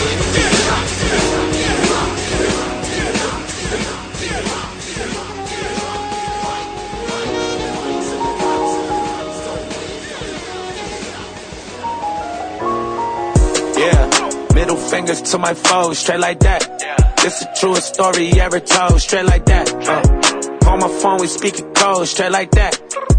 Yeah, 13.76 14.54
middle 14.54 14.76
fingers 14.76 15.22
to 15.22 15.38
my 15.38 15.54
foes, 15.54 15.98
straight 15.98 16.20
like 16.20 16.40
that. 16.40 16.62
This 17.22 17.40
the 17.40 17.48
truest 17.58 17.94
story 17.94 18.30
ever 18.40 18.60
told, 18.60 19.00
straight 19.00 19.26
like 19.26 19.44
that. 19.46 19.66
Uh, 19.72 20.70
on 20.70 20.78
my 20.80 20.88
phone, 21.00 21.20
we 21.20 21.26
speaking 21.26 21.72
code, 21.74 22.06
straight 22.06 22.32
like 22.32 22.50
that. 22.52 22.72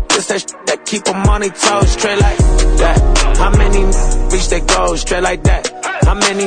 This 0.09 0.27
that 0.27 0.41
sh- 0.41 0.53
that 0.67 0.85
keep 0.85 1.07
'em 1.07 1.27
on 1.27 1.41
their 1.41 1.49
toes, 1.49 1.89
straight 1.91 2.19
like 2.21 2.37
that. 2.81 2.97
How 3.37 3.49
many 3.51 3.83
reach 4.31 4.47
their 4.49 4.61
goals, 4.61 5.01
straight 5.01 5.23
like 5.23 5.43
that? 5.43 5.63
How 6.05 6.13
many 6.13 6.45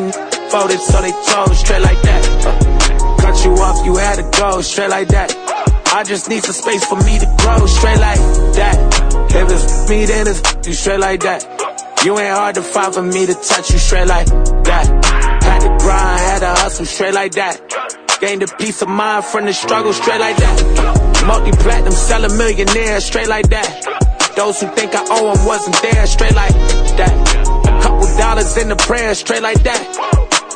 voted 0.50 0.80
so 0.80 1.02
they 1.02 1.12
chose, 1.28 1.58
straight 1.58 1.82
like 1.82 2.00
that? 2.02 2.22
Uh, 2.46 3.16
cut 3.20 3.44
you 3.44 3.52
off, 3.54 3.84
you 3.84 3.96
had 3.96 4.16
to 4.16 4.40
go, 4.40 4.60
straight 4.62 4.90
like 4.90 5.08
that. 5.08 5.34
I 5.92 6.04
just 6.04 6.28
need 6.28 6.44
some 6.44 6.54
space 6.54 6.84
for 6.84 6.96
me 6.96 7.18
to 7.18 7.26
grow, 7.42 7.66
straight 7.66 7.98
like 7.98 8.20
that. 8.58 8.76
If 9.34 9.50
it's 9.50 9.88
me, 9.90 10.04
then 10.06 10.26
it's 10.28 10.40
you, 10.66 10.72
straight 10.74 11.00
like 11.00 11.20
that. 11.20 11.57
You 12.04 12.16
ain't 12.16 12.32
hard 12.32 12.54
to 12.54 12.62
find 12.62 12.94
for 12.94 13.02
me 13.02 13.26
to 13.26 13.34
touch 13.34 13.72
you 13.72 13.78
straight 13.78 14.06
like 14.06 14.26
that. 14.26 14.86
Had 15.42 15.60
to 15.60 15.68
grind, 15.82 16.20
had 16.20 16.38
to 16.40 16.60
hustle 16.60 16.86
straight 16.86 17.14
like 17.14 17.32
that. 17.32 17.58
Gained 18.20 18.42
a 18.44 18.46
peace 18.56 18.80
of 18.82 18.88
mind 18.88 19.24
from 19.24 19.46
the 19.46 19.52
struggle 19.52 19.92
straight 19.92 20.20
like 20.20 20.36
that. 20.36 21.24
Multi-platinum, 21.26 21.92
sell 21.92 22.24
a 22.24 22.28
millionaire 22.36 23.00
straight 23.00 23.28
like 23.28 23.48
that. 23.50 23.68
Those 24.36 24.60
who 24.60 24.68
think 24.68 24.94
I 24.94 25.04
owe 25.10 25.34
them 25.34 25.44
wasn't 25.44 25.82
there 25.82 26.06
straight 26.06 26.34
like 26.34 26.54
that. 26.54 27.14
A 27.66 27.82
couple 27.82 28.06
dollars 28.16 28.56
in 28.56 28.68
the 28.68 28.76
prayer 28.76 29.14
straight 29.16 29.42
like 29.42 29.60
that. 29.64 29.82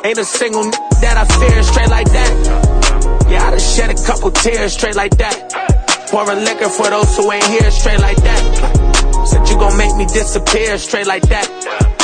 Ain't 0.05 0.17
a 0.17 0.25
single 0.25 0.63
n- 0.63 0.71
that 1.01 1.17
I 1.17 1.25
fear 1.27 1.63
straight 1.63 1.89
like 1.89 2.09
that. 2.11 3.27
Yeah, 3.29 3.47
I 3.47 3.51
done 3.51 3.59
shed 3.59 3.89
a 3.91 4.01
couple 4.05 4.31
tears 4.31 4.73
straight 4.73 4.95
like 4.95 5.17
that. 5.17 6.07
Pouring 6.07 6.45
liquor 6.45 6.69
for 6.69 6.89
those 6.89 7.17
who 7.17 7.29
ain't 7.31 7.43
here 7.45 7.69
straight 7.71 7.99
like 7.99 8.17
that. 8.17 8.82
Said 9.25 9.47
you 9.49 9.55
gon' 9.55 9.77
make 9.77 9.95
me 9.95 10.05
disappear 10.05 10.77
straight 10.77 11.07
like 11.07 11.23
that. 11.23 11.47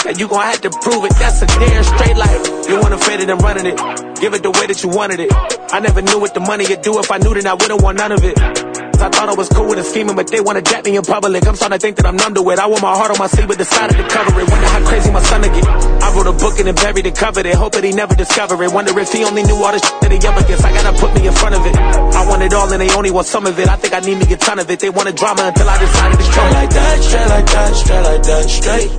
And 0.07 0.19
you 0.19 0.27
gon' 0.27 0.41
have 0.41 0.61
to 0.61 0.69
prove 0.69 1.05
it, 1.05 1.13
that's 1.19 1.41
a 1.41 1.47
dare 1.47 1.83
straight 1.83 2.17
like 2.17 2.69
You 2.69 2.79
wanna 2.79 2.97
fit 2.97 3.19
it 3.19 3.29
and 3.29 3.41
running 3.41 3.65
it. 3.65 3.77
Give 4.21 4.33
it 4.33 4.43
the 4.43 4.51
way 4.51 4.67
that 4.67 4.81
you 4.83 4.89
wanted 4.89 5.19
it. 5.19 5.31
I 5.73 5.79
never 5.79 6.01
knew 6.01 6.19
what 6.19 6.33
the 6.33 6.39
money 6.39 6.65
could 6.65 6.81
do. 6.81 6.99
If 6.99 7.11
I 7.11 7.17
knew 7.17 7.33
then 7.33 7.47
I 7.47 7.53
wouldn't 7.53 7.81
want 7.81 7.97
none 7.97 8.11
of 8.11 8.23
it. 8.23 8.68
I 9.01 9.09
thought 9.09 9.29
I 9.29 9.33
was 9.33 9.49
cool 9.49 9.67
with 9.67 9.77
the 9.77 9.83
scheming, 9.83 10.15
but 10.15 10.27
they 10.27 10.41
wanna 10.41 10.61
jack 10.61 10.85
me 10.85 10.95
in 10.95 11.03
public. 11.03 11.47
I'm 11.47 11.55
starting 11.55 11.77
to 11.77 11.81
think 11.81 11.97
that 11.97 12.05
I'm 12.05 12.17
numb 12.17 12.33
to 12.35 12.41
it. 12.51 12.59
I 12.59 12.67
want 12.67 12.81
my 12.81 12.95
heart 12.95 13.11
on 13.11 13.17
my 13.17 13.27
sleeve, 13.27 13.47
but 13.47 13.57
decided 13.57 13.97
to 13.97 14.07
cover 14.07 14.39
it. 14.39 14.49
Wonder 14.49 14.67
how 14.67 14.81
crazy 14.87 15.11
my 15.11 15.21
son 15.23 15.41
to 15.41 15.49
get. 15.49 15.65
I 15.65 16.13
wrote 16.15 16.27
a 16.27 16.33
book 16.33 16.59
and 16.59 16.67
then 16.67 16.75
buried 16.75 17.05
it, 17.05 17.15
covered 17.15 17.45
it. 17.45 17.55
Hope 17.55 17.73
that 17.73 17.83
he 17.83 17.91
never 17.91 18.15
discover 18.15 18.61
it. 18.63 18.71
Wonder 18.71 18.97
if 18.99 19.11
he 19.11 19.23
only 19.23 19.43
knew 19.43 19.55
all 19.55 19.71
the 19.71 19.79
shit 19.79 20.01
that 20.01 20.11
he 20.11 20.19
up 20.27 20.37
against. 20.39 20.65
I 20.65 20.71
gotta 20.73 20.97
put 20.97 21.13
me 21.15 21.27
in 21.27 21.33
front 21.33 21.55
of 21.55 21.65
it. 21.65 21.75
I 21.75 22.27
want 22.27 22.43
it 22.43 22.53
all 22.53 22.71
and 22.71 22.81
they 22.81 22.89
only 22.95 23.11
want 23.11 23.27
some 23.27 23.45
of 23.45 23.57
it. 23.59 23.67
I 23.67 23.75
think 23.75 23.93
I 23.93 23.99
need 23.99 24.17
me 24.17 24.33
a 24.33 24.37
ton 24.37 24.59
of 24.59 24.69
it. 24.69 24.79
They 24.79 24.89
wanted 24.89 25.15
drama 25.15 25.43
until 25.47 25.69
I 25.69 25.77
decided 25.79 26.17
to 26.17 26.23
straight 26.23 26.53
like 26.53 26.69
that, 26.69 27.03
straight 27.03 27.29
like 27.29 27.45
that, 27.45 27.75
straight 27.75 28.03
like 28.03 28.23
that, 28.23 28.49
straight. 28.49 28.89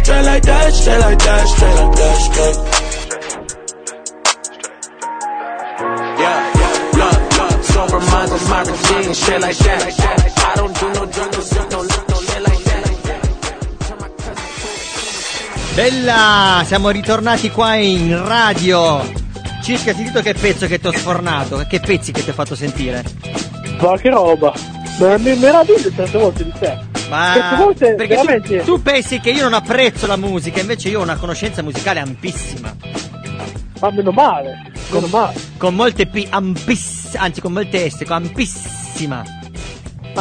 Straight 0.00 0.24
like 0.24 0.42
that, 0.42 0.72
straight 0.72 0.98
like 0.98 1.18
that, 1.18 1.48
straight 1.48 1.74
like 1.74 1.96
that, 1.96 2.16
straight. 2.16 2.79
Bella, 15.74 16.62
siamo 16.66 16.90
ritornati 16.90 17.50
qua 17.50 17.76
in 17.76 18.22
radio. 18.26 19.00
Circa, 19.62 19.94
ti 19.94 20.02
dico 20.02 20.20
che 20.20 20.34
pezzo 20.34 20.66
che 20.66 20.78
ti 20.78 20.86
ho 20.86 20.92
sfornato, 20.92 21.64
che 21.66 21.80
pezzi 21.80 22.12
che 22.12 22.22
ti 22.22 22.28
ho 22.28 22.34
fatto 22.34 22.54
sentire. 22.54 23.02
Ma 23.80 23.96
che 23.96 24.10
roba! 24.10 24.52
Ma 24.98 25.16
mi 25.16 25.34
meraviglio 25.36 25.90
certe 25.90 26.18
volte 26.18 26.44
di 26.44 26.52
te. 26.58 26.78
Ma 27.08 27.54
volte 27.56 27.94
perché 27.94 28.16
veramente. 28.16 28.58
tu, 28.58 28.76
tu 28.76 28.82
pensi 28.82 29.18
che 29.20 29.30
io 29.30 29.44
non 29.44 29.54
apprezzo 29.54 30.06
la 30.06 30.16
musica, 30.16 30.60
invece 30.60 30.90
io 30.90 31.00
ho 31.00 31.02
una 31.02 31.16
conoscenza 31.16 31.62
musicale 31.62 32.00
ampissima. 32.00 32.76
Ma 33.80 33.90
meno 33.90 34.10
male, 34.12 34.70
meno 34.90 35.06
male. 35.06 35.34
Con 35.56 35.74
molte 35.74 36.06
P, 36.06 36.26
ampiss, 36.28 37.14
anzi 37.14 37.40
con 37.40 37.52
molte 37.52 37.88
S, 37.88 38.04
con 38.04 38.16
ampissima. 38.16 39.24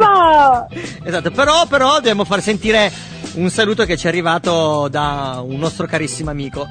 Ma 0.00 0.66
Esatto, 1.04 1.30
però, 1.30 1.66
però 1.66 1.94
dobbiamo 1.96 2.24
far 2.24 2.40
sentire 2.40 2.90
un 3.34 3.50
saluto 3.50 3.84
che 3.84 3.96
ci 3.96 4.06
è 4.06 4.08
arrivato 4.08 4.88
da 4.88 5.42
un 5.44 5.58
nostro 5.58 5.86
carissimo 5.86 6.30
amico. 6.30 6.66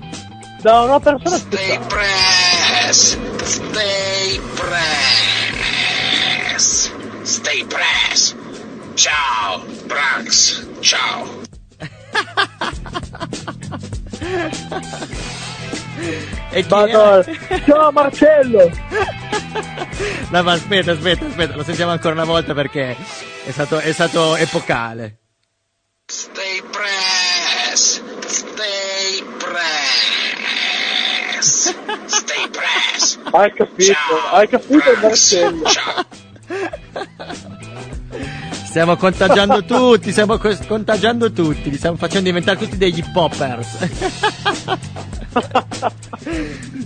da 0.62 0.82
una 0.82 1.00
persona 1.00 1.38
Stay 1.38 1.80
press, 1.88 3.18
stay 3.44 4.40
press, 6.50 6.92
stay 7.22 7.64
press. 7.66 8.36
Ciao, 8.96 9.64
Brax, 9.86 10.66
ciao. 10.80 11.46
E 16.52 16.62
chi 16.62 16.70
Madonna. 16.70 17.24
Ciao 17.66 17.92
Marcello! 17.92 18.72
No, 20.30 20.44
ma 20.44 20.52
aspetta, 20.52 20.92
aspetta, 20.92 21.26
aspetta, 21.26 21.56
lo 21.56 21.64
sentiamo 21.64 21.92
ancora 21.92 22.14
una 22.14 22.26
volta 22.26 22.54
perché 22.54 22.96
è 23.46 23.52
stato, 23.52 23.80
è 23.80 23.92
stato 23.92 24.36
epocale. 24.36 25.18
Stay 26.06 26.62
press, 26.70 28.02
stay 28.26 29.24
press, 29.38 29.62
stay 32.06 32.50
press. 32.50 33.18
Hai 33.32 33.54
capito, 33.54 33.96
hai 34.32 34.48
capito 34.48 34.92
il 34.92 35.00
Marcello. 35.02 35.70
Stiamo 38.78 38.96
contagiando 38.96 39.64
tutti, 39.64 40.12
stiamo 40.12 40.38
co- 40.38 40.56
contagiando 40.68 41.32
tutti, 41.32 41.72
li 41.72 41.78
stiamo 41.78 41.98
facendo 41.98 42.26
diventare 42.26 42.60
tutti 42.60 42.78
degli 42.78 43.04
poppers. 43.12 43.76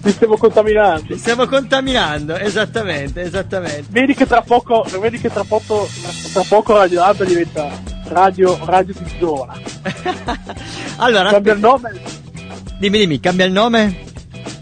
Ti 0.01 0.11
stiamo 0.11 0.37
contaminando. 0.37 1.03
Li 1.09 1.17
stiamo 1.17 1.45
contaminando, 1.47 2.37
esattamente, 2.37 3.23
esattamente. 3.23 3.87
Vedi 3.89 4.13
che 4.13 4.25
tra 4.25 4.41
poco, 4.41 4.85
vedi 5.01 5.19
che 5.19 5.29
tra 5.29 5.43
poco, 5.43 5.85
tra 6.31 6.43
poco 6.47 6.77
Radio 6.77 7.03
Hub 7.03 7.25
diventa 7.25 7.69
Radio, 8.05 8.57
radio 8.63 8.93
di 8.97 9.11
zona. 9.19 9.59
Allora, 10.95 11.29
Cambia 11.31 11.53
il 11.53 11.59
nome, 11.59 11.91
dimmi, 12.79 12.99
dimmi, 12.99 13.19
cambia 13.19 13.45
il 13.45 13.51
nome? 13.51 14.03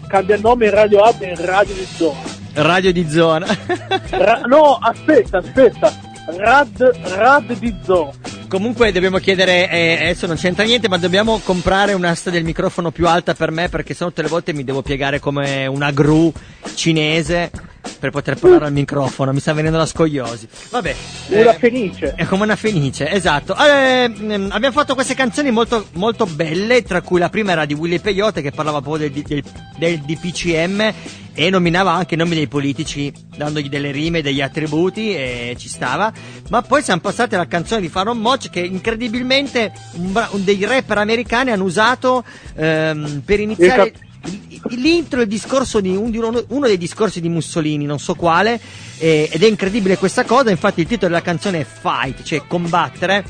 cambia 0.08 0.34
il 0.34 0.40
nome 0.40 0.64
in 0.64 0.72
Radio 0.72 1.02
Hub 1.06 1.22
in 1.22 1.36
Radio 1.46 1.74
di 1.74 1.86
zona. 1.94 2.18
Radio 2.54 2.92
di 2.92 3.08
zona. 3.08 3.46
Ra- 4.10 4.40
no, 4.46 4.78
aspetta, 4.80 5.38
aspetta. 5.38 6.08
Rad, 6.36 6.98
rad 7.16 7.58
di 7.58 7.74
zona. 7.82 8.12
Comunque 8.48 8.90
dobbiamo 8.90 9.18
chiedere, 9.18 9.70
eh, 9.70 9.92
adesso 10.00 10.26
non 10.26 10.36
c'entra 10.36 10.64
niente, 10.64 10.88
ma 10.88 10.98
dobbiamo 10.98 11.38
comprare 11.38 11.92
un'asta 11.92 12.30
del 12.30 12.44
microfono 12.44 12.90
più 12.90 13.06
alta 13.06 13.34
per 13.34 13.50
me 13.50 13.68
perché 13.68 13.94
sennò 13.94 14.10
tutte 14.10 14.22
le 14.22 14.28
volte 14.28 14.52
mi 14.52 14.64
devo 14.64 14.82
piegare 14.82 15.20
come 15.20 15.66
una 15.66 15.92
gru 15.92 16.32
cinese 16.74 17.50
per 17.98 18.10
poter 18.10 18.36
parlare 18.38 18.66
al 18.66 18.72
microfono, 18.72 19.32
mi 19.32 19.40
sta 19.40 19.52
venendo 19.52 19.78
la 19.78 19.86
scogliosi. 19.86 20.48
Vabbè. 20.70 20.94
Una 21.28 21.54
eh, 21.54 21.58
fenice. 21.58 22.14
È 22.14 22.24
come 22.24 22.44
una 22.44 22.56
fenice, 22.56 23.10
esatto. 23.10 23.54
Eh, 23.56 24.04
abbiamo 24.50 24.72
fatto 24.72 24.94
queste 24.94 25.14
canzoni 25.14 25.50
molto, 25.50 25.86
molto 25.92 26.26
belle, 26.26 26.82
tra 26.82 27.02
cui 27.02 27.18
la 27.18 27.28
prima 27.28 27.52
era 27.52 27.64
di 27.64 27.74
Willy 27.74 27.98
Peyote 28.00 28.42
che 28.42 28.50
parlava 28.50 28.80
proprio 28.80 29.08
del, 29.10 29.22
del- 29.22 29.44
del 29.78 29.98
DPCM 30.00 30.92
e 31.32 31.48
nominava 31.48 31.92
anche 31.92 32.14
i 32.14 32.16
nomi 32.16 32.34
dei 32.34 32.48
politici, 32.48 33.12
dandogli 33.36 33.68
delle 33.68 33.90
rime, 33.92 34.20
degli 34.22 34.40
attributi 34.42 35.14
e 35.14 35.54
ci 35.58 35.68
stava. 35.68 36.12
Ma 36.50 36.60
poi 36.62 36.82
siamo 36.82 37.00
passati 37.00 37.34
alla 37.34 37.46
canzone 37.46 37.80
di 37.80 37.88
Faron 37.88 38.18
Moch 38.18 38.50
che 38.50 38.60
incredibilmente 38.60 39.72
un 39.92 40.12
bra- 40.12 40.28
dei 40.32 40.64
rapper 40.64 40.98
americani 40.98 41.50
hanno 41.50 41.64
usato 41.64 42.24
ehm, 42.56 43.22
per 43.24 43.40
iniziare... 43.40 43.82
Il 43.88 44.09
L'intro 44.70 45.20
è 45.20 45.22
il 45.22 45.28
discorso 45.28 45.80
di, 45.80 45.94
un- 45.96 46.10
di 46.10 46.18
uno, 46.18 46.44
uno 46.48 46.66
dei 46.66 46.76
discorsi 46.76 47.20
di 47.20 47.28
Mussolini, 47.28 47.86
non 47.86 47.98
so 47.98 48.14
quale, 48.14 48.60
eh, 48.98 49.28
ed 49.32 49.42
è 49.42 49.46
incredibile 49.46 49.96
questa 49.96 50.24
cosa. 50.24 50.50
Infatti, 50.50 50.80
il 50.82 50.86
titolo 50.86 51.08
della 51.08 51.22
canzone 51.22 51.60
è 51.60 51.64
Fight, 51.64 52.22
cioè 52.22 52.42
combattere. 52.46 53.24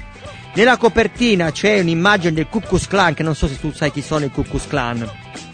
Nella 0.55 0.77
copertina 0.77 1.53
c'è 1.53 1.79
un'immagine 1.81 2.33
del 2.33 2.49
Ku 2.49 2.61
Klux 2.61 2.89
Klan, 2.89 3.15
che 3.15 3.23
non 3.23 3.37
so 3.37 3.47
se 3.47 3.59
tu 3.61 3.71
sai 3.73 3.93
chi 3.93 4.03
sono 4.03 4.25
i 4.25 4.31
Ku 4.31 4.43
Klux 4.43 4.67
Klan. 4.67 5.09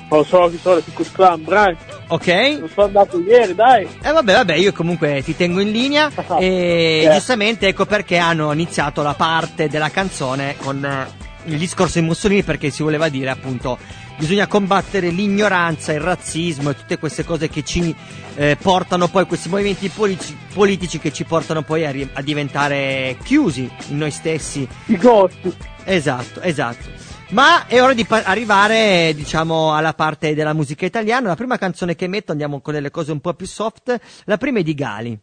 Non 0.09 0.25
so 0.25 0.49
chi 0.51 0.59
sono 0.61 0.79
i 0.79 0.83
Ku 0.85 0.93
Klux 0.95 1.11
Klan, 1.13 1.43
Brian. 1.45 1.77
Ok? 2.09 2.27
Non 2.29 2.71
sono 2.73 2.87
andato 2.87 3.21
ieri, 3.21 3.55
dai. 3.55 3.87
E 4.03 4.13
vabbè, 4.13 4.33
vabbè, 4.33 4.55
io 4.55 4.73
comunque 4.73 5.21
ti 5.23 5.37
tengo 5.37 5.61
in 5.61 5.71
linea. 5.71 6.11
e 6.41 7.03
Eh. 7.07 7.11
giustamente 7.13 7.67
ecco 7.69 7.85
perché 7.85 8.17
hanno 8.17 8.51
iniziato 8.53 9.03
la 9.03 9.13
parte 9.15 9.69
della 9.69 9.91
canzone 9.91 10.57
con 10.57 10.83
eh, 10.83 11.07
il 11.51 11.59
discorso 11.59 11.99
di 12.01 12.07
Mussolini, 12.07 12.43
perché 12.43 12.71
si 12.71 12.83
voleva 12.83 13.11
dire 13.11 13.29
appunto 13.29 13.77
bisogna 14.19 14.47
combattere 14.47 15.11
l'ignoranza, 15.11 15.93
il 15.93 16.01
razzismo 16.01 16.71
e 16.71 16.75
tutte 16.75 16.99
queste 16.99 17.25
cose 17.25 17.49
che 17.49 17.63
ci 17.63 17.95
eh, 18.37 18.57
portano 18.61 19.09
poi, 19.09 19.27
questi 19.27 19.49
movimenti 19.49 19.89
politici, 19.89 20.37
politici 20.53 20.99
che 20.99 21.13
ci 21.13 21.25
portano 21.25 21.63
poi 21.63 21.85
a, 21.87 22.09
a 22.15 22.23
diventare 22.23 23.17
chiusi 23.23 23.71
in 23.89 23.99
noi 23.99 24.11
stessi. 24.11 24.67
I 24.87 24.97
ghost. 24.97 25.57
Esatto, 25.85 26.41
esatto. 26.41 27.05
Ma 27.31 27.67
è 27.67 27.83
ora 27.83 27.93
di 27.93 28.05
pa- 28.05 28.23
arrivare, 28.25 29.13
diciamo, 29.15 29.75
alla 29.75 29.95
parte 29.95 30.35
della 30.35 30.53
musica 30.53 30.87
italiana. 30.87 31.29
La 31.29 31.35
prima 31.37 31.59
canzone 31.59 31.97
che 31.97 32.07
metto, 32.07 32.31
andiamo 32.33 32.61
con 32.61 32.73
delle 32.75 32.91
cose 32.91 33.11
un 33.13 33.21
po' 33.21 33.35
più 33.35 33.47
soft. 33.47 33.99
La 34.25 34.37
prima 34.37 34.61
è 34.61 34.63
di 34.63 34.75
Gali. 34.75 35.19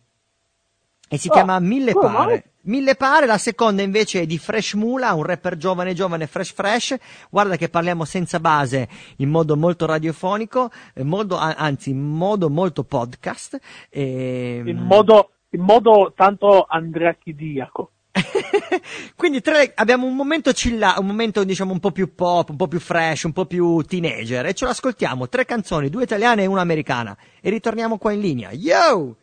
E 1.07 1.17
si 1.17 1.29
Ah, 1.29 1.31
chiama 1.31 1.59
Mille 1.59 1.93
Pare. 1.93 2.52
Mille 2.65 2.95
Pare, 2.95 3.25
la 3.25 3.37
seconda 3.37 3.81
invece 3.81 4.21
è 4.21 4.25
di 4.25 4.37
Fresh 4.37 4.75
Mula, 4.75 5.13
un 5.13 5.23
rapper 5.23 5.57
giovane 5.57 5.93
giovane 5.93 6.27
fresh 6.27 6.53
fresh. 6.53 6.95
Guarda 7.29 7.57
che 7.57 7.67
parliamo 7.67 8.05
senza 8.05 8.39
base, 8.39 8.87
in 9.17 9.29
modo 9.29 9.57
molto 9.57 9.85
radiofonico, 9.85 10.69
in 10.95 11.07
modo, 11.07 11.35
anzi 11.35 11.89
in 11.89 11.99
modo 11.99 12.49
molto 12.49 12.85
podcast. 12.85 13.59
E, 13.89 14.63
In 14.65 14.77
modo, 14.77 15.31
in 15.49 15.61
modo 15.61 16.13
tanto 16.15 16.65
andreachidiaco. 16.69 17.91
Quindi 19.17 19.41
tre, 19.41 19.73
abbiamo 19.75 20.05
un 20.05 20.15
momento 20.15 20.53
chilla, 20.53 20.95
un 20.99 21.07
momento 21.07 21.43
diciamo 21.43 21.73
un 21.73 21.79
po' 21.81 21.91
più 21.91 22.15
pop, 22.15 22.49
un 22.49 22.55
po' 22.55 22.69
più 22.69 22.79
fresh, 22.79 23.23
un 23.23 23.33
po' 23.33 23.45
più 23.45 23.81
teenager 23.81 24.45
e 24.45 24.53
ce 24.53 24.65
l'ascoltiamo, 24.65 25.27
tre 25.27 25.43
canzoni, 25.43 25.89
due 25.89 26.03
italiane 26.03 26.43
e 26.43 26.45
una 26.45 26.61
americana 26.61 27.17
e 27.41 27.49
ritorniamo 27.49 27.97
qua 27.97 28.13
in 28.13 28.21
linea. 28.21 28.51
Yo! 28.51 29.17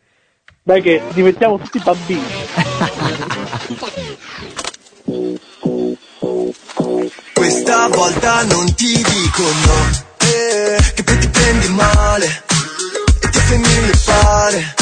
Dai 0.62 0.82
che 0.82 1.00
diventiamo 1.14 1.58
tutti 1.58 1.80
bambini. 1.82 2.20
Questa 7.34 7.86
volta 7.86 8.42
non 8.42 8.74
ti 8.74 8.96
dico 8.96 9.42
no, 9.42 9.90
eh, 10.18 10.92
che 10.92 11.04
poi 11.04 11.18
ti 11.18 11.28
prendi 11.28 11.68
male 11.68 12.42
e 13.20 13.28
ti 13.28 13.38
fai 13.38 13.58
mille 13.58 13.92
fare. 13.94 14.74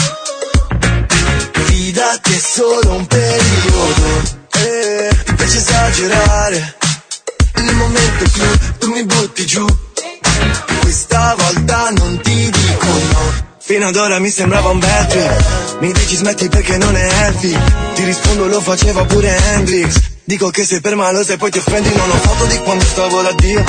Fidati 1.64 2.32
è 2.32 2.38
solo 2.38 2.94
un 2.94 3.06
periodo, 3.06 4.22
eh, 4.52 5.10
ti 5.22 5.34
piace 5.34 5.58
esagerare. 5.58 6.76
Nel 7.56 7.74
momento 7.74 8.24
clou 8.32 8.58
tu 8.78 8.90
mi 8.90 9.04
butti 9.04 9.44
giù, 9.44 9.66
questa 10.80 11.34
volta 11.36 11.90
non 11.90 12.18
ti 12.22 12.50
dico 12.50 12.86
no. 12.86 13.47
Fino 13.68 13.88
ad 13.88 13.96
ora 13.96 14.18
mi 14.18 14.30
sembrava 14.30 14.70
un 14.70 14.78
bad 14.78 15.06
trip. 15.08 15.76
Mi 15.80 15.92
dici 15.92 16.16
smetti 16.16 16.48
perché 16.48 16.78
non 16.78 16.96
è 16.96 17.04
healthy. 17.04 17.54
Ti 17.96 18.04
rispondo 18.04 18.46
lo 18.46 18.62
faceva 18.62 19.04
pure 19.04 19.36
Hendrix. 19.36 20.00
Dico 20.24 20.48
che 20.48 20.64
sei 20.64 20.80
per 20.80 20.96
maloso 20.96 21.34
e 21.34 21.36
poi 21.36 21.50
ti 21.50 21.58
offendi 21.58 21.90
Non 21.94 22.08
ho 22.08 22.14
foto 22.14 22.46
di 22.46 22.56
quando 22.60 22.82
stavo 22.82 23.20
da 23.20 23.32
Dio. 23.32 23.62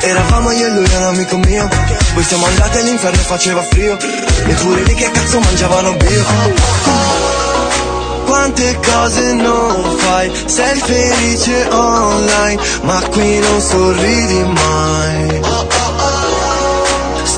Eravamo 0.00 0.50
io 0.50 0.66
e 0.66 0.70
lui 0.70 0.86
era 0.86 1.10
un 1.10 1.14
amico 1.16 1.36
mio. 1.36 1.68
Poi 2.14 2.24
siamo 2.24 2.46
andati 2.46 2.78
all'inferno 2.78 3.20
e 3.20 3.22
faceva 3.22 3.62
frio. 3.64 3.98
E 3.98 4.54
pure 4.54 4.82
lì 4.82 4.94
che 4.94 5.10
cazzo 5.10 5.38
mangiavano 5.38 5.92
bio. 5.92 6.24
Quante 8.24 8.80
cose 8.82 9.34
non 9.34 9.96
fai, 9.98 10.32
sei 10.46 10.78
felice 10.78 11.68
online, 11.70 12.62
ma 12.84 12.98
qui 13.10 13.38
non 13.40 13.60
sorridi 13.60 14.42
mai. 14.42 15.73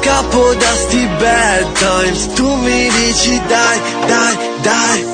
Scappo 0.07 0.54
da 0.54 0.72
sti 0.72 1.09
bad 1.18 1.72
times, 1.72 2.32
tu 2.34 2.46
mi 2.46 2.88
dici 2.90 3.42
dai, 3.48 3.80
dai, 4.07 4.36
dai. 4.62 5.04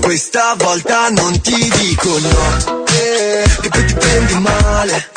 Questa 0.00 0.54
volta 0.56 1.10
non 1.10 1.38
ti 1.42 1.70
dico 1.76 2.18
no, 2.18 2.84
eh, 2.86 3.44
che 3.60 3.68
poi 3.68 3.84
ti 3.84 3.92
prendi 3.92 4.34
male, 4.38 5.10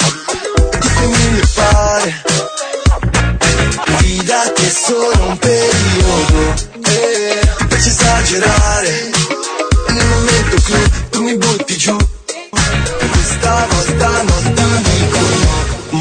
e 0.69 0.77
ti 0.79 0.87
fai 0.89 1.07
mille 1.07 1.45
fare. 1.45 2.23
Fidati 3.99 4.65
è 4.65 4.69
solo 4.69 5.27
un 5.27 5.37
periodo, 5.37 6.53
eh, 6.83 7.39
ti 7.57 7.65
piace 7.67 7.89
esagerare. 7.89 9.11
Nel 9.91 10.05
momento 10.07 10.55
clou 10.61 10.89
tu 11.11 11.21
mi 11.21 11.37
butti 11.37 11.77
giù, 11.77 11.95
questa 12.49 13.67
volta 13.69 14.07
non. 14.23 14.34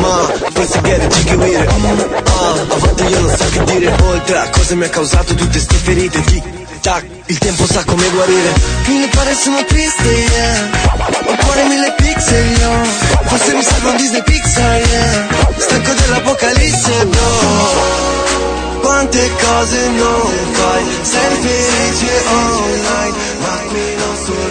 Ma 0.05 0.51
pensi 0.53 0.81
che 0.81 0.95
era 0.95 1.07
gigaire 1.07 1.67
ah, 1.67 2.53
A 2.69 2.77
volte 2.77 3.05
io 3.05 3.21
non 3.21 3.37
so 3.37 3.45
che 3.51 3.65
dire. 3.65 3.97
Oltre 4.03 4.39
a 4.39 4.51
cosa 4.51 4.75
mi 4.75 4.85
ha 4.85 4.89
causato 4.89 5.35
tutte 5.35 5.59
ste 5.59 5.75
ferite 5.77 6.21
Tic 6.23 6.63
tac, 6.85 7.03
il 7.27 7.39
tempo 7.39 7.65
sa 7.67 7.83
come 7.85 8.07
guarire. 8.11 8.53
Mi 8.89 9.09
pare 9.09 9.35
sono 9.35 9.65
triste, 9.65 10.07
yeah. 10.07 10.71
Ho 11.25 11.37
cuore 11.43 11.65
mille 11.65 11.95
pixel, 11.97 12.47
yo 12.61 12.73
Forse 13.25 13.55
mi 13.55 13.63
serve 13.63 13.89
un 13.89 13.97
Disney 13.97 14.23
Pixar, 14.23 14.81
yeah. 14.81 15.29
Stanco 15.57 15.93
dell'apocalisse, 15.95 17.07
bro. 17.07 18.03
Quante 18.83 19.31
cose 19.41 19.89
non 19.89 20.33
fai 20.53 20.85
Sei 21.03 21.35
felice 21.41 22.23
online. 22.29 23.17
Ma 23.41 23.63
qui 23.69 23.95
non 23.97 24.17
sorridi 24.25 24.44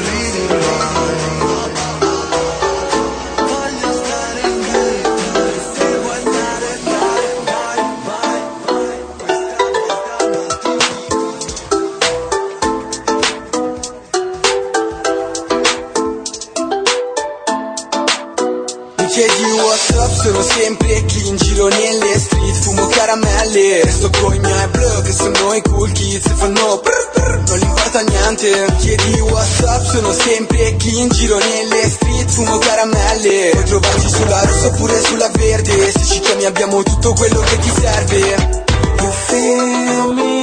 sono 20.24 20.42
sempre 20.42 21.04
chi 21.06 21.28
in 21.28 21.36
giro 21.36 21.68
nelle 21.68 22.18
street 22.18 22.56
Fumo 22.56 22.88
caramelle, 22.88 23.84
resto 23.84 24.10
con 24.22 24.34
i 24.34 24.40
miei 24.40 24.68
bro 24.68 25.02
Che 25.02 25.12
sono 25.12 25.54
i 25.54 25.62
cool 25.64 25.92
kids 25.92 26.26
e 26.28 26.30
fanno 26.30 26.82
brr 26.82 27.10
brr 27.14 27.44
Non 27.50 27.58
gli 27.58 27.64
importa 27.64 28.02
niente. 28.02 28.74
Chiedi 28.80 29.20
whatsapp, 29.20 29.84
sono 29.84 30.14
sempre 30.14 30.78
chi 30.78 30.98
in 30.98 31.10
giro 31.10 31.38
nelle 31.38 31.90
street 31.90 32.30
Fumo 32.30 32.58
caramelle. 32.58 33.50
Puoi 33.52 33.64
trovarci 33.66 34.10
sulla 34.10 34.42
rossa 34.46 34.68
oppure 34.68 35.02
sulla 35.02 35.30
verde. 35.34 35.92
Se 35.92 36.06
ci 36.06 36.20
chiami 36.22 36.46
abbiamo 36.46 36.82
tutto 36.84 37.14
quello 37.14 37.42
che 37.42 37.60
ti 37.60 37.70
serve. 37.70 38.62
You 39.00 39.12
feel 39.12 40.14
me? 40.14 40.43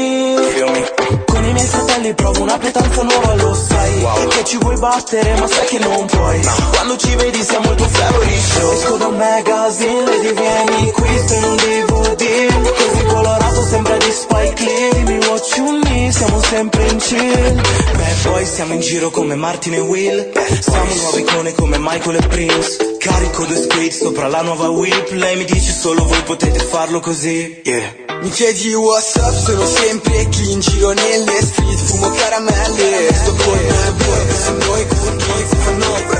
Feel 2.00 2.14
me. 2.14 2.14
Con 2.14 2.14
i 2.14 2.14
miei 2.14 2.14
fratelli 2.14 2.14
provo 2.14 2.42
una 2.42 2.58
petanza 2.58 3.02
nuova, 3.02 3.34
lo 3.34 3.54
sai. 3.54 4.28
Che 4.28 4.44
ci 4.44 4.56
vuoi 4.58 4.78
battere 4.78 5.38
ma 5.38 5.46
sai 5.46 5.66
che 5.66 5.78
non 5.78 6.06
puoi. 6.06 6.40
Quando 6.70 6.96
ci 6.96 7.14
vedi 7.16 7.42
siamo 7.42 7.70
il 7.70 7.76
tuo 7.76 7.88
favorite 7.88 8.40
show. 8.40 8.72
Esco 8.72 8.96
da 8.96 9.06
un 9.06 9.16
magazine, 9.16 10.04
vedi 10.04 10.32
vieni 10.32 10.90
qui 10.92 11.08
in 11.08 11.44
un 11.44 11.56
DVD 11.56 12.62
Così 12.62 13.04
colorato 13.04 13.62
sembra 13.62 13.96
di 13.96 14.10
Spike 14.10 14.64
Lee. 14.64 14.90
Dimmi 14.92 15.18
what 15.26 15.54
you 15.56 15.80
need, 15.82 16.12
siamo 16.12 16.40
sempre 16.40 16.88
in 16.88 16.98
chill. 16.98 17.54
Bad 17.54 18.22
boy 18.22 18.46
siamo 18.46 18.74
in 18.74 18.80
giro 18.80 19.10
come 19.10 19.34
Martin 19.34 19.74
e 19.74 19.80
Will. 19.80 20.32
Siamo 20.60 20.94
nuove 20.94 21.20
icone 21.20 21.54
come 21.54 21.78
Michael 21.78 22.16
e 22.16 22.26
Prince 22.26 22.98
Carico 23.00 23.46
due 23.46 23.56
spade 23.56 23.92
sopra 23.92 24.28
la 24.28 24.42
nuova 24.42 24.68
whip. 24.68 25.10
Lei 25.12 25.36
mi 25.36 25.44
dice 25.46 25.72
solo 25.72 26.04
voi 26.04 26.22
potete 26.22 26.58
farlo 26.58 27.00
così. 27.00 27.62
Yeah. 27.64 27.94
Mi 28.20 28.28
chiedi 28.28 28.74
whatsapp, 28.74 29.32
sono 29.42 29.64
sempre 29.64 30.28
chi 30.28 30.50
in 30.52 30.60
giro 30.60 30.92
nelle 30.92 31.40
street. 31.40 31.78
Fumo 31.78 32.10
caramelle, 32.10 33.14
sto 33.14 33.34
con 33.36 33.56
me 33.56 33.92
boy 34.04 34.26
che 34.26 34.34
sono 34.34 34.76
i 34.76 34.86
cool 34.86 35.16
kids 35.16 35.54
Fanno 35.54 36.18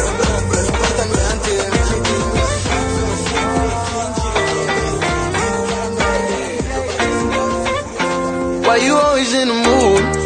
Why 8.66 8.76
you 8.86 8.96
always 8.96 9.34
in 9.34 9.48
the 9.48 9.54
mood? 9.54 10.19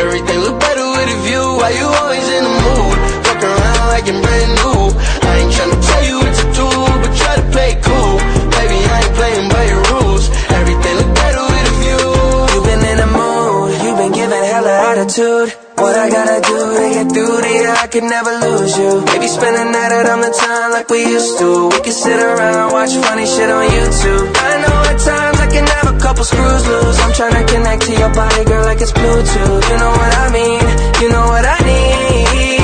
Everything 0.00 0.38
look 0.40 0.58
better 0.58 0.86
with 0.96 1.12
a 1.12 1.18
view. 1.28 1.44
Why 1.60 1.70
you 1.76 1.86
always 2.00 2.26
in 2.36 2.42
the 2.48 2.54
mood? 2.64 2.96
Fuck 3.26 3.42
around 3.44 3.86
like 3.92 4.06
I'm 4.08 4.18
brand 4.24 4.52
new. 4.60 4.80
I 5.28 5.32
ain't 5.40 5.52
tryna 5.52 5.76
tell 5.76 6.04
you 6.08 6.16
what 6.24 6.34
to 6.40 6.46
do, 6.56 6.68
but 7.02 7.12
try 7.20 7.34
to 7.36 7.46
play 7.52 7.70
cool. 7.84 8.14
Baby, 8.56 8.78
I 8.80 8.96
ain't 9.04 9.14
playing 9.20 9.48
by 9.52 9.64
your 9.68 9.82
rules. 9.92 10.24
Everything 10.56 10.94
look 11.00 11.12
better 11.20 11.44
with 11.52 11.72
a 11.72 11.74
view. 11.84 12.04
You've 12.52 12.66
been 12.70 12.82
in 12.92 12.96
the 13.04 13.10
mood, 13.12 13.68
you've 13.84 13.98
been 14.00 14.12
giving 14.16 14.44
hella 14.52 14.74
attitude. 14.88 15.52
What 15.76 15.96
I 15.96 16.08
gotta 16.08 16.38
do 16.48 16.58
to 16.80 16.88
get 16.96 17.08
through 17.12 17.40
to 17.44 17.50
you, 17.60 17.68
I 17.68 17.86
could 17.92 18.04
never 18.04 18.32
lose 18.40 18.76
you. 18.80 19.04
Maybe 19.04 19.28
spend 19.28 19.56
a 19.56 19.64
night 19.68 19.92
out 20.00 20.08
on 20.16 20.20
the 20.20 20.32
town 20.32 20.72
like 20.72 20.88
we 20.88 21.00
used 21.04 21.38
to. 21.40 21.68
We 21.72 21.78
could 21.84 21.98
sit 22.04 22.20
around, 22.20 22.72
watch 22.72 22.92
funny 23.04 23.24
shit 23.24 23.48
on 23.48 23.64
YouTube. 23.68 24.26
I 24.32 24.52
know 24.64 24.76
at 24.92 24.98
times 25.00 25.39
I 25.39 25.39
can 25.50 25.66
have 25.66 25.94
a 25.94 25.98
couple 25.98 26.24
screws 26.24 26.66
loose. 26.66 26.98
I'm 27.00 27.12
trying 27.12 27.34
to 27.34 27.52
connect 27.52 27.82
to 27.82 27.92
your 27.92 28.12
body, 28.14 28.44
girl, 28.44 28.64
like 28.64 28.80
it's 28.80 28.92
Bluetooth. 28.92 29.64
You 29.70 29.78
know 29.82 29.92
what 30.00 30.12
I 30.14 30.26
mean? 30.32 30.64
You 31.02 31.08
know 31.10 31.26
what 31.26 31.44
I 31.44 31.58
need. 31.64 32.59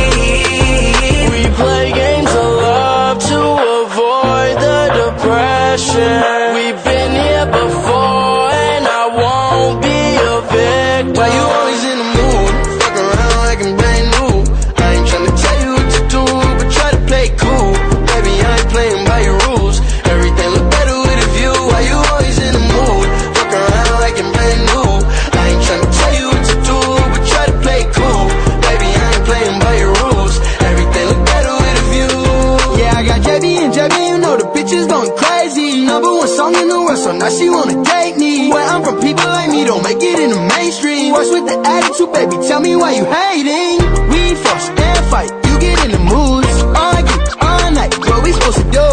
The 41.47 41.57
attitude, 41.65 42.13
baby? 42.13 42.37
Tell 42.49 42.61
me 42.61 42.75
why 42.77 42.93
you 42.99 43.05
hating. 43.05 43.79
We 44.11 44.35
fuss 44.35 44.69
and 44.69 45.07
fight, 45.13 45.31
you 45.47 45.59
get 45.61 45.85
in 45.85 45.91
the 45.93 45.99
moods. 46.01 46.57
Argue 46.75 47.21
all 47.41 47.71
night, 47.71 47.93
what 47.99 48.23
we 48.25 48.33
supposed 48.33 48.59
to 48.59 48.69
do? 48.71 48.89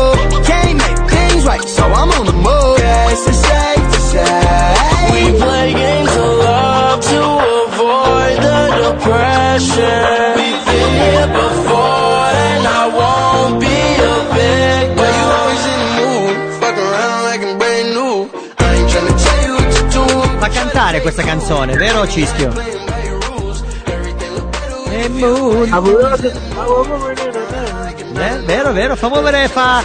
Can't 0.45 0.77
make 0.77 0.99
things 1.09 1.45
right, 1.45 1.63
so 1.63 1.83
I'm 1.83 2.11
on 2.11 2.25
the 2.27 2.33
move. 2.33 2.77
Yes, 2.77 3.27
it's 3.27 3.37
safe 3.49 3.87
to 3.95 3.99
say. 4.11 4.33
We 5.13 5.21
play 5.41 5.73
games 5.73 6.11
of 6.11 6.31
love 6.45 6.99
to 7.01 7.21
avoid 7.65 8.37
the 8.45 8.59
depression. 8.85 10.12
Cantare 20.53 21.01
questa 21.01 21.23
canzone, 21.23 21.75
vero 21.75 22.07
Cischio? 22.07 22.51
E. 24.89 25.09
Eh, 28.15 28.39
vero, 28.45 28.71
vero, 28.71 28.95
fa 28.95 29.09
muovere, 29.09 29.47
fa 29.47 29.83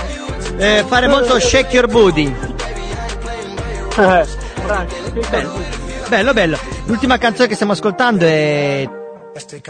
eh, 0.58 0.84
fare 0.86 1.08
molto 1.08 1.40
shake 1.40 1.74
your 1.74 1.88
booty. 1.88 2.32
Bello, 3.96 5.52
bello, 6.08 6.32
bello. 6.32 6.58
L'ultima 6.84 7.18
canzone 7.18 7.48
che 7.48 7.54
stiamo 7.54 7.72
ascoltando 7.72 8.24
è 8.24 8.88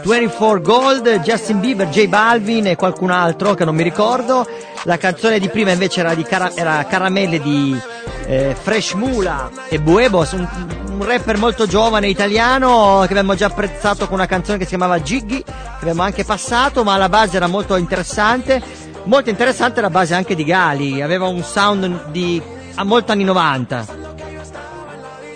24 0.03 0.61
Gold, 0.61 1.19
Justin 1.21 1.59
Bieber, 1.59 1.87
J 1.89 2.07
Balvin 2.07 2.67
e 2.67 2.75
qualcun 2.75 3.11
altro 3.11 3.53
che 3.53 3.65
non 3.65 3.75
mi 3.75 3.83
ricordo. 3.83 4.47
La 4.83 4.97
canzone 4.97 5.39
di 5.39 5.49
prima 5.49 5.71
invece 5.71 5.99
era 5.99 6.13
di 6.13 6.23
cara- 6.23 6.55
era 6.55 6.85
Caramelle 6.85 7.41
di 7.41 7.77
eh, 8.25 8.55
Fresh 8.59 8.93
Mula 8.93 9.49
e 9.67 9.79
Buebos, 9.79 10.31
un, 10.31 10.47
un 10.91 11.03
rapper 11.03 11.37
molto 11.37 11.67
giovane 11.67 12.07
italiano 12.07 12.99
che 13.01 13.11
abbiamo 13.11 13.35
già 13.35 13.47
apprezzato 13.47 14.05
con 14.05 14.15
una 14.15 14.25
canzone 14.25 14.57
che 14.57 14.63
si 14.63 14.69
chiamava 14.69 15.01
Giggy, 15.01 15.43
che 15.43 15.53
abbiamo 15.81 16.03
anche 16.03 16.23
passato, 16.23 16.83
ma 16.83 16.95
la 16.95 17.09
base 17.09 17.35
era 17.35 17.47
molto 17.47 17.75
interessante. 17.75 18.87
Molto 19.03 19.29
interessante 19.29 19.81
la 19.81 19.89
base 19.89 20.13
anche 20.13 20.35
di 20.35 20.43
Gali, 20.43 21.01
aveva 21.01 21.27
un 21.27 21.41
sound 21.43 22.11
di 22.11 22.41
a 22.75 22.83
molto 22.83 23.11
anni 23.11 23.23
90. 23.23 23.98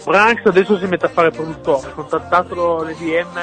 Branks 0.03 0.45
adesso 0.45 0.77
si 0.77 0.85
mette 0.85 1.05
a 1.05 1.09
fare 1.09 1.31
produttore, 1.31 1.91
contattatelo 1.93 2.83
le 2.83 2.95
DM. 2.95 3.39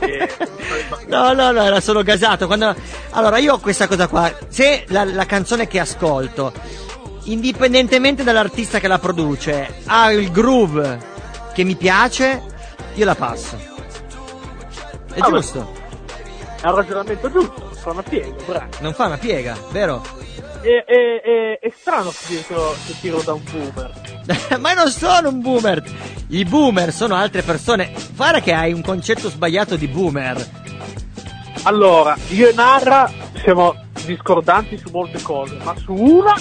e... 0.00 0.34
No, 1.06 1.32
no, 1.32 1.52
no, 1.52 1.62
era 1.62 1.80
solo 1.80 2.02
gasato. 2.02 2.46
Quando... 2.46 2.74
Allora, 3.10 3.38
io 3.38 3.54
ho 3.54 3.58
questa 3.58 3.86
cosa 3.86 4.08
qua. 4.08 4.30
Se 4.48 4.84
la, 4.88 5.04
la 5.04 5.24
canzone 5.26 5.66
che 5.68 5.78
ascolto, 5.78 6.52
indipendentemente 7.24 8.24
dall'artista 8.24 8.78
che 8.80 8.88
la 8.88 8.98
produce, 8.98 9.82
ha 9.86 10.10
il 10.12 10.30
groove 10.32 10.98
che 11.54 11.62
mi 11.64 11.76
piace, 11.76 12.42
io 12.94 13.04
la 13.04 13.14
passo. 13.14 13.56
È 15.12 15.20
Ah, 15.20 15.28
beh. 15.30 15.36
giusto? 15.36 15.72
È 16.60 16.66
un 16.68 16.74
ragionamento 16.74 17.30
giusto, 17.30 17.70
fa 17.74 17.90
una 17.90 18.02
piega, 18.02 18.34
Branks. 18.44 18.78
Non 18.80 18.92
fa 18.92 19.06
una 19.06 19.18
piega, 19.18 19.56
vero? 19.70 20.02
È, 20.60 20.68
è- 20.68 21.22
è- 21.22 21.58
è 21.60 21.72
strano 21.78 22.10
che 22.10 22.44
tiro, 22.46 22.74
che 22.86 22.94
tiro 23.00 23.20
da 23.22 23.32
un 23.34 23.42
boomer. 23.50 23.92
Ma 24.60 24.72
non 24.72 24.90
sono 24.90 25.28
un 25.28 25.40
boomer. 25.40 25.82
I 26.28 26.44
boomer 26.44 26.92
sono 26.92 27.14
altre 27.14 27.42
persone. 27.42 27.92
Guarda 28.14 28.40
che 28.40 28.52
hai 28.52 28.72
un 28.72 28.82
concetto 28.82 29.28
sbagliato 29.30 29.76
di 29.76 29.86
boomer. 29.86 30.44
Allora, 31.62 32.16
io 32.28 32.48
e 32.48 32.52
Narra 32.52 33.10
siamo 33.42 33.74
discordanti 34.04 34.76
su 34.78 34.88
molte 34.90 35.20
cose, 35.22 35.56
ma 35.62 35.74
su 35.76 35.92
una 35.92 36.34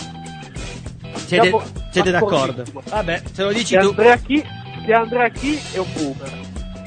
Siete, 1.25 1.51
siete 1.91 2.11
d'accordo? 2.11 2.63
Vabbè, 2.89 3.21
se 3.31 3.43
lo 3.43 3.51
dici 3.51 3.75
che 3.75 3.81
tu. 3.81 3.87
Andrea 3.89 4.15
Chi, 4.17 4.43
che 4.85 4.93
Andrea 4.93 5.29
Chi 5.29 5.59
è 5.73 5.77
un 5.79 5.87
boomer. 5.93 6.31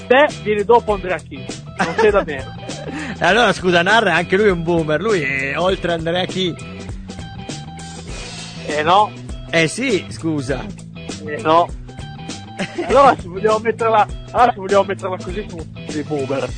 Te 0.07 0.29
vieni 0.43 0.65
dopo 0.65 0.95
Andrea 0.95 1.19
Chi, 1.19 1.45
non 1.79 1.95
sei 1.99 2.11
da 2.11 2.23
meno. 2.25 2.55
E 3.19 3.25
allora 3.25 3.53
scusa, 3.53 3.83
Narra, 3.83 4.15
anche 4.15 4.37
lui 4.37 4.47
è 4.47 4.53
un 4.53 4.63
boomer. 4.63 5.01
Lui 5.01 5.21
è 5.23 5.59
oltre 5.59 5.93
Andrea 5.93 6.25
Chi. 6.25 6.55
Eh 8.69 8.83
no, 8.83 9.11
Eh 9.51 9.67
sì, 9.67 10.07
scusa. 10.11 10.65
eh 11.27 11.41
no. 11.43 11.69
Allora 12.87 13.15
se 13.21 13.29
vogliamo 13.29 13.59
metterla, 13.59 14.07
allora 14.33 14.53
se 14.53 14.59
vogliamo 14.59 14.83
metterla 14.85 15.17
così 15.17 15.47
su 15.49 15.67
dei 15.93 16.03
boomer. 16.03 16.49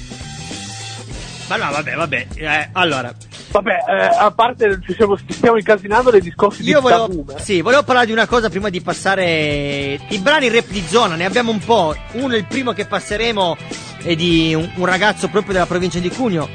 Ma 1.49 1.57
no, 1.57 1.71
vabbè, 1.71 1.95
vabbè. 1.95 2.27
Eh, 2.37 2.69
allora, 2.73 3.13
Vabbè, 3.51 3.77
eh, 3.89 4.05
a 4.17 4.31
parte 4.31 4.79
ci, 4.87 4.95
siamo, 4.95 5.17
ci 5.17 5.33
stiamo 5.33 5.57
incasinando 5.57 6.11
nei 6.13 6.21
discorsi 6.21 6.63
io 6.63 6.77
di 6.77 6.83
volevo, 6.83 7.09
boomer. 7.09 7.41
sì, 7.43 7.61
volevo 7.61 7.83
parlare 7.83 8.07
di 8.07 8.13
una 8.13 8.27
cosa 8.29 8.49
prima 8.49 8.69
di 8.71 8.81
passare 8.81 9.99
i 10.09 10.19
brani 10.19 10.49
rap 10.49 10.69
di 10.69 10.83
zona. 10.87 11.17
Ne 11.17 11.25
abbiamo 11.25 11.51
un 11.51 11.59
po'. 11.59 11.95
Uno, 12.13 12.37
il 12.37 12.45
primo 12.47 12.73
che 12.73 12.87
passeremo, 12.87 13.57
è 14.03 14.15
di 14.15 14.55
un, 14.55 14.71
un 14.77 14.85
ragazzo 14.87 15.29
proprio 15.29 15.53
della 15.55 15.67
provincia 15.67 15.99
di 15.99 16.09
Cugno. 16.11 16.49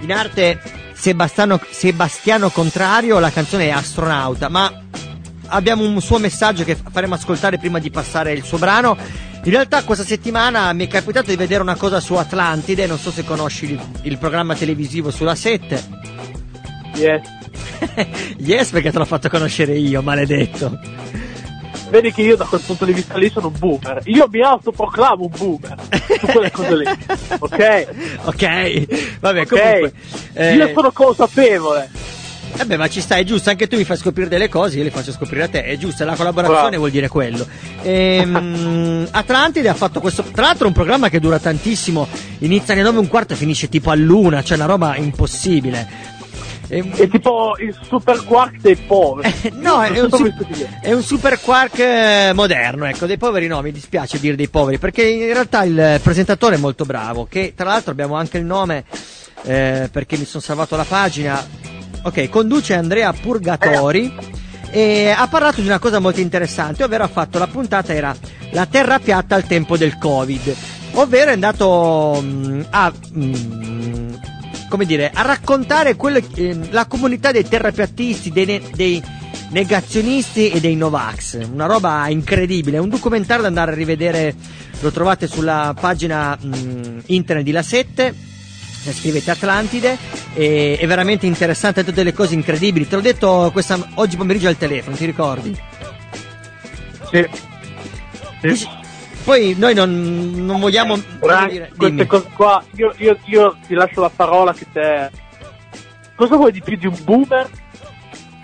In 0.00 0.12
arte 0.12 0.60
Sebastiano, 1.04 1.60
Sebastiano 1.68 2.48
Contrario, 2.48 3.18
la 3.18 3.30
canzone 3.30 3.66
è 3.66 3.70
Astronauta, 3.70 4.48
ma 4.48 4.72
abbiamo 5.48 5.86
un 5.86 6.00
suo 6.00 6.16
messaggio 6.16 6.64
che 6.64 6.74
faremo 6.76 7.12
ascoltare 7.12 7.58
prima 7.58 7.78
di 7.78 7.90
passare 7.90 8.32
il 8.32 8.42
suo 8.42 8.56
brano. 8.56 8.96
In 9.44 9.50
realtà 9.50 9.84
questa 9.84 10.02
settimana 10.02 10.72
mi 10.72 10.86
è 10.86 10.88
capitato 10.88 11.28
di 11.28 11.36
vedere 11.36 11.60
una 11.60 11.74
cosa 11.74 12.00
su 12.00 12.14
Atlantide, 12.14 12.86
non 12.86 12.96
so 12.96 13.10
se 13.10 13.22
conosci 13.22 13.72
il, 13.72 13.80
il 14.04 14.16
programma 14.16 14.54
televisivo 14.54 15.10
sulla 15.10 15.34
7. 15.34 15.84
Yes. 16.94 17.22
yes, 18.40 18.70
perché 18.70 18.90
te 18.90 18.96
l'ho 18.96 19.04
fatto 19.04 19.28
conoscere 19.28 19.76
io, 19.76 20.00
maledetto. 20.00 20.80
Vedi 21.94 22.10
che 22.12 22.22
io 22.22 22.34
da 22.34 22.44
quel 22.44 22.60
punto 22.60 22.84
di 22.84 22.92
vista 22.92 23.16
lì 23.16 23.30
sono 23.30 23.46
un 23.46 23.54
boomer. 23.56 24.00
Io 24.06 24.26
mi 24.28 24.40
autoproclamo 24.40 25.22
un 25.22 25.30
boomer 25.38 25.76
su 26.18 26.26
quelle 26.26 26.50
cose 26.50 26.76
lì. 26.76 26.84
Ok? 27.38 27.86
Ok, 28.24 29.18
vabbè, 29.20 29.40
Ok. 29.42 29.48
comunque. 29.48 29.92
eh, 30.32 30.54
Io 30.56 30.70
sono 30.74 30.90
consapevole. 30.90 31.88
Vabbè, 32.56 32.76
ma 32.76 32.88
ci 32.88 33.00
sta, 33.00 33.14
è 33.16 33.22
giusto, 33.24 33.50
anche 33.50 33.68
tu 33.68 33.76
mi 33.76 33.84
fai 33.84 33.96
scoprire 33.96 34.28
delle 34.28 34.48
cose, 34.48 34.76
io 34.78 34.82
le 34.84 34.90
faccio 34.90 35.12
scoprire 35.12 35.44
a 35.44 35.48
te, 35.48 35.62
è 35.64 35.76
giusto, 35.76 36.04
la 36.04 36.14
collaborazione 36.16 36.60
Bravo. 36.62 36.76
vuol 36.78 36.90
dire 36.90 37.06
quello. 37.08 37.46
Ehm, 37.82 39.06
Atlantide 39.12 39.68
ha 39.68 39.74
fatto 39.74 40.00
questo, 40.00 40.22
tra 40.22 40.46
l'altro 40.46 40.66
un 40.66 40.72
programma 40.72 41.08
che 41.08 41.20
dura 41.20 41.38
tantissimo, 41.38 42.06
inizia 42.38 42.74
alle 42.74 42.82
9 42.82 42.96
e 42.96 43.00
un 43.00 43.08
quarto 43.08 43.32
e 43.34 43.36
finisce 43.36 43.68
tipo 43.68 43.90
all'una, 43.90 44.42
cioè 44.42 44.56
una 44.56 44.66
roba 44.66 44.96
impossibile. 44.96 45.86
Ehm, 46.74 46.92
È 46.92 47.08
tipo 47.08 47.56
il 47.58 47.76
super 47.86 48.24
quark 48.24 48.58
dei 48.58 48.74
poveri. 48.74 49.32
No, 49.54 49.82
è 49.82 50.00
un, 50.00 50.10
su- 50.10 50.32
è 50.80 50.92
un 50.92 51.02
super 51.02 51.40
quark 51.40 51.78
eh, 51.78 52.32
moderno, 52.34 52.86
ecco, 52.86 53.06
dei 53.06 53.16
poveri 53.16 53.46
no, 53.46 53.62
mi 53.62 53.70
dispiace 53.70 54.18
dire 54.18 54.34
dei 54.34 54.48
poveri, 54.48 54.78
perché 54.78 55.06
in 55.06 55.32
realtà 55.32 55.62
il 55.62 56.00
presentatore 56.02 56.56
è 56.56 56.58
molto 56.58 56.84
bravo, 56.84 57.26
che 57.30 57.52
tra 57.54 57.66
l'altro 57.66 57.92
abbiamo 57.92 58.16
anche 58.16 58.38
il 58.38 58.44
nome, 58.44 58.84
eh, 59.44 59.88
perché 59.92 60.16
mi 60.16 60.24
sono 60.24 60.42
salvato 60.42 60.74
la 60.76 60.84
pagina. 60.84 61.46
Ok, 62.02 62.28
conduce 62.28 62.74
Andrea 62.74 63.12
Purgatori 63.12 64.12
e 64.70 65.14
ha 65.16 65.26
parlato 65.28 65.60
di 65.60 65.66
una 65.68 65.78
cosa 65.78 66.00
molto 66.00 66.20
interessante, 66.20 66.82
ovvero 66.82 67.04
ha 67.04 67.08
fatto 67.08 67.38
la 67.38 67.46
puntata 67.46 67.94
era 67.94 68.14
la 68.50 68.66
terra 68.66 68.98
piatta 68.98 69.36
al 69.36 69.44
tempo 69.46 69.76
del 69.76 69.96
Covid, 69.96 70.54
ovvero 70.94 71.30
è 71.30 71.34
andato 71.34 72.18
mm, 72.20 72.60
a 72.70 72.92
mm, 73.16 74.14
come 74.74 74.86
dire, 74.86 75.12
a 75.14 75.22
raccontare 75.22 75.94
quello, 75.94 76.18
eh, 76.34 76.58
la 76.70 76.86
comunità 76.86 77.30
dei 77.30 77.46
terrapiattisti, 77.46 78.32
dei, 78.32 78.44
ne- 78.44 78.62
dei 78.74 79.00
negazionisti 79.50 80.50
e 80.50 80.58
dei 80.58 80.74
Novax. 80.74 81.46
Una 81.48 81.66
roba 81.66 82.08
incredibile, 82.08 82.78
è 82.78 82.80
un 82.80 82.88
documentario 82.88 83.42
da 83.42 83.48
andare 83.48 83.70
a 83.70 83.74
rivedere, 83.76 84.34
lo 84.80 84.90
trovate 84.90 85.28
sulla 85.28 85.76
pagina 85.78 86.36
mm, 86.44 86.98
internet 87.06 87.44
di 87.44 87.52
La 87.52 87.62
7. 87.62 88.14
Scrivete 88.92 89.30
Atlantide, 89.30 89.96
e, 90.34 90.76
è 90.76 90.86
veramente 90.88 91.26
interessante, 91.26 91.80
ha 91.80 91.84
tutte 91.84 91.98
delle 91.98 92.12
cose 92.12 92.34
incredibili. 92.34 92.88
Te 92.88 92.96
l'ho 92.96 93.00
detto 93.00 93.50
questa, 93.52 93.78
oggi 93.94 94.16
pomeriggio 94.16 94.48
al 94.48 94.58
telefono, 94.58 94.96
ti 94.96 95.04
ricordi? 95.04 95.56
Sì. 97.12 97.28
Dici- 98.42 98.82
Poi 99.24 99.54
noi 99.56 99.72
non, 99.74 100.32
non 100.34 100.60
vogliamo. 100.60 100.96
Frank, 100.96 101.50
dire, 101.50 101.72
queste 101.76 102.06
cose 102.06 102.28
qua, 102.34 102.62
io, 102.76 102.92
io- 102.98 103.18
io 103.24 103.56
ti 103.66 103.74
lascio 103.74 104.00
la 104.02 104.10
parola 104.14 104.52
che 104.52 104.66
te... 104.70 105.10
Cosa 106.14 106.36
vuoi 106.36 106.52
di 106.52 106.60
più 106.62 106.76
di 106.76 106.86
un 106.86 106.96
boomer 107.02 107.48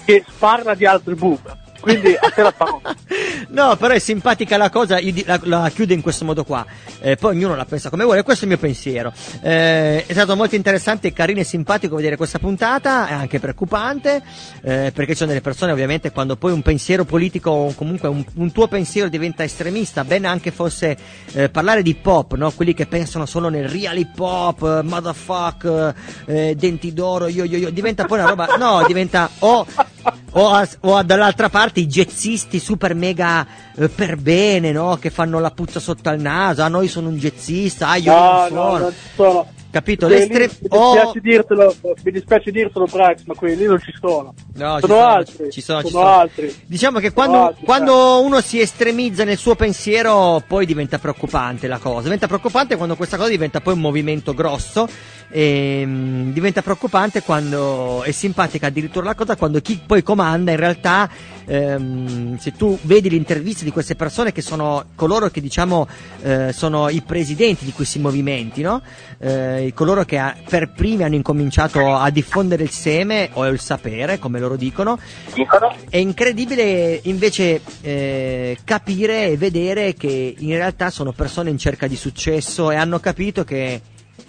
che 0.05 0.24
parla 0.39 0.74
di 0.74 0.87
altri 0.87 1.14
boomer? 1.14 1.59
Quindi 1.81 2.14
a 2.18 2.31
te 2.31 2.43
la 2.43 2.53
parola. 2.53 2.95
No, 3.51 3.74
però 3.76 3.95
è 3.95 3.99
simpatica 3.99 4.57
la 4.57 4.70
cosa, 4.70 4.99
la, 5.24 5.41
la 5.43 5.70
chiudo 5.74 5.93
in 5.93 6.03
questo 6.03 6.24
modo 6.24 6.45
qua. 6.45 6.64
Eh, 7.01 7.16
poi 7.16 7.35
ognuno 7.35 7.57
la 7.57 7.64
pensa 7.64 7.91
come 7.91 8.05
vuole, 8.05 8.22
questo 8.22 8.45
è 8.45 8.49
il 8.49 8.55
mio 8.55 8.61
pensiero. 8.61 9.12
Eh, 9.43 10.07
è 10.07 10.12
stato 10.12 10.37
molto 10.37 10.55
interessante, 10.55 11.12
carino 11.12 11.41
e 11.41 11.45
simpatico 11.45 11.97
vedere 11.97 12.16
questa 12.16 12.39
puntata, 12.39 13.09
è 13.09 13.12
anche 13.12 13.41
preoccupante, 13.41 14.22
eh, 14.62 14.93
perché 14.95 15.12
ci 15.12 15.16
sono 15.16 15.31
delle 15.31 15.41
persone 15.41 15.72
ovviamente 15.72 16.12
quando 16.12 16.37
poi 16.37 16.53
un 16.53 16.62
pensiero 16.62 17.05
politico 17.05 17.51
o 17.51 17.74
comunque 17.74 18.09
un, 18.09 18.24
un 18.35 18.53
tuo 18.53 18.68
pensiero 18.68 19.09
diventa 19.09 19.43
estremista, 19.43 20.05
bene 20.05 20.28
anche 20.28 20.53
fosse 20.53 20.97
eh, 21.33 21.49
parlare 21.49 21.83
di 21.83 21.95
pop, 21.97 22.35
no? 22.37 22.53
quelli 22.53 22.74
che 22.74 22.87
pensano 22.87 23.26
solo 23.26 23.49
nel 23.49 23.68
real 23.68 23.99
hip 23.99 24.18
hop, 24.18 24.62
eh, 24.62 24.87
motherfuck, 24.87 25.95
eh, 26.26 26.55
denti 26.57 26.93
d'oro, 26.93 27.26
io, 27.26 27.45
io, 27.45 27.59
io, 27.59 27.70
diventa 27.70 28.05
poi 28.05 28.18
una 28.18 28.28
roba, 28.28 28.47
no, 28.59 28.85
diventa 28.87 29.28
o 29.41 29.66
o, 30.33 30.49
a- 30.49 30.68
o 30.81 31.03
dall'altra 31.03 31.49
parte 31.49 31.70
i 31.79 31.87
jazzisti 31.87 32.59
super 32.59 32.95
mega 32.95 33.47
eh, 33.77 33.89
per 33.89 34.16
bene, 34.16 34.73
no? 34.73 34.97
Che 34.97 35.11
fanno 35.11 35.39
la 35.39 35.51
puzza 35.53 35.79
sotto 35.79 36.09
al 36.09 36.21
naso. 36.21 36.62
Ah, 36.62 36.68
noi 36.68 36.89
sono 36.89 37.09
un 37.09 37.16
jazzista, 37.16 37.89
ah, 37.91 37.97
io 37.97 38.12
No, 38.12 38.21
non 38.21 38.41
no, 38.41 38.49
sono. 38.49 38.79
non 38.79 38.91
ci 38.93 39.09
sono. 39.14 39.47
Capito? 39.71 40.09
Lì, 40.09 40.27
mi, 40.29 40.49
o- 40.71 40.95
dispiace 40.95 41.21
dirtelo, 41.21 41.75
mi 42.03 42.11
dispiace 42.11 42.51
dirtelo, 42.51 42.87
Brax, 42.87 43.23
ma 43.27 43.35
quelli 43.35 43.55
lì 43.55 43.66
non 43.66 43.79
ci 43.79 43.93
sono. 44.01 44.35
No, 44.55 44.81
ci 44.81 44.81
sono, 44.81 44.95
sono, 44.95 45.07
altri. 45.07 45.51
ci 45.53 45.61
sono, 45.61 45.83
ci 45.85 45.91
sono 45.91 46.03
sono. 46.05 46.16
altri. 46.16 46.55
Diciamo 46.66 46.99
che 46.99 47.12
Sono 47.14 47.14
quando, 47.14 47.47
altri, 47.47 47.64
quando 47.64 48.21
uno 48.23 48.41
si 48.41 48.61
estremizza 48.61 49.23
nel 49.23 49.37
suo 49.37 49.55
pensiero, 49.55 50.43
poi 50.45 50.66
diventa 50.66 50.99
preoccupante 50.99 51.68
la 51.68 51.79
cosa. 51.79 52.03
Diventa 52.03 52.27
preoccupante 52.27 52.75
quando 52.75 52.97
questa 52.97 53.16
cosa 53.16 53.29
diventa 53.29 53.61
poi 53.61 53.75
un 53.75 53.81
movimento 53.81 54.35
grosso. 54.35 54.89
E, 55.33 55.85
mm, 55.87 56.33
diventa 56.33 56.62
preoccupante 56.62 57.23
quando 57.23 58.03
è 58.03 58.11
simpatica 58.11 58.66
addirittura 58.66 59.05
la 59.07 59.14
cosa 59.14 59.37
quando 59.37 59.61
chi 59.61 59.81
poi 59.87 60.03
comanda 60.03 60.51
in 60.51 60.57
realtà 60.57 61.09
ehm, 61.51 62.39
se 62.39 62.53
tu 62.53 62.79
vedi 62.83 63.11
le 63.11 63.17
interviste 63.17 63.65
di 63.65 63.73
queste 63.73 63.97
persone 63.97 64.33
che 64.33 64.41
sono 64.41 64.85
coloro 64.95 65.29
che 65.31 65.41
diciamo 65.41 65.89
eh, 66.23 66.53
sono 66.53 66.89
i 66.89 67.03
presidenti 67.03 67.65
di 67.65 67.73
questi 67.73 67.99
movimenti 67.99 68.63
no? 68.63 68.81
Eh, 69.19 69.73
coloro 69.75 70.05
che 70.05 70.19
ha- 70.19 70.35
per 70.49 70.73
primi 70.73 71.03
hanno 71.03 71.17
incominciato 71.17 71.95
a 71.95 72.09
diffondere 72.11 72.63
il 72.63 72.71
seme 72.71 73.31
o 73.33 73.47
il 73.47 73.59
sapere 73.59 74.19
come 74.19 74.39
loro 74.39 74.57
dicono 74.57 74.99
è 75.89 75.97
incredibile 75.97 77.01
invece 77.05 77.61
eh, 77.83 78.59
capire 78.65 79.27
e 79.27 79.37
vedere 79.37 79.95
che 79.95 80.35
in 80.39 80.51
realtà 80.55 80.91
sono 80.91 81.13
persone 81.13 81.51
in 81.51 81.59
cerca 81.59 81.87
di 81.89 81.97
successo 81.97 82.71
e 82.71 82.77
hanno 82.77 83.01
capito 83.01 83.43
che 83.45 83.81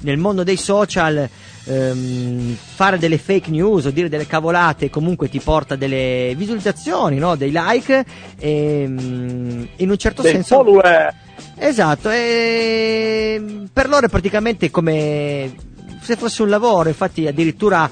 nel 0.02 0.18
mondo 0.18 0.44
dei 0.44 0.58
social 0.58 1.30
ehm, 1.66 2.56
fare 2.56 2.98
delle 2.98 3.18
fake 3.18 3.50
news 3.50 3.86
o 3.86 3.92
dire 3.92 4.10
delle 4.10 4.28
cavolate 4.28 4.90
comunque 4.90 5.30
ti 5.30 5.40
porta 5.40 5.76
delle 5.76 6.34
visualizzazioni, 6.36 7.18
no? 7.18 7.36
dei 7.36 7.52
like 7.54 8.06
e 8.38 8.86
mm, 8.88 9.64
in 9.78 9.90
un 9.90 9.98
certo 9.98 10.22
Dei 10.22 10.34
senso... 10.34 10.56
follower. 10.56 11.14
Esatto, 11.58 12.10
e 12.10 13.68
per 13.72 13.88
loro 13.88 14.06
è 14.06 14.10
praticamente 14.10 14.72
come 14.72 15.54
se 16.02 16.16
fosse 16.16 16.42
un 16.42 16.50
lavoro, 16.50 16.90
infatti 16.90 17.28
addirittura 17.28 17.90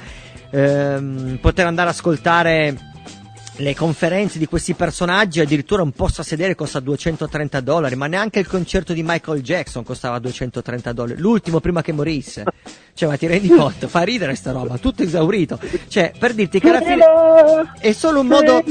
ehm, 0.49 1.37
poter 1.39 1.67
andare 1.67 1.89
ad 1.89 1.95
ascoltare 1.95 2.88
le 3.59 3.75
conferenze 3.75 4.39
di 4.39 4.45
questi 4.45 4.73
personaggi 4.73 5.41
addirittura 5.41 5.81
un 5.81 5.91
posto 5.91 6.21
a 6.21 6.23
sedere 6.23 6.55
costa 6.55 6.79
230 6.79 7.59
dollari, 7.59 7.95
ma 7.95 8.07
neanche 8.07 8.39
il 8.39 8.47
concerto 8.47 8.93
di 8.93 9.03
Michael 9.03 9.41
Jackson 9.41 9.83
costava 9.83 10.17
230 10.19 10.93
dollari, 10.93 11.19
l'ultimo 11.19 11.59
prima 11.59 11.81
che 11.81 11.91
morisse. 11.91 12.45
Cioè, 12.93 13.09
ma 13.09 13.17
ti 13.17 13.27
rendi 13.27 13.49
conto? 13.55 13.87
Fa 13.87 14.01
ridere 14.01 14.35
sta 14.35 14.51
roba, 14.51 14.77
tutto 14.77 15.03
esaurito. 15.03 15.59
Cioè, 15.87 16.13
per 16.17 16.33
dirti 16.33 16.59
che 16.59 16.69
alla 16.69 16.81
fine 16.81 17.03
è 17.79 17.91
solo 17.91 18.21
un 18.21 18.27
modo, 18.27 18.63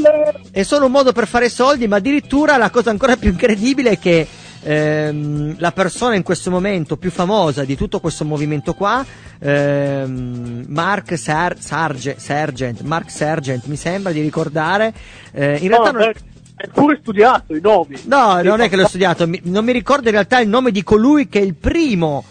è 0.50 0.62
solo 0.62 0.86
un 0.86 0.92
modo 0.92 1.12
per 1.12 1.26
fare 1.26 1.48
soldi, 1.50 1.86
ma 1.86 1.96
addirittura 1.96 2.56
la 2.56 2.70
cosa 2.70 2.90
ancora 2.90 3.16
più 3.16 3.30
incredibile 3.30 3.90
è 3.90 3.98
che 3.98 4.26
ehm, 4.62 5.56
la 5.58 5.72
persona 5.72 6.14
in 6.14 6.22
questo 6.22 6.50
momento 6.50 6.96
più 6.96 7.10
famosa 7.10 7.64
di 7.64 7.76
tutto 7.76 8.00
questo 8.00 8.24
movimento 8.24 8.74
qua, 8.74 9.04
ehm, 9.38 10.64
Mark 10.68 11.16
Sar- 11.18 11.58
Sarge- 11.58 12.16
Sargent, 12.18 12.80
Mark 12.82 13.10
Sargent, 13.10 13.64
mi 13.66 13.76
sembra 13.76 14.12
di 14.12 14.20
ricordare, 14.20 14.92
eh, 15.32 15.58
in 15.60 15.68
realtà 15.68 15.92
No, 15.92 15.98
non, 15.98 16.12
È 16.56 16.66
pure 16.72 16.98
studiato 17.00 17.54
i 17.54 17.60
nomi. 17.60 17.96
No, 18.06 18.42
non 18.42 18.60
è 18.60 18.68
che 18.68 18.74
l'ho 18.74 18.88
studiato, 18.88 19.28
mi- 19.28 19.40
non 19.44 19.64
mi 19.64 19.70
ricordo 19.72 20.06
in 20.08 20.12
realtà 20.14 20.40
il 20.40 20.48
nome 20.48 20.72
di 20.72 20.82
colui 20.82 21.28
che 21.28 21.38
è 21.38 21.42
il 21.42 21.54
primo 21.54 22.24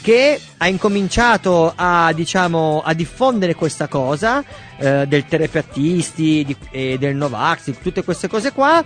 che 0.00 0.38
ha 0.58 0.68
incominciato 0.68 1.72
a, 1.74 2.12
diciamo, 2.14 2.82
a 2.84 2.92
diffondere 2.92 3.54
questa 3.54 3.86
cosa 3.88 4.44
eh, 4.76 5.06
del 5.06 5.24
terapeutisti 5.26 6.56
e 6.70 6.96
del 6.98 7.16
Novax, 7.16 7.72
tutte 7.82 8.04
queste 8.04 8.28
cose 8.28 8.52
qua. 8.52 8.84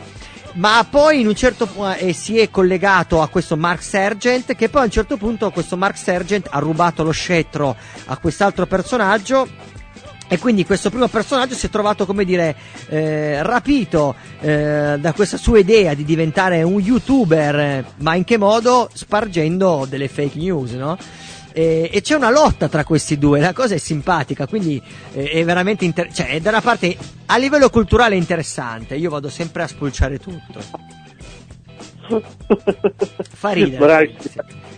Ma 0.54 0.84
poi 0.88 1.20
in 1.20 1.26
un 1.26 1.34
certo 1.34 1.66
punto 1.66 1.94
e 1.94 2.12
si 2.12 2.38
è 2.38 2.50
collegato 2.50 3.22
a 3.22 3.28
questo 3.28 3.56
Mark 3.56 3.82
Sargent 3.82 4.56
che 4.56 4.68
poi 4.68 4.82
a 4.82 4.84
un 4.84 4.90
certo 4.90 5.16
punto 5.16 5.50
questo 5.50 5.76
Mark 5.76 5.96
Sargent 5.96 6.48
ha 6.50 6.58
rubato 6.58 7.04
lo 7.04 7.12
scettro 7.12 7.76
a 8.06 8.16
quest'altro 8.16 8.66
personaggio 8.66 9.46
e 10.30 10.38
quindi 10.38 10.66
questo 10.66 10.90
primo 10.90 11.08
personaggio 11.08 11.54
si 11.54 11.66
è 11.66 11.70
trovato, 11.70 12.04
come 12.04 12.26
dire, 12.26 12.54
eh, 12.90 13.42
rapito 13.42 14.14
eh, 14.40 14.96
da 15.00 15.12
questa 15.14 15.38
sua 15.38 15.58
idea 15.58 15.94
di 15.94 16.04
diventare 16.04 16.62
un 16.62 16.78
youtuber, 16.78 17.58
eh, 17.58 17.84
ma 18.00 18.14
in 18.14 18.24
che 18.24 18.36
modo? 18.36 18.90
Spargendo 18.92 19.86
delle 19.88 20.06
fake 20.06 20.36
news, 20.36 20.72
no? 20.72 20.98
E, 21.58 21.90
e 21.92 22.02
c'è 22.02 22.14
una 22.14 22.30
lotta 22.30 22.68
tra 22.68 22.84
questi 22.84 23.18
due, 23.18 23.40
la 23.40 23.52
cosa 23.52 23.74
è 23.74 23.78
simpatica, 23.78 24.46
quindi 24.46 24.80
eh, 25.12 25.28
è 25.28 25.44
veramente 25.44 25.84
inter- 25.84 26.12
cioè, 26.12 26.28
è 26.28 26.40
da 26.40 26.50
una 26.50 26.60
parte 26.60 26.96
a 27.26 27.36
livello 27.36 27.68
culturale 27.68 28.14
è 28.14 28.16
interessante, 28.16 28.94
io 28.94 29.10
vado 29.10 29.28
sempre 29.28 29.64
a 29.64 29.66
spulciare 29.66 30.20
tutto. 30.20 30.60
Fa 33.34 33.50
ridere. 33.50 33.76
Bravi, 33.76 34.16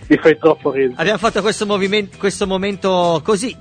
Mi 0.07 0.17
fai 0.17 0.39
troppo 0.39 0.71
ridere. 0.71 0.95
Abbiamo 0.97 1.19
fatto 1.19 1.43
questo, 1.43 1.67
movimento, 1.67 2.17
questo 2.17 2.47
momento 2.47 3.21
così 3.23 3.55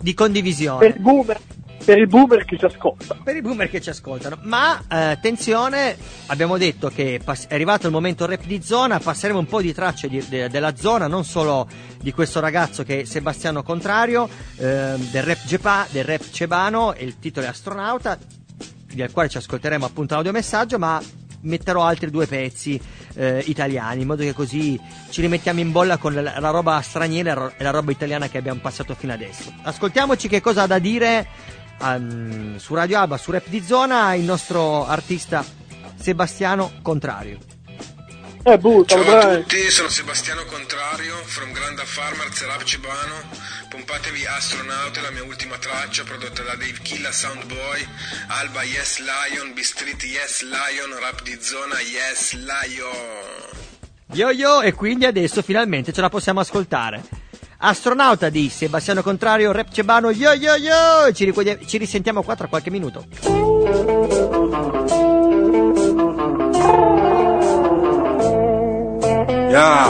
di 0.00 0.14
condivisione. 0.14 0.92
Per 0.92 1.00
boomer, 1.00 1.40
per 1.88 1.96
il 1.96 2.06
boomer 2.06 2.44
che 2.44 2.58
ci 2.58 2.66
ascolta. 2.66 3.16
per 3.24 3.34
i 3.34 3.40
boomer 3.40 3.70
che 3.70 3.80
ci 3.80 3.88
ascoltano. 3.88 4.36
Ma 4.42 4.78
eh, 4.90 4.94
attenzione, 4.94 5.96
abbiamo 6.26 6.58
detto 6.58 6.90
che 6.90 7.18
pass- 7.24 7.46
è 7.46 7.54
arrivato 7.54 7.86
il 7.86 7.94
momento 7.94 8.26
rap 8.26 8.44
di 8.44 8.60
zona, 8.62 8.98
passeremo 8.98 9.38
un 9.38 9.46
po' 9.46 9.62
di 9.62 9.72
tracce 9.72 10.06
di- 10.06 10.22
de- 10.28 10.50
della 10.50 10.76
zona, 10.76 11.06
non 11.06 11.24
solo 11.24 11.66
di 11.98 12.12
questo 12.12 12.40
ragazzo 12.40 12.82
che 12.82 13.00
è 13.00 13.04
Sebastiano 13.04 13.62
Contrario, 13.62 14.28
eh, 14.56 14.96
del, 14.98 15.22
rap 15.22 15.46
Gepa- 15.46 15.86
del 15.90 16.04
rap 16.04 16.28
cebano, 16.30 16.94
il 16.98 17.18
titolo 17.18 17.46
è 17.46 17.48
Astronauta, 17.48 18.18
del 18.92 19.10
quale 19.10 19.30
ci 19.30 19.38
ascolteremo 19.38 19.86
appunto 19.86 20.12
l'audiomessaggio, 20.12 20.78
ma 20.78 21.00
metterò 21.40 21.84
altri 21.84 22.10
due 22.10 22.26
pezzi 22.26 22.78
eh, 23.14 23.42
italiani, 23.46 24.02
in 24.02 24.08
modo 24.08 24.24
che 24.24 24.34
così 24.34 24.78
ci 25.08 25.22
rimettiamo 25.22 25.60
in 25.60 25.72
bolla 25.72 25.96
con 25.96 26.12
la, 26.12 26.38
la 26.38 26.50
roba 26.50 26.78
straniera 26.82 27.54
e 27.56 27.62
la 27.62 27.70
roba 27.70 27.90
italiana 27.92 28.28
che 28.28 28.36
abbiamo 28.36 28.60
passato 28.60 28.94
fino 28.94 29.14
adesso. 29.14 29.50
Ascoltiamoci 29.62 30.28
che 30.28 30.42
cosa 30.42 30.64
ha 30.64 30.66
da 30.66 30.78
dire 30.78 31.56
ehm, 31.80 32.56
su 32.58 32.74
Radio 32.74 32.98
Alba, 33.00 33.16
su 33.16 33.30
Rap 33.30 33.46
di 33.48 33.62
Zona, 33.64 34.14
il 34.14 34.24
nostro 34.24 34.86
artista 34.86 35.44
Sebastiano 36.00 36.72
Contrario. 36.82 37.38
Eh, 38.44 38.56
bu, 38.56 38.84
Ciao 38.86 39.00
a 39.00 39.04
bravi. 39.04 39.42
tutti, 39.42 39.70
sono 39.70 39.88
Sebastiano 39.88 40.44
Contrario, 40.44 41.14
from 41.24 41.52
Granda 41.52 41.84
Farmer, 41.84 42.32
Zerab 42.32 42.62
Cebano. 42.62 43.46
Pompatevi 43.68 44.24
Astronaute, 44.24 45.00
la 45.02 45.10
mia 45.10 45.22
ultima 45.24 45.58
traccia 45.58 46.02
prodotta 46.02 46.42
da 46.42 46.54
Dave 46.54 46.78
Killa, 46.82 47.12
Soundboy, 47.12 47.86
Alba 48.28 48.62
Yes 48.62 49.00
Lion, 49.00 49.52
B-Street 49.52 50.02
Yes 50.04 50.42
Lion, 50.42 50.98
Rap 50.98 51.22
di 51.22 51.36
Zona 51.42 51.78
Yes 51.80 52.32
Lion. 52.32 53.66
Yo 54.12 54.30
yo, 54.30 54.62
e 54.62 54.72
quindi 54.72 55.04
adesso 55.04 55.42
finalmente 55.42 55.92
ce 55.92 56.00
la 56.00 56.08
possiamo 56.08 56.40
ascoltare. 56.40 57.02
Astronauta 57.60 58.28
di 58.28 58.48
Sebastiano 58.50 59.02
Contrario, 59.02 59.50
Rap 59.50 59.70
Cebano, 59.72 60.10
yo 60.10 60.32
yo 60.32 60.54
yo, 60.54 61.12
ci, 61.12 61.24
ricuode- 61.24 61.58
ci 61.66 61.76
risentiamo 61.76 62.22
qua 62.22 62.36
tra 62.36 62.46
qualche 62.46 62.70
minuto. 62.70 63.04
Yeah. 69.50 69.86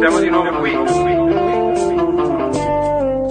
Siamo 0.00 0.18
di 0.18 0.28
nuovo 0.30 0.50
qui. 0.58 0.72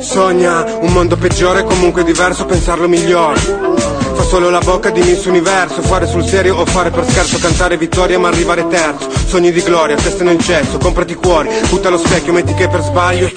Sogna 0.02 0.64
un 0.80 0.94
mondo 0.94 1.18
peggiore, 1.18 1.64
comunque 1.64 2.04
diverso, 2.04 2.46
pensarlo 2.46 2.88
migliore. 2.88 3.89
Fa 4.20 4.26
solo 4.26 4.50
la 4.50 4.60
bocca 4.60 4.90
di 4.90 5.02
Miss 5.02 5.24
Universo, 5.24 5.82
fare 5.82 6.06
sul 6.06 6.26
serio 6.26 6.58
o 6.58 6.66
fare 6.66 6.90
per 6.90 7.10
scherzo, 7.10 7.40
cantare 7.40 7.78
vittoria 7.78 8.20
ma 8.20 8.28
arrivare 8.28 8.68
terzo. 8.68 9.10
Sogni 9.26 9.50
di 9.50 9.62
gloria, 9.62 9.96
testa 9.96 10.26
nel 10.26 10.42
cesso, 10.42 10.78
comprati 10.78 11.16
cuori, 11.16 11.48
butta 11.70 11.88
lo 11.88 11.98
specchio, 11.98 12.34
metti 12.34 12.54
che 12.54 12.68
per 12.68 12.82
sbaglio. 12.82 13.32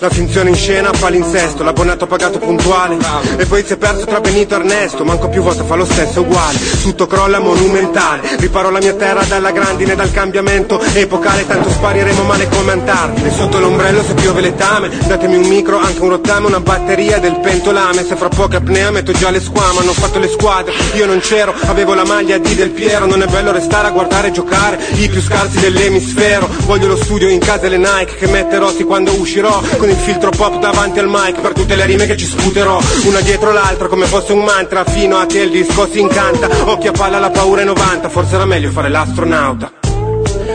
La 0.00 0.10
finzione 0.10 0.50
in 0.50 0.56
scena, 0.56 0.90
palinsesto, 0.90 1.64
l'abbonato 1.64 2.06
pagato 2.06 2.38
puntuale. 2.38 2.96
E 3.36 3.46
poi 3.46 3.64
si 3.64 3.72
è 3.72 3.76
perso 3.76 4.04
tra 4.04 4.20
Benito 4.20 4.54
e 4.54 4.58
Ernesto, 4.58 5.04
manco 5.04 5.28
più 5.28 5.42
volte 5.42 5.64
fa 5.64 5.74
lo 5.74 5.84
stesso 5.84 6.20
uguale. 6.20 6.58
Tutto 6.82 7.06
crolla 7.06 7.40
monumentale, 7.40 8.36
riparo 8.38 8.70
la 8.70 8.78
mia 8.78 8.94
terra 8.94 9.24
dalla 9.24 9.50
grandine, 9.50 9.96
dal 9.96 10.12
cambiamento 10.12 10.80
epocale, 10.80 11.46
tanto 11.46 11.70
spariremo 11.70 12.22
male 12.22 12.48
come 12.48 12.72
Antartide. 12.72 13.32
Sotto 13.32 13.58
l'ombrello 13.58 14.02
se 14.04 14.14
piove 14.14 14.40
letame, 14.40 14.90
datemi 15.06 15.36
un 15.36 15.48
micro, 15.48 15.78
anche 15.78 16.00
un 16.00 16.10
rottame, 16.10 16.46
una 16.46 16.60
batteria 16.60 17.18
del 17.18 17.40
pentolame. 17.40 18.04
Se 18.04 18.14
fra 18.14 18.28
poco 18.28 18.56
apnea 18.56 18.90
metto 18.90 19.12
già 19.12 19.30
le 19.30 19.40
squame, 19.40 19.80
hanno 19.80 19.92
fatto 19.92 20.18
le 20.18 20.28
squadre, 20.28 20.72
io 20.94 21.06
non 21.06 21.18
c'ero, 21.18 21.52
avevo 21.66 21.94
la 21.94 22.04
maglia 22.04 22.38
di 22.38 22.54
Del 22.54 22.70
Piero, 22.70 23.06
non 23.06 23.22
è 23.22 23.26
bello 23.26 23.50
restare 23.50 23.88
a 23.88 23.90
guardare 23.90 24.28
e 24.28 24.32
giocare, 24.32 24.78
i 24.94 25.08
più 25.08 25.20
scarsi 25.20 25.58
dell'emisfero. 25.58 26.48
Voglio 26.66 26.86
lo 26.86 26.96
studio 26.96 27.28
in 27.28 27.40
casa 27.40 27.66
e 27.66 27.68
le 27.70 27.78
Nike 27.78 28.14
che 28.16 28.26
metterò 28.28 28.70
sì 28.70 28.84
quando 28.84 29.12
uscirò, 29.12 29.60
con 29.78 29.88
il 29.88 29.96
filtro 29.96 30.30
pop 30.30 30.58
davanti 30.58 30.98
al 30.98 31.06
mic 31.08 31.40
per 31.40 31.52
tutte 31.52 31.76
le 31.76 31.86
rime 31.86 32.04
che 32.06 32.16
ci 32.16 32.26
sputerò, 32.26 32.78
una 33.04 33.20
dietro 33.20 33.52
l'altra 33.52 33.86
come 33.86 34.06
fosse 34.06 34.32
un 34.32 34.42
mantra, 34.42 34.84
fino 34.84 35.16
a 35.16 35.26
che 35.26 35.38
il 35.38 35.50
disco 35.50 35.88
si 35.90 36.00
incanta. 36.00 36.48
Occhi 36.64 36.88
a 36.88 36.92
palla 36.92 37.18
la 37.18 37.30
paura 37.30 37.62
è 37.62 37.64
90, 37.64 38.08
forse 38.08 38.34
era 38.34 38.44
meglio 38.44 38.70
fare 38.70 38.88
l'astronauta. 38.88 39.72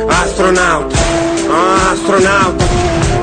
Astronauta, 0.08 0.98
astronauta, 1.92 2.66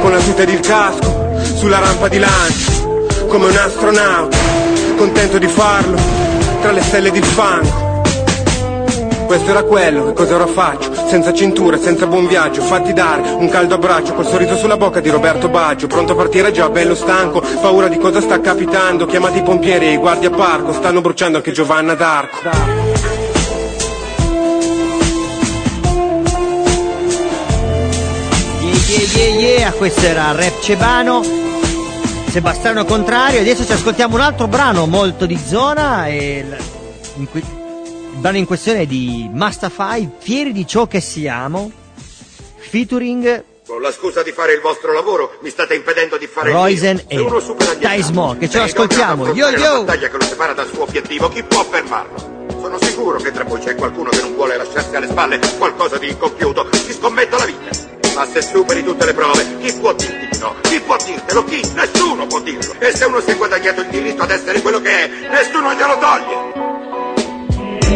con 0.00 0.10
la 0.10 0.18
tuta 0.18 0.42
ed 0.42 0.48
il 0.48 0.60
casco, 0.60 1.38
sulla 1.56 1.78
rampa 1.78 2.08
di 2.08 2.18
lancio, 2.18 3.06
come 3.28 3.46
un 3.46 3.56
astronauta, 3.56 4.36
contento 4.96 5.38
di 5.38 5.46
farlo, 5.46 5.98
tra 6.62 6.72
le 6.72 6.82
stelle 6.82 7.10
di 7.10 7.20
fango. 7.20 8.02
Questo 9.26 9.50
era 9.50 9.62
quello, 9.62 10.06
che 10.06 10.12
cosa 10.14 10.34
ora 10.34 10.46
faccio? 10.46 10.89
Senza 11.10 11.32
cintura, 11.32 11.76
senza 11.76 12.06
buon 12.06 12.28
viaggio, 12.28 12.62
fatti 12.62 12.92
dare 12.92 13.22
un 13.32 13.48
caldo 13.48 13.74
abbraccio 13.74 14.14
col 14.14 14.24
sorriso 14.24 14.56
sulla 14.56 14.76
bocca 14.76 15.00
di 15.00 15.10
Roberto 15.10 15.48
Baggio, 15.48 15.88
pronto 15.88 16.12
a 16.12 16.14
partire 16.14 16.52
già 16.52 16.68
bello 16.68 16.94
stanco, 16.94 17.40
paura 17.60 17.88
di 17.88 17.98
cosa 17.98 18.20
sta 18.20 18.40
capitando, 18.40 19.06
chiamati 19.06 19.38
i 19.38 19.42
pompieri 19.42 19.86
e 19.86 19.92
i 19.94 19.96
guardia 19.96 20.30
parco, 20.30 20.72
stanno 20.72 21.00
bruciando 21.00 21.38
anche 21.38 21.50
Giovanna 21.50 21.94
d'Arco. 21.94 22.36
Yeah, 29.16 29.34
yeah, 29.34 29.72
questo 29.72 30.02
era 30.02 30.30
Rap 30.30 30.60
Cebano. 30.60 31.22
Sebastiano 32.28 32.84
Contrario, 32.84 33.40
adesso 33.40 33.66
ci 33.66 33.72
ascoltiamo 33.72 34.14
un 34.14 34.20
altro 34.20 34.46
brano 34.46 34.86
molto 34.86 35.26
di 35.26 35.36
zona 35.36 36.06
e 36.06 36.46
in 37.16 37.26
il 37.32 37.59
brano 38.20 38.36
in 38.36 38.44
questione 38.44 38.86
di 38.86 39.28
Mastafai, 39.32 40.08
Fieri 40.18 40.52
di 40.52 40.66
ciò 40.66 40.86
che 40.86 41.00
siamo, 41.00 41.72
featuring 42.56 43.44
Con 43.66 43.80
la 43.80 43.90
scusa 43.90 44.22
di 44.22 44.30
fare 44.30 44.52
il 44.52 44.60
vostro 44.60 44.92
lavoro 44.92 45.38
mi 45.40 45.48
state 45.48 45.74
impedendo 45.74 46.18
di 46.18 46.26
fare 46.26 46.52
Roisen 46.52 47.02
il 47.08 47.18
mio. 47.18 47.40
Se 47.40 47.94
e 47.94 48.02
Smoke, 48.02 48.38
che 48.38 48.50
ce 48.50 48.58
lo 48.58 48.64
ascoltiamo. 48.64 49.32
Yo 49.32 49.46
affrontare 49.46 49.58
la 49.58 49.64
yo! 49.64 49.84
battaglia 49.84 50.08
che 50.08 50.16
lo 50.18 50.24
separa 50.24 50.52
dal 50.52 50.68
suo 50.68 50.82
obiettivo, 50.82 51.28
chi 51.30 51.42
può 51.42 51.64
fermarlo? 51.64 52.38
Sono 52.60 52.78
sicuro 52.82 53.18
che 53.18 53.32
tra 53.32 53.44
voi 53.44 53.58
c'è 53.60 53.74
qualcuno 53.74 54.10
che 54.10 54.20
non 54.20 54.34
vuole 54.34 54.56
lasciarsi 54.56 54.94
alle 54.94 55.08
spalle 55.08 55.40
qualcosa 55.56 55.96
di 55.96 56.10
incompiuto. 56.10 56.68
Ci 56.72 56.92
scommetto 56.92 57.38
la 57.38 57.44
vita. 57.46 57.88
Ma 58.14 58.26
se 58.26 58.42
superi 58.42 58.84
tutte 58.84 59.06
le 59.06 59.14
prove, 59.14 59.46
chi 59.60 59.72
può 59.72 59.94
dirti 59.94 60.28
di 60.30 60.38
no? 60.40 60.56
Chi 60.62 60.80
può 60.80 60.96
dirtelo? 61.02 61.44
Chi? 61.44 61.62
Nessuno 61.74 62.26
può 62.26 62.40
dirlo. 62.40 62.74
E 62.80 62.94
se 62.94 63.04
uno 63.06 63.20
si 63.20 63.30
è 63.30 63.36
guadagnato 63.36 63.80
il 63.80 63.88
diritto 63.88 64.22
ad 64.24 64.30
essere 64.30 64.60
quello 64.60 64.80
che 64.80 64.90
è, 64.90 65.08
nessuno 65.30 65.72
glielo 65.72 65.96
toglie. 65.98 66.49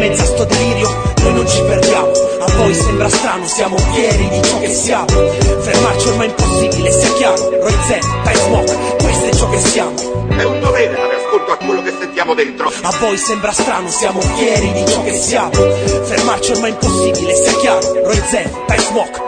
Mezzo 0.07 0.21
a 0.21 0.25
sto 0.25 0.43
delirio 0.43 1.13
noi 1.23 1.33
non 1.33 1.47
ci 1.47 1.59
perdiamo. 1.63 2.11
A 2.11 2.51
voi 2.57 2.75
sembra 2.75 3.09
strano, 3.09 3.47
siamo 3.47 3.75
fieri 3.75 4.29
di 4.29 4.41
ciò 4.43 4.59
che 4.59 4.69
siamo. 4.69 5.07
Fermarci 5.07 6.07
ormai 6.09 6.27
è 6.27 6.29
impossibile, 6.29 6.91
sia 6.91 7.13
chiaro. 7.13 7.49
Roy 7.49 7.71
Z, 7.71 7.99
Ty 8.23 8.35
Smoke, 8.35 8.77
questo 9.01 9.25
è 9.25 9.33
ciò 9.33 9.49
che 9.49 9.57
siamo. 9.57 10.27
È 10.27 10.43
un 10.43 10.59
dovere 10.59 10.93
dare 10.93 11.15
ascolto 11.15 11.51
a 11.53 11.57
quello 11.57 11.81
che 11.81 11.93
sentiamo 11.97 12.35
dentro. 12.35 12.71
A 12.83 12.91
voi 12.99 13.17
sembra 13.17 13.51
strano, 13.51 13.89
siamo 13.89 14.21
fieri 14.21 14.73
di 14.73 14.85
ciò 14.85 15.01
che 15.01 15.13
siamo. 15.13 15.49
Fermarci 15.53 16.51
ormai 16.51 16.69
è 16.69 16.73
impossibile, 16.73 17.33
sia 17.33 17.53
chiaro. 17.57 17.81
Z, 17.81 18.49
Ty 18.67 18.79
Smoke 18.79 19.24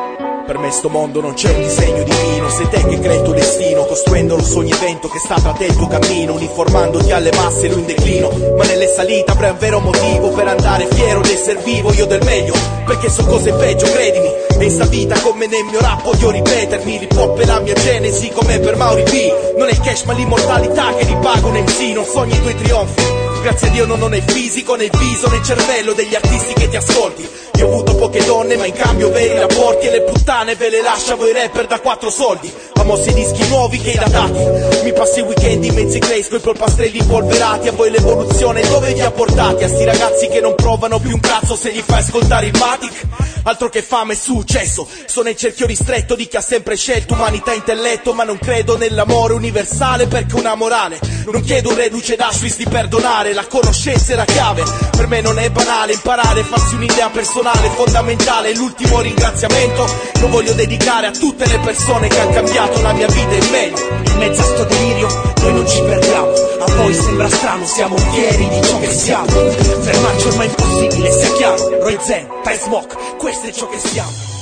per 0.48 0.58
me 0.58 0.72
sto 0.72 0.88
mondo 0.88 1.20
non 1.20 1.34
c'è 1.34 1.54
un 1.54 1.62
disegno 1.62 2.04
divino. 2.04 2.50
Sei 2.50 2.70
te 2.70 2.82
che 2.86 3.00
crei 3.00 3.18
il 3.18 3.22
tuo 3.24 3.34
destino 3.34 3.86
Costruendolo 3.86 4.41
su 4.41 4.60
ogni 4.60 4.72
evento 4.72 5.10
che 5.10 5.20
sta 5.20 5.36
tra 5.36 5.52
te 5.52 5.66
e 5.66 5.68
il 5.68 5.76
tuo 5.76 5.88
cammino 5.88 6.34
Uniformandoti 6.34 7.12
alle 7.12 7.32
masse 7.34 7.68
lui 7.68 7.82
in 7.82 7.86
declino. 7.86 8.32
Ma 8.58 8.64
nelle 8.64 8.88
salite 8.88 9.30
avrai 9.30 9.52
un 9.52 9.58
vero 9.58 9.80
motivo 9.82 10.30
Per 10.30 10.48
andare 10.48 10.88
fiero 10.89 11.20
di 11.20 11.32
essere 11.34 11.60
vivo 11.64 11.91
Io 11.93 12.06
del 12.06 12.24
meglio 12.24 12.54
Perché 12.86 13.10
so 13.10 13.26
cose 13.26 13.52
peggio 13.52 13.86
credimi. 13.91 14.30
E 14.58 14.64
in 14.64 14.72
sta 14.72 14.86
vita 14.86 15.20
come 15.20 15.48
nel 15.48 15.66
mio 15.66 15.82
rap 15.82 16.04
voglio 16.04 16.32
ripetermi 16.32 17.00
L'hip 17.00 17.18
hop 17.18 17.39
è 17.39 17.45
la 17.45 17.60
mia 17.60 17.74
genesi 17.74 18.30
come 18.30 18.60
per 18.60 18.78
Mauri 18.78 19.04
B 19.04 19.58
Non 19.58 19.68
è 19.68 19.72
il 19.72 19.82
cash 19.82 20.04
ma 20.04 20.14
l'immortalità 20.14 20.95
che 20.95 21.06
ripago 21.06 21.50
nel 21.50 21.70
sì 21.70 21.91
Non 21.91 22.06
sogni 22.06 22.34
i 22.34 22.41
tuoi 22.41 22.56
trionfi. 22.56 23.04
Grazie 23.41 23.68
a 23.68 23.72
Dio 23.72 23.86
non 23.86 24.02
ho 24.02 24.08
né 24.08 24.24
fisico 24.26 24.76
né 24.76 24.89
viso 24.98 25.30
né 25.30 25.41
cervello 25.43 25.93
degli 25.93 26.16
artisti 26.16 26.54
che 26.54 26.70
ti 26.70 26.76
ascolti 26.76 27.47
Io 27.58 27.66
ho 27.66 27.72
avuto 27.72 27.95
poche 27.95 28.24
donne 28.24 28.55
ma 28.55 28.68
in 28.68 28.74
cambio 28.74 29.10
veri 29.10 29.36
rapporti 29.39 29.88
E 29.88 29.91
le 29.91 30.01
puttane 30.01 30.53
ve 30.55 30.70
le 30.70 30.84
lascia 30.84 31.16
voi 31.16 31.34
rapper 31.34 31.66
da 31.66 31.80
quattro 31.80 32.12
soldi. 32.12 32.53
Amo 32.76 32.95
i 33.03 33.14
dischi 33.14 33.47
nuovi 33.47 33.80
che 33.80 33.89
i 33.89 33.95
datati. 33.95 34.84
Mi 34.84 34.93
passi 34.93 35.20
i 35.20 35.24
weekend 35.24 35.64
in 35.64 35.74
mezzi 35.74 35.97
grace 35.97 36.30
coi 36.30 36.39
polpastrelli 36.39 37.03
polverati 37.03 37.68
A 37.68 37.72
voi 37.72 37.89
l'evoluzione 37.89 38.62
dove 38.62 38.93
vi 38.93 39.01
ha 39.01 39.10
portati? 39.10 39.64
A 39.64 39.68
sti 39.68 39.84
ragazzi 39.86 40.28
che 40.28 40.39
non 40.39 40.53
provano 40.53 40.99
più 40.99 41.14
un 41.14 41.20
cazzo 41.20 41.55
se 41.55 41.72
gli 41.74 41.82
fai 41.82 41.99
ascoltare 41.99 42.45
il 42.45 42.58
Matic. 42.58 43.05
Altro 43.43 43.70
che 43.70 43.82
fame 43.82 44.14
e 44.14 44.18
successo. 44.18 44.88
Sono 45.08 45.30
il 45.30 45.36
cerchio 45.36 45.66
ristretto 45.66 46.14
di 46.14 46.28
chi 46.28 46.38
ha 46.38 46.41
sempre 46.41 46.76
scelto 46.76 47.14
umanità 47.14 47.53
e 47.53 47.55
intelletto 47.55 48.14
Ma 48.14 48.24
non 48.24 48.38
credo 48.38 48.78
nell'amore 48.78 49.34
universale 49.34 50.05
perché 50.05 50.36
una 50.36 50.53
morale. 50.53 50.99
Non 51.32 51.41
chiedo 51.41 51.70
un 51.70 51.76
reduce 51.76 52.16
d'Auschwitz 52.16 52.58
di 52.58 52.68
perdonare 52.68 53.34
La 53.34 53.47
conoscenza 53.47 54.14
è 54.14 54.16
la 54.16 54.26
chiave. 54.26 54.64
Per 54.91 55.08
me 55.08 55.22
non 55.22 55.39
è 55.39 55.49
banale 55.49 55.93
imparare 55.93 56.43
Farsi 56.43 56.76
un'idea 56.76 57.10
personale 57.10 57.45
fondamentale 57.54 58.54
L'ultimo 58.56 59.02
ringraziamento. 59.02 59.86
Lo 60.20 60.28
voglio 60.30 60.54
dedicare 60.54 61.08
a 61.08 61.12
tutte 61.12 61.45
le 61.45 61.60
persone 61.60 62.08
che 62.08 62.20
hanno 62.20 62.32
cambiato 62.32 62.82
la 62.82 62.93
mia 62.93 63.08
vita 63.08 63.36
in 63.36 63.50
meglio. 63.52 63.88
In 64.12 64.18
mezzo 64.18 64.41
a 64.41 64.45
sto 64.45 64.64
delirio 64.66 65.34
noi 65.41 65.54
non 65.54 65.68
ci 65.68 65.82
perdiamo. 65.82 66.32
A 66.60 66.72
voi 66.76 66.93
sembra 66.93 67.30
strano 67.30 67.66
siamo 67.66 67.98
fieri 67.98 68.48
di 68.50 68.62
ciò 68.64 68.80
che 68.80 68.91
siamo. 68.91 69.28
Fermarci 69.28 70.28
ormai 70.28 70.48
è 70.48 70.50
impossibile 70.50 71.12
sia 71.12 71.32
chiaro. 71.34 71.84
Roy 71.84 71.98
Zen, 72.02 72.28
Ty 72.43 72.58
Smoke 72.58 72.95
questo 73.18 73.48
è 73.48 73.52
ciò 73.52 73.68
che 73.68 73.80
siamo 73.80 74.37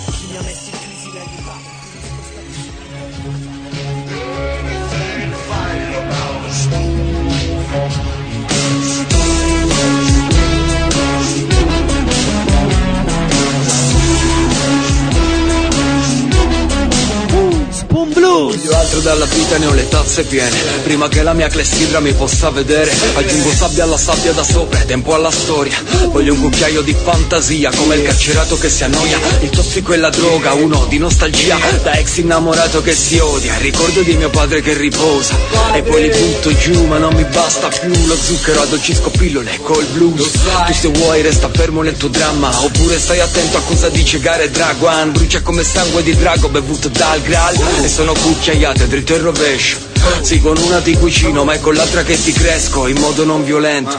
Spoon 18.06 18.14
Blues. 18.14 18.64
Io 18.64 18.76
altro 18.76 19.00
dalla 19.00 19.26
vita 19.26 19.58
ne 19.58 19.66
ho 19.66 19.74
le 19.74 19.88
tazze 19.88 20.24
piene. 20.24 20.56
Prima 20.84 21.08
che 21.08 21.24
la 21.24 21.34
mia 21.34 21.48
clessidra 21.48 22.00
mi 22.00 22.14
possa 22.14 22.50
vedere 22.50 22.92
Aggiungo 23.16 23.52
sabbia 23.52 23.84
alla 23.84 23.98
sabbia 23.98 24.32
da 24.34 24.44
sopra 24.44 24.82
e 24.82 24.86
tempo 24.86 25.14
alla 25.16 25.32
storia. 25.32 25.76
Voglio 26.10 26.34
un 26.34 26.42
cucchiaio 26.42 26.82
di 26.82 26.94
fantasia 26.94 27.72
Come 27.76 27.96
il 27.96 28.04
carcerato 28.04 28.58
che 28.58 28.70
si 28.70 28.84
annoia. 28.84 29.18
Il 29.42 29.50
tossico 29.50 29.94
e 29.94 29.98
la 29.98 30.10
droga, 30.10 30.54
uno 30.54 30.86
di 30.88 30.98
nostalgia. 30.98 31.58
Da 31.84 31.94
ex 31.94 32.18
innamorato 32.18 32.82
che 32.82 32.94
si 32.94 33.18
odia 33.18 33.58
Ricordo 33.58 34.02
di 34.02 34.16
mio 34.16 34.30
padre 34.30 34.62
che 34.62 34.74
riposa. 34.74 35.36
E 35.74 35.82
poi 35.82 36.02
li 36.04 36.10
butto 36.10 36.56
giù 36.56 36.86
ma 36.86 36.98
non 36.98 37.14
mi 37.14 37.24
basta 37.24 37.68
più. 37.68 37.92
Lo 38.06 38.16
zucchero 38.16 38.62
addolcisco 38.62 39.10
pillole 39.10 39.60
col 39.62 39.86
blues. 39.86 40.32
Tu 40.68 40.74
se 40.74 40.88
vuoi 40.90 41.22
resta 41.22 41.50
fermo 41.52 41.82
nel 41.82 41.98
tuo 41.98 42.10
dramma 42.10 42.50
Oppure 42.64 43.00
stai 43.00 43.20
attento 43.20 43.58
a 43.58 43.62
cosa 43.62 43.90
dice 43.90 44.20
Gare 44.20 44.50
Draguan 44.50 45.12
Brucia 45.12 45.42
come 45.42 45.64
sangue 45.64 46.04
di 46.04 46.16
drago 46.16 46.50
bevuto 46.50 46.90
dal 46.90 47.22
Graal 47.22 47.56
sono 47.96 48.12
cucchiaiate 48.12 48.90
dritto 48.90 49.16
e 49.16 49.20
rovescio. 49.20 49.78
Sì 50.20 50.42
con 50.42 50.58
una 50.58 50.82
ti 50.82 50.98
cucino 50.98 51.46
ma 51.46 51.54
è 51.54 51.62
con 51.62 51.76
l'altra 51.76 52.04
che 52.04 52.22
ti 52.22 52.34
cresco 52.34 52.88
in 52.88 53.00
modo 53.00 53.24
non 53.24 53.46
violento. 53.46 53.98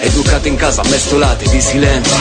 Eh, 0.00 0.06
educate 0.06 0.48
in 0.48 0.56
casa 0.56 0.82
mestolate 0.88 1.46
di 1.50 1.60
silenzio. 1.60 2.16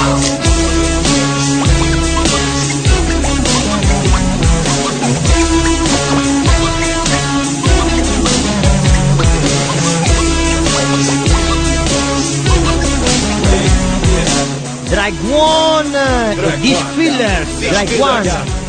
Drag 14.89 15.13
One, 15.32 16.36
Drag 16.36 16.63
One, 16.65 16.86
Filler, 16.95 17.45
Drag 17.45 17.89
One. 17.97 18.62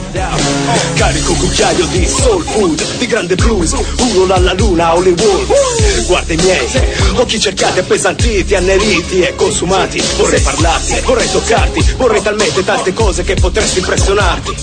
Carico 0.95 1.33
cucchiaio 1.35 1.87
di 1.87 2.07
soul 2.07 2.45
food, 2.45 2.99
di 2.99 3.07
grande 3.07 3.35
blues, 3.35 3.73
uno 3.99 4.27
dalla 4.27 4.53
luna 4.53 4.95
Hollywood. 4.95 6.07
Guarda 6.07 6.33
i 6.33 6.37
miei, 6.37 6.69
occhi 7.15 7.41
cercati, 7.41 7.81
appesantiti, 7.81 8.55
anneriti 8.55 9.23
e 9.23 9.35
consumati. 9.35 10.01
Vorrei 10.17 10.41
parlarti, 10.41 11.01
vorrei 11.01 11.29
toccarti, 11.29 11.95
vorrei 11.97 12.23
talmente 12.23 12.65
tante 12.65 12.93
cose 12.93 13.25
che 13.25 13.35
potresti 13.35 13.81
impressionarti. 13.81 14.55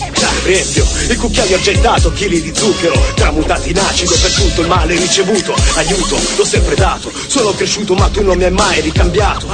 Riempio 0.44 0.86
il 1.10 1.18
cucchiaio 1.18 1.56
argentato, 1.56 2.14
chili 2.14 2.42
di 2.42 2.54
zucchero, 2.56 2.98
tramutati 3.16 3.72
in 3.72 3.80
acido 3.80 4.16
per 4.22 4.32
tutto 4.32 4.62
il 4.62 4.68
male 4.68 4.96
ricevuto. 4.96 5.54
Aiuto, 5.76 6.18
l'ho 6.38 6.46
sempre 6.46 6.76
dato, 6.76 7.12
sono 7.28 7.52
cresciuto 7.52 7.94
ma 7.94 8.08
tu 8.08 8.24
non 8.24 8.38
mi 8.38 8.46
hai 8.46 8.52
mai 8.52 8.80
ricambiato. 8.80 9.48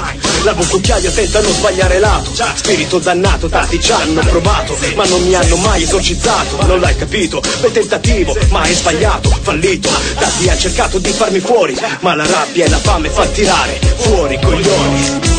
Lavo 0.44 0.62
il 0.62 0.68
cucchiaio 0.68 1.10
senza 1.10 1.42
non 1.42 1.54
sbagliare 1.54 1.98
lato. 1.98 2.32
Spirito 2.54 3.00
dannato, 3.00 3.48
tanti 3.48 3.82
ci 3.82 3.92
hanno 3.92 4.22
provato, 4.22 4.78
ma 4.96 5.06
non 5.06 5.24
mi 5.24 5.34
hanno 5.34 5.56
mai 5.58 5.86
esorcizzato. 5.88 6.66
Non 6.66 6.82
l'hai 6.82 6.96
capito, 6.96 7.40
per 7.40 7.72
tentativo, 7.72 8.38
ma 8.50 8.62
hai 8.62 8.74
sbagliato, 8.74 9.30
fallito. 9.30 9.90
Tanti 10.20 10.50
hanno 10.50 10.60
cercato 10.60 11.00
di 11.00 11.10
farmi 11.10 11.40
fuori, 11.40 11.78
ma 12.02 12.14
la 12.14 12.26
rabbia 12.26 12.66
e 12.66 12.70
la 12.70 12.78
fame 12.78 13.10
fa 13.10 13.26
tirare 13.28 13.80
fuori 13.96 14.34
i 14.36 14.40
coglioni. 14.40 15.36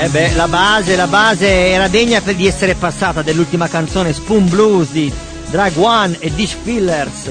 Eh 0.00 0.08
beh, 0.08 0.32
la 0.34 0.48
base, 0.48 0.96
la 0.96 1.08
base 1.08 1.46
era 1.46 1.88
degna 1.88 2.20
per 2.20 2.36
di 2.36 2.46
essere 2.46 2.74
passata 2.74 3.22
dell'ultima 3.22 3.68
canzone 3.68 4.12
Spoon 4.12 4.48
Blues 4.48 4.90
di 4.90 5.12
Drag 5.50 5.76
One 5.76 6.16
e 6.20 6.32
Dish 6.32 6.56
Fillers. 6.62 7.28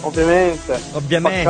Ovviamente. 0.00 0.80
Ovviamente. 0.92 1.42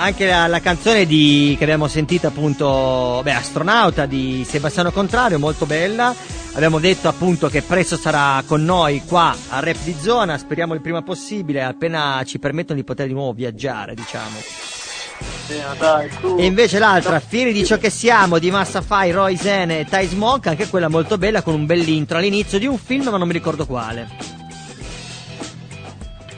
Anche 0.00 0.26
la, 0.26 0.46
la 0.46 0.60
canzone 0.60 1.06
di, 1.06 1.56
che 1.58 1.64
abbiamo 1.64 1.88
sentito 1.88 2.28
appunto, 2.28 3.20
beh, 3.24 3.32
Astronauta 3.32 4.06
di 4.06 4.44
Sebastiano 4.48 4.92
Contrario, 4.92 5.40
molto 5.40 5.66
bella. 5.66 6.14
Abbiamo 6.52 6.78
detto 6.78 7.08
appunto 7.08 7.48
che 7.48 7.62
presto 7.62 7.96
sarà 7.96 8.40
con 8.46 8.64
noi 8.64 9.02
qua 9.04 9.34
a 9.48 9.58
Rap 9.58 9.78
di 9.82 9.96
Zona, 10.00 10.38
speriamo 10.38 10.74
il 10.74 10.80
prima 10.80 11.02
possibile, 11.02 11.64
appena 11.64 12.22
ci 12.24 12.38
permettono 12.38 12.78
di 12.78 12.84
poter 12.84 13.08
di 13.08 13.12
nuovo 13.12 13.32
viaggiare, 13.32 13.94
diciamo. 13.94 14.38
E 16.36 16.44
invece 16.44 16.78
l'altra, 16.78 17.18
Fieri 17.18 17.52
di 17.52 17.64
ciò 17.64 17.76
che 17.76 17.90
siamo, 17.90 18.38
di 18.38 18.52
Massa 18.52 18.82
Fai, 18.82 19.10
Roy 19.10 19.36
Zen 19.36 19.72
e 19.72 19.84
Ty 19.84 20.06
Smoke, 20.06 20.48
anche 20.48 20.68
quella 20.68 20.88
molto 20.88 21.18
bella 21.18 21.42
con 21.42 21.54
un 21.54 21.66
bell'intro 21.66 22.18
all'inizio 22.18 22.60
di 22.60 22.66
un 22.66 22.78
film, 22.78 23.08
ma 23.08 23.18
non 23.18 23.26
mi 23.26 23.32
ricordo 23.32 23.66
quale. 23.66 24.08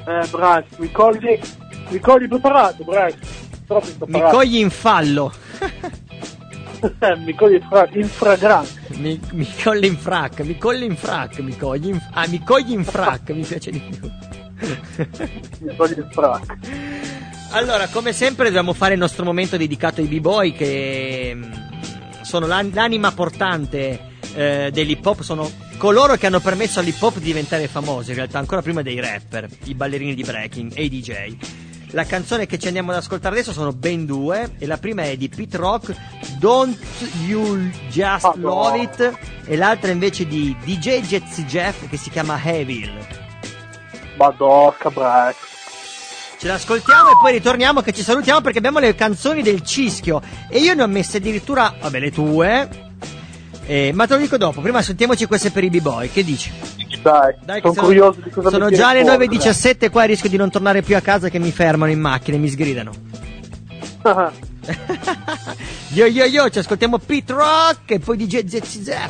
Eh, 0.06 0.26
Bryce, 0.28 0.68
mi 0.78 0.90
cogli, 0.90 1.38
mi 1.90 1.98
cogli 1.98 2.26
preparato, 2.26 2.84
Bryce. 2.84 3.48
Mi 4.06 4.20
cogli 4.30 4.56
in 4.56 4.70
fallo. 4.70 5.32
mi 7.18 7.34
cogli 7.34 7.54
in 7.54 7.66
fra- 7.68 7.88
in 7.92 8.08
fragrante. 8.08 8.80
Mi, 8.96 9.20
mi 9.32 9.46
cogli 9.62 9.84
in 9.84 9.96
frac, 9.96 10.40
mi 10.40 10.58
cogli 10.58 10.82
in 10.82 10.96
frac, 10.96 11.38
mi 11.38 11.56
cogli 11.56 11.88
in, 11.88 12.00
ah, 12.12 12.26
mi 12.26 12.42
cogli 12.42 12.72
in 12.72 12.84
frac, 12.84 13.30
mi 13.30 13.44
piace 13.44 13.70
di 13.70 13.78
più. 13.78 14.10
Mi 15.60 15.76
cogli 15.76 15.98
in 15.98 16.08
frac. 16.10 16.56
Allora, 17.52 17.86
come 17.88 18.12
sempre 18.12 18.46
dobbiamo 18.46 18.72
fare 18.72 18.94
il 18.94 18.98
nostro 18.98 19.24
momento 19.24 19.56
dedicato 19.56 20.00
ai 20.00 20.06
b-boy 20.06 20.52
che 20.52 21.32
mm, 21.34 21.52
sono 22.22 22.46
l'an- 22.46 22.70
l'anima 22.72 23.12
portante 23.12 24.08
eh, 24.34 24.70
dell'hip 24.72 25.04
hop, 25.04 25.20
sono 25.22 25.50
coloro 25.76 26.14
che 26.16 26.26
hanno 26.26 26.40
permesso 26.40 26.80
all'hip 26.80 27.00
hop 27.02 27.18
di 27.18 27.24
diventare 27.24 27.68
famoso, 27.68 28.10
in 28.10 28.16
realtà 28.16 28.38
ancora 28.38 28.62
prima 28.62 28.82
dei 28.82 28.98
rapper, 29.00 29.48
i 29.64 29.74
ballerini 29.74 30.14
di 30.14 30.22
breaking 30.22 30.72
e 30.74 30.84
i 30.84 30.88
DJ. 30.88 31.36
La 31.92 32.04
canzone 32.04 32.46
che 32.46 32.58
ci 32.58 32.68
andiamo 32.68 32.92
ad 32.92 32.98
ascoltare 32.98 33.34
adesso 33.34 33.52
sono 33.52 33.72
ben 33.72 34.06
due 34.06 34.54
e 34.58 34.66
la 34.66 34.78
prima 34.78 35.02
è 35.02 35.16
di 35.16 35.28
Pete 35.28 35.56
Rock, 35.56 35.94
Don't 36.38 36.78
You 37.26 37.56
Just 37.88 38.34
Love 38.36 38.80
It 38.80 39.18
e 39.44 39.56
l'altra 39.56 39.90
invece 39.90 40.26
di 40.26 40.56
DJ 40.62 41.00
Jetsy 41.00 41.44
Jeff 41.46 41.88
che 41.88 41.96
si 41.96 42.10
chiama 42.10 42.40
Evil. 42.44 42.92
Madosca, 44.16 44.90
Bryce. 44.90 45.48
Ce 46.38 46.46
l'ascoltiamo 46.46 47.10
e 47.10 47.14
poi 47.20 47.32
ritorniamo 47.32 47.80
che 47.80 47.92
ci 47.92 48.02
salutiamo 48.02 48.40
perché 48.40 48.58
abbiamo 48.58 48.78
le 48.78 48.94
canzoni 48.94 49.42
del 49.42 49.62
Cischio 49.62 50.22
e 50.48 50.58
io 50.60 50.74
ne 50.74 50.82
ho 50.82 50.86
messe 50.86 51.16
addirittura, 51.16 51.74
vabbè 51.80 51.98
le 51.98 52.10
tue, 52.12 52.68
eh, 53.66 53.90
ma 53.92 54.06
te 54.06 54.14
lo 54.14 54.20
dico 54.20 54.36
dopo, 54.36 54.60
prima 54.60 54.80
sentiamoci 54.80 55.26
queste 55.26 55.50
per 55.50 55.64
i 55.64 55.70
b-boy, 55.70 56.08
che 56.10 56.22
dici? 56.22 56.50
Dai, 57.02 57.34
Dai, 57.44 57.60
sono 57.60 57.72
sono- 57.72 57.86
curioso 57.86 58.20
di 58.22 58.30
cosa 58.30 58.50
Sono 58.50 58.70
già 58.70 58.92
le 58.92 59.02
tieni 59.02 59.16
fuori, 59.16 59.38
9.17 59.38 59.90
qua 59.90 60.04
e 60.04 60.06
rischio 60.06 60.28
di 60.28 60.36
non 60.36 60.50
tornare 60.50 60.82
più 60.82 60.96
a 60.96 61.00
casa 61.00 61.28
che 61.28 61.38
mi 61.38 61.50
fermano 61.50 61.90
in 61.90 62.00
macchina 62.00 62.36
e 62.36 62.40
mi 62.40 62.48
sgridano. 62.48 62.92
Yo 65.92 66.06
yo 66.06 66.24
yo, 66.26 66.48
ci 66.50 66.60
ascoltiamo 66.60 66.98
Pete 66.98 67.32
Rock 67.32 67.90
e 67.90 67.98
poi 67.98 68.16
DJ. 68.16 68.44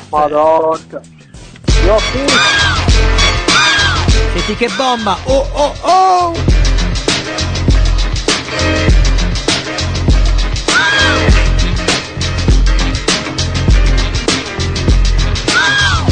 Madosca. 0.09 1.01
Io 1.85 1.99
sì. 1.99 2.25
Senti 4.33 4.55
che 4.55 4.69
bomba, 4.75 5.17
oh 5.25 5.47
oh 5.53 5.73
oh! 5.81 6.33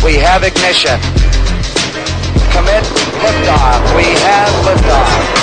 We 0.04 0.16
have 0.18 0.44
ignition. 0.44 1.19
Commit 2.60 2.84
liftoff. 2.84 3.96
We 3.96 4.04
have 4.04 4.50
liftoff. 4.66 5.39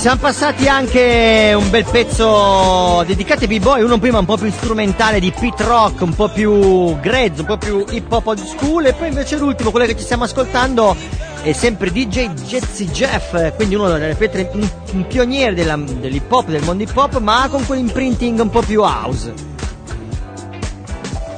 Siamo 0.00 0.16
passati 0.18 0.66
anche 0.66 1.52
un 1.54 1.68
bel 1.68 1.84
pezzo 1.84 3.04
dedicato 3.06 3.44
ai 3.44 3.48
b-boy, 3.48 3.82
uno 3.82 3.98
prima 3.98 4.18
un 4.18 4.24
po' 4.24 4.38
più 4.38 4.50
strumentale 4.50 5.20
di 5.20 5.30
Pete 5.30 5.62
Rock, 5.62 6.00
un 6.00 6.14
po' 6.14 6.30
più 6.30 6.98
grezzo, 7.00 7.42
un 7.42 7.46
po' 7.46 7.58
più 7.58 7.84
hip 7.86 8.10
hop 8.10 8.28
old 8.28 8.42
school 8.42 8.86
e 8.86 8.94
poi 8.94 9.08
invece 9.08 9.36
l'ultimo, 9.36 9.70
quello 9.70 9.84
che 9.84 9.94
ci 9.94 10.02
stiamo 10.02 10.24
ascoltando 10.24 10.96
è 11.42 11.52
sempre 11.52 11.92
DJ 11.92 12.30
Jazzy 12.30 12.86
Jeff, 12.86 13.54
quindi 13.56 13.74
uno 13.74 13.90
delle 13.90 14.14
pietre, 14.14 14.48
un, 14.54 14.66
un 14.92 15.06
pioniere 15.06 15.52
della- 15.52 15.76
dell'hip 15.76 16.32
hop, 16.32 16.46
del 16.46 16.62
mondo 16.62 16.82
hip 16.82 16.96
hop, 16.96 17.18
ma 17.18 17.46
con 17.50 17.66
quell'imprinting 17.66 18.40
un 18.40 18.48
po' 18.48 18.62
più 18.62 18.80
house. 18.80 19.34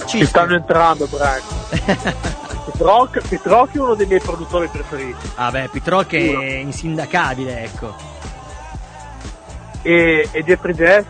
Ci 0.06 0.24
stanno 0.24 0.54
entrando, 0.54 1.08
Brian. 1.08 1.40
Pete 2.64 2.84
Rock, 2.84 3.26
Pete 3.26 3.48
Rock 3.48 3.74
è 3.74 3.78
uno 3.80 3.94
dei 3.94 4.06
miei 4.06 4.20
produttori 4.20 4.68
preferiti. 4.68 5.30
Ah 5.34 5.50
beh, 5.50 5.68
Pete 5.72 5.90
Rock 5.90 6.10
Sicuro. 6.16 6.40
è 6.42 6.52
insindacabile, 6.54 7.64
ecco. 7.64 8.20
E, 9.82 10.28
e 10.30 10.44
Jeffrey 10.44 10.74
Jazz 10.74 11.04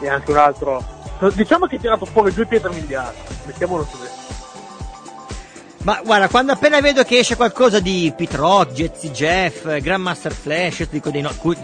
è, 0.00 0.04
è 0.04 0.08
anche 0.08 0.30
un 0.30 0.36
altro. 0.36 0.84
Diciamo 1.34 1.66
che 1.66 1.76
ha 1.76 1.78
tirato 1.78 2.04
fuori 2.04 2.32
due 2.32 2.46
pietre 2.46 2.70
miliardi. 2.72 3.18
Mettiamolo 3.44 3.84
così. 3.84 4.08
Ma 5.82 6.00
guarda, 6.04 6.28
quando 6.28 6.52
appena 6.52 6.80
vedo 6.80 7.02
che 7.04 7.18
esce 7.18 7.36
qualcosa 7.36 7.80
di 7.80 8.12
Pete 8.16 8.36
Rock, 8.36 8.72
Jazzy 8.72 9.10
Jeff, 9.10 9.78
Grandmaster 9.78 10.32
Flash, 10.32 10.88
dico 10.88 11.10
dei 11.10 11.22
no- 11.22 11.34
cu- 11.36 11.56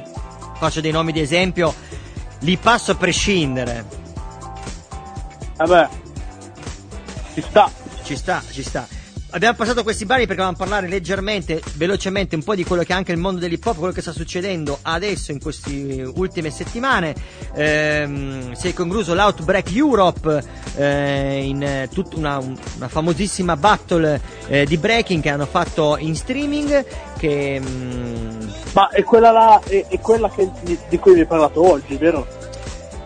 faccio 0.56 0.80
dei 0.80 0.92
nomi 0.92 1.12
di 1.12 1.20
esempio, 1.20 1.74
li 2.40 2.56
passo 2.56 2.92
a 2.92 2.94
prescindere. 2.94 3.84
Vabbè, 5.56 5.88
ci 7.34 7.42
sta. 7.42 7.70
Ci 8.02 8.16
sta, 8.16 8.42
ci 8.51 8.62
sta. 8.62 8.86
Abbiamo 9.35 9.56
passato 9.56 9.82
questi 9.82 10.05
brani 10.05 10.27
perché 10.27 10.43
volevamo 10.43 10.56
parlare 10.56 10.86
leggermente, 10.86 11.61
velocemente, 11.74 12.36
un 12.36 12.44
po' 12.44 12.55
di 12.55 12.62
quello 12.62 12.85
che 12.85 12.93
è 12.93 12.94
anche 12.94 13.11
il 13.11 13.19
mondo 13.19 13.40
dell'hip 13.40 13.66
hop, 13.66 13.77
quello 13.78 13.93
che 13.93 14.01
sta 14.01 14.12
succedendo 14.12 14.78
adesso 14.82 15.32
in 15.32 15.43
queste 15.43 16.09
ultime 16.15 16.51
settimane. 16.51 17.16
Ehm, 17.56 18.52
si 18.52 18.69
è 18.69 18.73
concluso 18.73 19.12
l'Outbreak 19.12 19.74
Europe 19.74 20.40
eh, 20.77 21.43
in 21.47 21.89
tutta 21.93 22.16
una, 22.16 22.39
una 22.39 22.86
famosissima 22.86 23.56
battle 23.56 24.20
eh, 24.47 24.66
di 24.66 24.77
breaking 24.77 25.20
che 25.20 25.31
hanno 25.31 25.47
fatto 25.47 25.97
in 25.98 26.15
streaming. 26.15 26.86
Che 27.19 27.61
mm, 27.61 28.48
Ma 28.73 28.89
è 28.90 29.02
quella 29.02 29.32
là, 29.32 29.61
è, 29.66 29.85
è 29.89 29.98
quella 29.98 30.31
che- 30.31 30.48
di, 30.62 30.78
di 30.89 30.98
cui 30.98 31.15
vi 31.15 31.20
hai 31.20 31.27
parlato 31.27 31.69
oggi, 31.69 31.97
vero? 31.97 32.24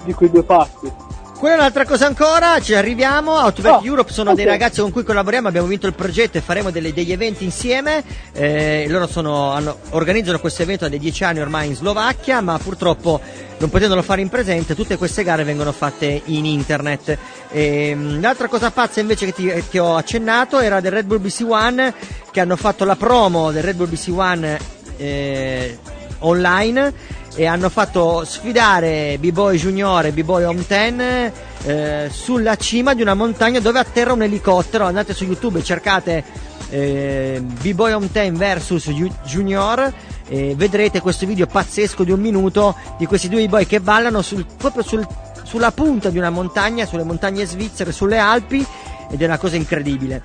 Di 0.04 0.12
quei 0.12 0.30
due 0.30 0.42
passi. 0.42 1.07
Quella 1.38 1.54
è 1.54 1.58
un'altra 1.58 1.84
cosa 1.84 2.06
ancora, 2.06 2.60
ci 2.60 2.74
arriviamo. 2.74 3.30
Outback 3.38 3.80
Oh, 3.82 3.84
Europe 3.84 4.12
sono 4.12 4.34
dei 4.34 4.44
ok. 4.44 4.50
ragazzi 4.50 4.80
con 4.80 4.90
cui 4.90 5.04
collaboriamo, 5.04 5.46
abbiamo 5.46 5.68
vinto 5.68 5.86
il 5.86 5.94
progetto 5.94 6.36
e 6.36 6.40
faremo 6.40 6.70
delle- 6.72 6.92
degli 6.92 7.12
eventi 7.12 7.44
insieme. 7.44 8.02
Eh, 8.32 8.86
loro 8.88 9.06
sono- 9.06 9.52
hanno- 9.52 9.78
organizzano 9.90 10.40
questo 10.40 10.62
evento 10.62 10.82
da 10.84 10.90
dei 10.90 10.98
dieci 10.98 11.22
anni 11.22 11.38
ormai 11.38 11.68
in 11.68 11.76
Slovacchia, 11.76 12.40
ma 12.40 12.58
purtroppo 12.58 13.20
non 13.58 13.70
potendolo 13.70 14.02
fare 14.02 14.20
in 14.20 14.28
presente, 14.28 14.74
tutte 14.74 14.96
queste 14.96 15.22
gare 15.22 15.44
vengono 15.44 15.70
fatte 15.70 16.22
in 16.24 16.44
internet. 16.44 17.16
Ehm, 17.52 18.20
l'altra 18.20 18.48
cosa 18.48 18.72
pazza 18.72 18.98
invece 18.98 19.26
che, 19.26 19.32
ti, 19.32 19.64
che 19.70 19.78
ho 19.78 19.94
accennato 19.94 20.58
era 20.58 20.80
del 20.80 20.90
Red 20.90 21.06
Bull 21.06 21.20
BC 21.20 21.44
One, 21.48 21.94
che 22.32 22.40
hanno 22.40 22.56
fatto 22.56 22.84
la 22.84 22.96
promo 22.96 23.52
del 23.52 23.62
Red 23.62 23.76
Bull 23.76 23.88
BC 23.88 24.08
One 24.12 24.58
eh, 24.96 25.78
online 26.20 26.92
e 27.38 27.46
hanno 27.46 27.68
fatto 27.68 28.24
sfidare 28.24 29.16
B-Boy 29.20 29.56
Junior 29.56 30.04
e 30.06 30.10
B-Boy 30.10 30.42
Home 30.42 30.64
10 30.66 31.32
eh, 31.66 32.08
sulla 32.10 32.56
cima 32.56 32.94
di 32.94 33.02
una 33.02 33.14
montagna 33.14 33.60
dove 33.60 33.78
atterra 33.78 34.12
un 34.12 34.22
elicottero. 34.22 34.86
Andate 34.86 35.14
su 35.14 35.22
YouTube 35.22 35.60
e 35.60 35.62
cercate 35.62 36.24
eh, 36.68 37.40
B-Boy 37.40 37.92
Home 37.92 38.08
10 38.10 38.30
versus 38.32 38.88
Ju- 38.90 39.14
Junior 39.24 39.92
e 40.26 40.54
vedrete 40.56 41.00
questo 41.00 41.26
video 41.26 41.46
pazzesco 41.46 42.02
di 42.02 42.10
un 42.10 42.18
minuto 42.18 42.74
di 42.98 43.06
questi 43.06 43.28
due 43.28 43.46
B-Boy 43.46 43.66
che 43.66 43.78
ballano 43.78 44.20
sul- 44.20 44.44
proprio 44.56 44.82
sul- 44.82 45.06
sulla 45.44 45.70
punta 45.70 46.10
di 46.10 46.18
una 46.18 46.30
montagna, 46.30 46.86
sulle 46.86 47.04
montagne 47.04 47.46
svizzere, 47.46 47.92
sulle 47.92 48.18
Alpi 48.18 48.66
ed 49.12 49.22
è 49.22 49.24
una 49.24 49.38
cosa 49.38 49.54
incredibile. 49.54 50.22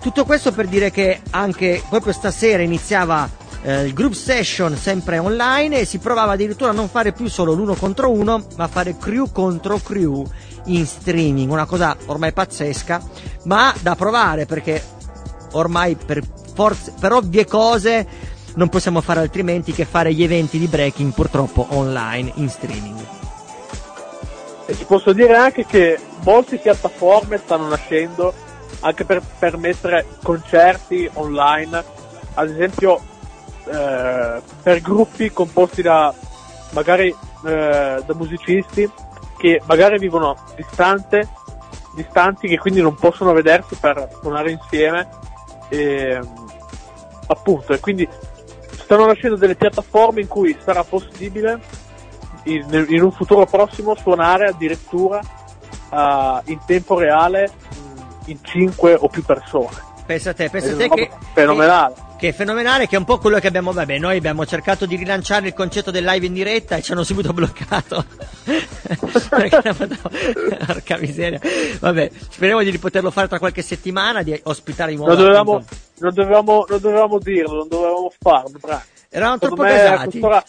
Tutto 0.00 0.24
questo 0.24 0.52
per 0.52 0.68
dire 0.68 0.92
che 0.92 1.20
anche 1.30 1.82
proprio 1.88 2.12
stasera 2.12 2.62
iniziava 2.62 3.28
eh, 3.64 3.92
group 3.94 4.12
session 4.12 4.76
sempre 4.76 5.18
online 5.18 5.80
e 5.80 5.84
si 5.86 5.98
provava 5.98 6.32
addirittura 6.32 6.70
a 6.70 6.74
non 6.74 6.88
fare 6.88 7.12
più 7.12 7.28
solo 7.28 7.54
l'uno 7.54 7.74
contro 7.74 8.10
uno, 8.10 8.44
ma 8.56 8.64
a 8.64 8.68
fare 8.68 8.96
crew 8.98 9.32
contro 9.32 9.78
crew 9.78 10.22
in 10.66 10.86
streaming, 10.86 11.50
una 11.50 11.64
cosa 11.64 11.96
ormai 12.06 12.32
pazzesca, 12.32 13.02
ma 13.44 13.74
da 13.80 13.94
provare 13.94 14.44
perché 14.44 14.82
ormai 15.52 15.96
per, 15.96 16.22
forze- 16.54 16.92
per 17.00 17.12
ovvie 17.12 17.46
cose 17.46 18.06
non 18.56 18.68
possiamo 18.68 19.00
fare 19.00 19.20
altrimenti 19.20 19.72
che 19.72 19.86
fare 19.86 20.12
gli 20.12 20.22
eventi 20.22 20.58
di 20.58 20.66
breaking 20.66 21.12
purtroppo 21.12 21.66
online 21.70 22.32
in 22.36 22.50
streaming. 22.50 22.98
E 24.66 24.76
ti 24.76 24.84
posso 24.84 25.12
dire 25.12 25.36
anche 25.36 25.64
che 25.64 25.98
molte 26.22 26.58
piattaforme 26.58 27.38
stanno 27.38 27.68
nascendo 27.68 28.32
anche 28.80 29.04
per 29.04 29.22
permettere 29.38 30.06
concerti 30.22 31.08
online, 31.14 31.82
ad 32.34 32.50
esempio 32.50 33.12
eh, 33.66 34.42
per 34.62 34.80
gruppi 34.80 35.30
composti 35.30 35.82
da 35.82 36.12
magari 36.70 37.08
eh, 37.08 38.02
da 38.04 38.14
musicisti 38.14 38.90
che 39.36 39.60
magari 39.66 39.98
vivono 39.98 40.36
distante, 40.56 41.28
distanti 41.94 42.48
che 42.48 42.58
quindi 42.58 42.80
non 42.80 42.94
possono 42.94 43.32
vedersi 43.32 43.76
per 43.76 44.08
suonare 44.20 44.50
insieme 44.50 45.08
e 45.68 46.18
appunto 47.26 47.72
e 47.72 47.80
quindi 47.80 48.08
stanno 48.70 49.06
nascendo 49.06 49.36
delle 49.36 49.54
piattaforme 49.54 50.20
in 50.20 50.28
cui 50.28 50.56
sarà 50.62 50.84
possibile 50.84 51.60
in, 52.44 52.86
in 52.88 53.02
un 53.02 53.12
futuro 53.12 53.46
prossimo 53.46 53.94
suonare 53.94 54.48
addirittura 54.48 55.20
eh, 55.20 56.40
in 56.44 56.58
tempo 56.66 56.98
reale 56.98 57.50
mh, 57.50 58.30
in 58.30 58.38
5 58.42 58.94
o 58.94 59.08
più 59.08 59.22
persone. 59.22 59.92
Pensa 60.06 60.30
a 60.30 60.34
te, 60.34 60.50
pensa 60.50 60.72
a 60.72 60.76
te 60.76 60.88
che, 60.88 61.10
fenomenale. 61.32 62.03
Che, 62.16 62.28
è 62.28 62.32
fenomenale, 62.32 62.86
che 62.86 62.96
è 62.96 62.98
un 62.98 63.04
po' 63.04 63.18
quello 63.18 63.38
che 63.38 63.46
abbiamo, 63.48 63.72
vabbè, 63.72 63.98
noi 63.98 64.16
abbiamo 64.16 64.46
cercato 64.46 64.86
di 64.86 64.96
rilanciare 64.96 65.48
il 65.48 65.54
concetto 65.54 65.90
del 65.90 66.04
live 66.04 66.26
in 66.26 66.32
diretta 66.32 66.76
e 66.76 66.82
ci 66.82 66.92
hanno 66.92 67.04
subito 67.04 67.32
bloccato. 67.32 68.04
Porca 70.66 70.96
miseria. 70.98 71.40
Vabbè, 71.80 72.10
speriamo 72.30 72.62
di 72.62 72.78
poterlo 72.78 73.10
fare 73.10 73.28
tra 73.28 73.38
qualche 73.38 73.62
settimana, 73.62 74.22
di 74.22 74.38
ospitare 74.44 74.92
di 74.92 74.96
nuovo. 74.96 75.14
Non 75.14 75.64
non, 75.98 76.12
dovevamo, 76.12 76.64
non 76.68 76.80
dovevamo 76.80 77.18
dirlo, 77.18 77.56
non 77.58 77.68
dovevamo 77.68 78.12
farlo. 78.18 78.58
Bra. 78.60 78.82
Eravamo 79.08 79.38
Secondo 79.40 79.62
troppo 79.62 79.74
me 79.74 79.80
a 79.80 79.90
pesati. 79.90 80.10
quest'ora, 80.10 80.44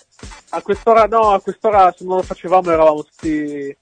a 0.49 0.61
quest'ora, 0.61 1.05
no, 1.05 1.31
a 1.31 1.41
quest'ora 1.41 1.93
se 1.95 2.03
non 2.03 2.17
lo 2.17 2.23
facevamo 2.23 2.71
eravamo 2.71 3.03
tutti, 3.03 3.77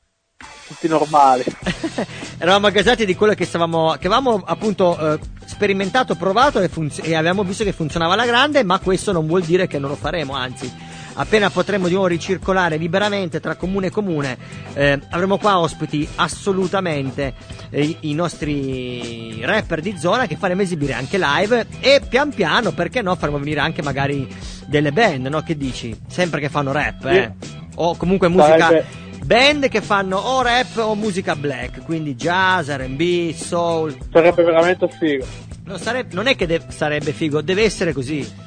tutti 0.67 0.87
normali. 0.87 1.43
Eravamo 2.37 2.69
gasati 2.71 3.05
di 3.05 3.15
quello 3.15 3.33
che 3.33 3.45
stavamo, 3.45 3.91
che 3.99 4.07
avevamo 4.07 4.41
appunto 4.45 4.97
eh, 5.13 5.19
sperimentato, 5.45 6.15
provato 6.15 6.59
e, 6.59 6.67
funz- 6.67 7.01
e 7.03 7.15
avevamo 7.15 7.43
visto 7.43 7.63
che 7.63 7.71
funzionava 7.73 8.13
alla 8.13 8.25
grande, 8.25 8.63
ma 8.63 8.79
questo 8.79 9.11
non 9.11 9.27
vuol 9.27 9.43
dire 9.43 9.67
che 9.67 9.79
non 9.79 9.89
lo 9.89 9.95
faremo, 9.95 10.33
anzi. 10.33 10.91
Appena 11.15 11.51
potremo 11.51 11.85
di 11.87 11.93
nuovo 11.93 12.07
ricircolare 12.07 12.77
liberamente 12.77 13.39
tra 13.39 13.53
comune 13.55 13.87
e 13.87 13.89
comune, 13.91 14.35
eh, 14.73 14.99
avremo 15.11 15.37
qua 15.37 15.59
ospiti 15.59 16.07
assolutamente 16.15 17.35
eh, 17.69 17.97
i- 17.99 18.13
nostri 18.15 19.39
rapper 19.45 19.79
di 19.81 19.95
zona 19.95 20.25
che 20.25 20.37
faremo 20.37 20.63
esibire 20.63 20.93
anche 20.93 21.19
live 21.19 21.67
e 21.81 22.01
pian 22.09 22.31
piano, 22.33 22.71
perché 22.71 23.03
no, 23.03 23.15
faremo 23.15 23.37
venire 23.37 23.59
anche 23.59 23.83
magari 23.83 24.27
delle 24.65 24.91
band, 24.91 25.27
no? 25.27 25.41
Che 25.43 25.55
dici? 25.55 25.95
Sempre 26.07 26.39
che 26.39 26.49
fanno 26.49 26.71
rap, 26.71 27.05
eh? 27.05 27.31
O 27.75 27.95
comunque 27.95 28.27
musica 28.27 28.57
Sarebbe- 28.57 29.01
band 29.25 29.67
che 29.69 29.81
fanno 29.81 30.17
o 30.17 30.41
rap 30.41 30.77
o 30.77 30.95
musica 30.95 31.35
black, 31.35 31.83
quindi 31.83 32.15
jazz, 32.15 32.69
RB, 32.69 33.31
soul. 33.33 33.95
Sarebbe 34.11 34.43
veramente 34.43 34.87
figo. 34.89 35.25
Non, 35.65 35.79
sarebbe- 35.79 36.13
non 36.15 36.27
è 36.27 36.35
che 36.35 36.45
de- 36.45 36.61
sarebbe 36.69 37.11
figo, 37.13 37.41
deve 37.41 37.63
essere 37.63 37.93
così. 37.93 38.41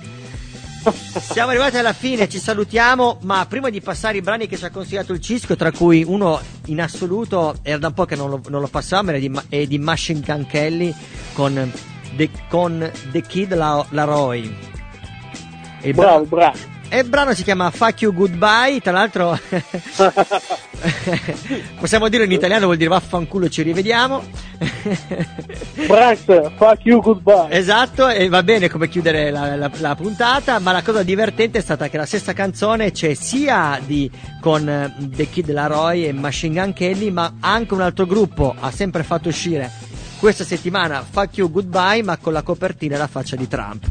Siamo 0.87 1.51
arrivati 1.51 1.79
alla 1.79 1.93
fine, 1.93 2.29
ci 2.29 2.39
salutiamo, 2.39 3.19
ma 3.23 3.45
prima 3.49 3.71
di 3.71 3.81
passare 3.81 4.19
i 4.19 4.21
brani 4.21 4.47
che 4.47 4.57
ci 4.57 4.65
ha 4.67 4.71
consigliato 4.71 5.13
il 5.13 5.21
Cisco, 5.21 5.57
tra 5.57 5.73
cui 5.73 6.05
uno 6.07 6.39
in 6.67 6.81
assoluto 6.81 7.57
era 7.63 7.79
da 7.79 7.89
un 7.89 7.95
po' 7.95 8.05
che 8.05 8.15
non 8.15 8.31
lo, 8.31 8.41
non 8.49 8.61
lo 8.61 8.69
passavamo, 8.69 9.11
era 9.11 9.19
di, 9.19 9.33
è 9.49 9.67
di 9.67 9.79
Machine 9.79 10.21
Gun 10.21 10.47
Kelly 10.47 10.95
con 11.33 11.73
The, 12.15 12.31
con 12.49 12.89
The 13.11 13.21
Kid 13.23 13.53
La- 13.55 13.85
Laroi. 13.91 14.55
E 15.81 15.93
Bravo, 15.93 16.25
bravo. 16.25 16.57
E 16.89 16.99
il 17.01 17.09
brano 17.09 17.35
si 17.35 17.43
chiama 17.43 17.71
Fuck 17.71 18.03
You 18.03 18.13
Goodbye, 18.13 18.81
tra 18.81 18.93
l'altro 18.93 19.39
possiamo 21.79 22.09
dire 22.09 22.25
in 22.25 22.33
italiano 22.33 22.67
vuol 22.67 22.77
dire 22.77 22.91
vaffanculo 22.91 23.49
ci 23.49 23.63
rivediamo. 23.63 24.23
Brax, 25.87 26.25
fuck 26.57 26.85
you, 26.85 27.01
goodbye. 27.01 27.49
Esatto, 27.51 28.09
e 28.09 28.29
va 28.29 28.43
bene 28.43 28.69
come 28.71 28.89
chiudere 28.89 29.31
la, 29.31 29.57
la- 29.57 29.71
la 29.79 29.95
puntata, 29.95 30.59
ma 30.59 30.73
la 30.73 30.83
cosa 30.83 31.03
divertente 31.03 31.59
è 31.59 31.63
stata 31.63 31.89
che 31.89 31.97
la 31.97 32.07
stessa 32.07 32.33
canzone 32.33 32.93
c'è 32.93 33.15
sia 33.15 33.81
di, 33.85 34.11
con 34.41 34.69
eh, 34.69 34.95
The 34.99 35.29
Kid 35.29 35.51
Laroi 35.51 36.07
e 36.07 36.13
Machine 36.13 36.61
Gun 36.61 36.73
Kelly, 36.73 37.11
ma 37.11 37.35
anche 37.41 37.75
un 37.75 37.81
altro 37.83 38.07
gruppo 38.07 38.55
ha 38.59 38.71
sempre 38.71 39.03
fatto 39.03 39.29
uscire 39.29 39.71
questa 40.19 40.45
settimana 40.45 41.05
Fuck 41.09 41.37
You 41.39 41.51
Goodbye, 41.51 42.03
ma 42.03 42.17
con 42.17 42.33
la 42.33 42.43
copertina 42.43 42.95
e 42.95 42.99
la 42.99 43.07
faccia 43.09 43.37
di 43.37 43.49
Trump. 43.49 43.85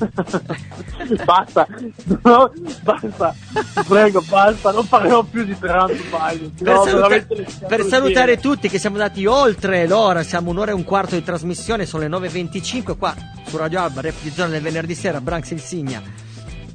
basta, 1.24 1.66
no, 2.22 2.52
basta, 2.82 3.34
prego, 3.86 4.22
basta, 4.28 4.70
non 4.70 4.86
parlerò 4.88 5.22
più 5.22 5.44
di 5.44 5.56
Trump 5.58 5.92
Biden. 5.92 6.52
Per, 6.54 6.74
No, 6.74 6.84
saluta- 6.84 7.26
per 7.66 7.84
salutare 7.84 8.38
tutti 8.38 8.68
che 8.68 8.78
siamo 8.78 8.96
andati 8.96 9.26
oltre 9.26 9.86
l'ora, 9.86 10.22
siamo 10.22 10.50
un'ora 10.50 10.70
e 10.70 10.74
un 10.74 10.84
quarto 10.84 11.14
di 11.14 11.22
trasmissione, 11.22 11.86
sono 11.86 12.02
le 12.02 12.08
9.25 12.08 12.96
qua 12.96 13.14
su 13.46 13.56
Radio 13.56 13.80
Alba, 13.80 14.00
Rap 14.00 14.14
di 14.22 14.30
Zona 14.30 14.48
del 14.48 14.62
venerdì 14.62 14.94
sera, 14.94 15.20
Branx 15.20 15.50
Insignia. 15.50 16.02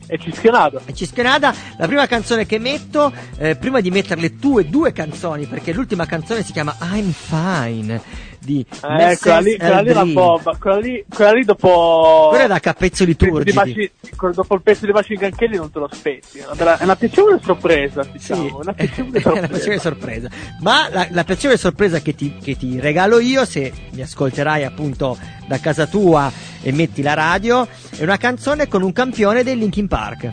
E 0.08 0.20
Cischionada. 0.20 0.82
E 0.86 0.94
Cischionada, 0.94 1.54
la 1.78 1.88
prima 1.88 2.06
canzone 2.06 2.46
che 2.46 2.60
metto, 2.60 3.12
eh, 3.38 3.56
prima 3.56 3.82
di 3.82 3.90
mettere 3.90 4.22
le 4.22 4.38
tue 4.38 4.70
due 4.70 4.92
canzoni, 4.92 5.48
perché 5.48 5.74
l'ultima 5.74 6.06
canzone 6.06 6.44
si 6.44 6.52
chiama 6.52 6.76
I'm 6.80 7.12
Fine 7.12 8.02
di 8.46 8.66
Eh, 8.70 9.18
quella 9.20 9.40
lì, 9.40 9.52
Mrs. 9.52 9.58
quella 9.58 9.82
lì 9.82 9.90
è 9.90 9.92
una 9.92 10.06
bomba, 10.06 10.56
quella 10.60 10.78
lì, 10.78 11.06
quella 11.14 11.32
lì 11.34 11.44
dopo... 11.44 12.28
Quella 12.30 12.44
è 12.44 12.48
da 12.48 12.60
capezzoli 12.60 13.16
di 13.18 13.26
turgidi. 13.28 13.92
Dopo 14.34 14.56
il 14.56 14.62
pezzo 14.62 14.86
di 14.86 14.92
Machine 14.92 15.20
Gun 15.20 15.36
Kelly 15.36 15.58
non 15.58 15.72
te 15.72 15.80
lo 15.80 15.86
aspetti, 15.92 16.38
è 16.40 16.46
una, 16.50 16.78
è 16.78 16.84
una 16.84 16.96
piacevole 16.96 17.40
sorpresa, 17.44 18.04
diciamo, 18.12 18.48
è 18.48 18.52
una 18.64 18.74
piacevole 18.78 19.20
È 19.20 19.28
una 19.28 19.34
sorpresa. 19.34 19.48
piacevole 19.48 19.80
sorpresa. 19.80 20.30
Ma 20.62 20.88
la, 20.90 21.08
la 21.12 21.24
piacevole 21.24 21.58
sorpresa 21.60 22.00
che 22.00 22.16
ti, 22.16 22.38
che 22.42 22.56
ti 22.56 22.80
regalo 22.80 23.20
io, 23.20 23.44
se 23.46 23.74
mi 23.92 24.02
ascolterai 24.02 24.64
appunto 24.64 25.18
da 25.48 25.60
casa 25.60 25.86
tua 25.88 26.32
e 26.62 26.72
metti 26.72 27.02
la 27.02 27.14
radio, 27.14 27.68
è 27.98 28.04
una 28.04 28.18
canzone 28.18 28.68
con 28.68 28.82
un 28.84 28.94
campione 28.94 29.44
dei 29.44 29.58
Linkin 29.58 29.88
Park. 29.88 30.30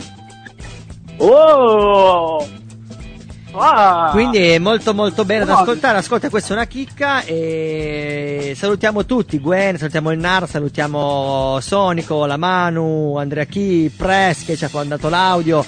Oh! 1.19 2.47
Ah! 3.55 4.09
Quindi 4.13 4.39
è 4.39 4.59
molto 4.59 4.95
molto 4.95 5.25
bene 5.25 5.45
da 5.45 5.57
Ah. 5.57 5.61
ascoltare. 5.61 5.99
Ascolta, 5.99 6.31
questa 6.31 6.51
è 6.51 6.57
una 6.57 6.67
chicca 6.67 7.23
e 7.25 8.55
salutiamo 8.57 9.05
tutti, 9.05 9.39
Gwen, 9.41 9.77
salutiamo 9.79 10.11
il 10.11 10.19
Nar, 10.19 10.49
salutiamo 10.49 11.59
Sonico, 11.61 12.25
la 12.27 12.37
Manu, 12.37 13.17
Andrea 13.17 13.45
Chi, 13.45 13.93
Press 13.95 14.45
che 14.45 14.57
ci 14.57 14.65
ha 14.65 14.71
mandato 14.73 15.09
l'audio, 15.09 15.65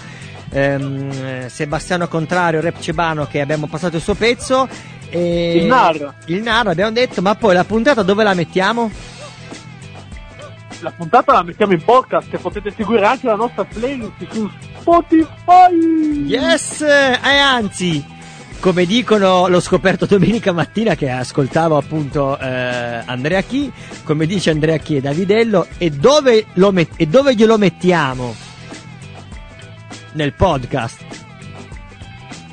ehm, 0.51 1.49
Sebastiano 1.49 2.09
Contrario, 2.09 2.61
Rep 2.61 2.81
Cebano 2.81 3.27
che 3.27 3.41
abbiamo 3.41 3.67
passato 3.67 3.97
il 3.97 4.03
suo 4.03 4.15
pezzo. 4.15 4.67
E 5.11 5.59
Il 5.59 5.67
Nar. 5.67 6.15
Il 6.27 6.43
Nar 6.43 6.67
abbiamo 6.69 6.91
detto, 6.93 7.23
ma 7.23 7.35
poi 7.37 7.55
la 7.55 7.65
puntata 7.65 8.03
dove 8.03 8.25
la 8.25 8.35
mettiamo? 8.35 8.91
La 10.81 10.91
puntata 10.91 11.33
la 11.33 11.43
mettiamo 11.43 11.73
in 11.73 11.83
podcast 11.83 12.33
e 12.35 12.39
potete 12.39 12.71
seguire 12.71 13.07
anche 13.07 13.27
la 13.27 13.37
nostra 13.37 13.65
playlist 13.65 14.31
su 14.31 14.51
Spotify! 14.79 16.27
Yes! 16.27 16.81
E 16.83 17.39
anzi, 17.39 18.05
come 18.61 18.85
dicono, 18.85 19.49
l'ho 19.49 19.61
scoperto 19.61 20.07
domenica 20.07 20.53
mattina 20.53 20.95
che 20.95 21.11
ascoltavo 21.11 21.77
appunto 21.77 22.39
eh, 22.39 23.03
Andrea 23.07 23.41
Chi, 23.43 23.73
come 24.05 24.27
dice 24.27 24.51
Andrea 24.51 24.77
Chi 24.79 24.97
e 24.97 25.01
Davidello, 25.01 25.67
e 25.79 25.91
dove, 25.91 26.47
lo 26.55 26.71
met- 26.73 26.95
e 26.97 27.07
dove 27.07 27.35
glielo 27.35 27.57
mettiamo? 27.59 28.35
Nel 30.13 30.33
podcast. 30.33 31.03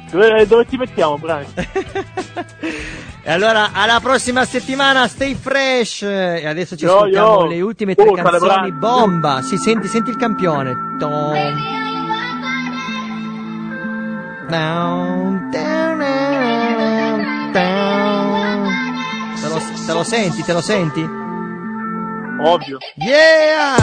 Dove, 0.09 0.47
dove 0.47 0.65
ti 0.65 0.77
mettiamo, 0.77 1.17
Brian? 1.17 1.45
E 3.23 3.31
allora, 3.31 3.69
alla 3.71 3.99
prossima 3.99 4.45
settimana, 4.45 5.07
stay 5.07 5.35
fresh! 5.35 6.01
E 6.01 6.47
adesso 6.47 6.75
ci 6.75 6.85
Yo, 6.85 6.95
ascoltiamo 6.95 7.41
yo. 7.41 7.45
le 7.45 7.61
ultime 7.61 7.93
tre 7.93 8.07
Oh, 8.07 8.13
canzoni. 8.13 8.71
Bomba! 8.71 9.41
Si 9.43 9.57
senti, 9.57 9.87
senti 9.87 10.09
il 10.09 10.15
campione. 10.17 10.95
Tom. 10.97 11.31
Down, 14.49 15.49
down, 15.51 15.99
down, 15.99 17.51
down. 17.51 18.69
Te 19.39 19.47
lo, 19.47 19.61
te 19.85 19.93
lo 19.93 20.03
senti, 20.03 20.43
te 20.43 20.53
lo 20.53 20.61
senti? 20.61 21.01
Ovvio. 22.43 22.79
Yeah! 22.95 23.75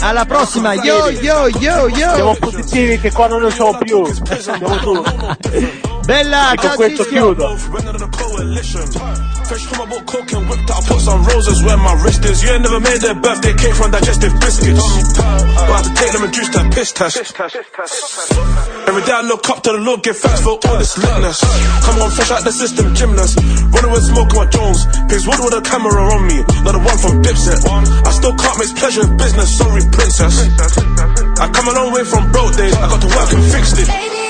Alla 0.00 0.24
prossima, 0.24 0.74
yo 0.74 1.10
yo 1.10 1.48
yo 1.48 1.88
yo! 1.88 2.14
Siamo 2.14 2.34
positivi 2.34 2.98
che 2.98 3.12
qua 3.12 3.28
non 3.28 3.42
ne 3.42 3.50
siamo 3.50 3.78
più. 3.78 4.04
Siamo. 4.38 5.02
Bella, 6.04 6.52
E 6.52 6.56
con 6.56 6.64
ciao 6.66 6.74
questo 6.74 7.02
Cischio. 7.04 7.34
Fresh 8.42 9.66
from 9.70 9.86
a 9.86 9.86
book, 9.86 10.02
coke 10.02 10.32
and 10.34 10.50
whipped 10.50 10.66
out. 10.66 10.82
Put 10.82 10.98
some 10.98 11.22
roses 11.22 11.62
where 11.62 11.76
my 11.76 11.94
wrist 12.02 12.24
is. 12.24 12.42
You 12.42 12.50
ain't 12.50 12.62
never 12.66 12.80
made 12.80 12.98
their 12.98 13.14
birthday 13.14 13.54
cake 13.54 13.74
from 13.74 13.92
digestive 13.92 14.34
biscuits. 14.42 14.82
i 14.82 15.62
About 15.62 15.84
to 15.86 15.92
take 15.94 16.10
them 16.10 16.24
and 16.26 16.32
juice 16.34 16.50
that 16.50 16.66
piss 16.74 16.90
test. 16.90 17.22
Every 18.88 19.02
day 19.06 19.14
I 19.14 19.22
look 19.22 19.46
up 19.48 19.62
to 19.62 19.70
the 19.70 19.78
Lord, 19.78 20.02
give 20.02 20.16
thanks 20.18 20.42
for 20.42 20.58
all 20.58 20.78
this 20.78 20.98
litness. 20.98 21.38
Come 21.86 22.02
on, 22.02 22.10
fresh 22.10 22.30
out 22.34 22.42
the 22.42 22.50
system, 22.50 22.94
gymnast. 22.98 23.38
Running 23.70 23.92
with 23.94 24.10
smoke 24.10 24.34
my 24.34 24.46
Jones. 24.50 24.90
Pigs 25.06 25.22
wood 25.22 25.38
with 25.38 25.54
a 25.54 25.62
camera 25.62 26.02
on 26.02 26.26
me. 26.26 26.42
Not 26.66 26.74
the 26.74 26.82
one 26.82 26.98
from 26.98 27.22
Dipset. 27.22 27.62
I 27.62 28.10
still 28.10 28.34
can't 28.34 28.58
mix 28.58 28.74
pleasure 28.74 29.06
with 29.06 29.22
business. 29.22 29.54
Sorry, 29.54 29.82
princess. 29.86 30.34
I 31.38 31.46
come 31.46 31.70
a 31.70 31.74
long 31.78 31.94
way 31.94 32.02
from 32.02 32.26
broke 32.34 32.58
days. 32.58 32.74
I 32.74 32.90
got 32.90 33.00
to 33.06 33.06
work 33.06 33.30
and 33.38 33.44
fix 33.54 33.78
it. 33.78 34.21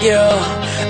You, 0.00 0.22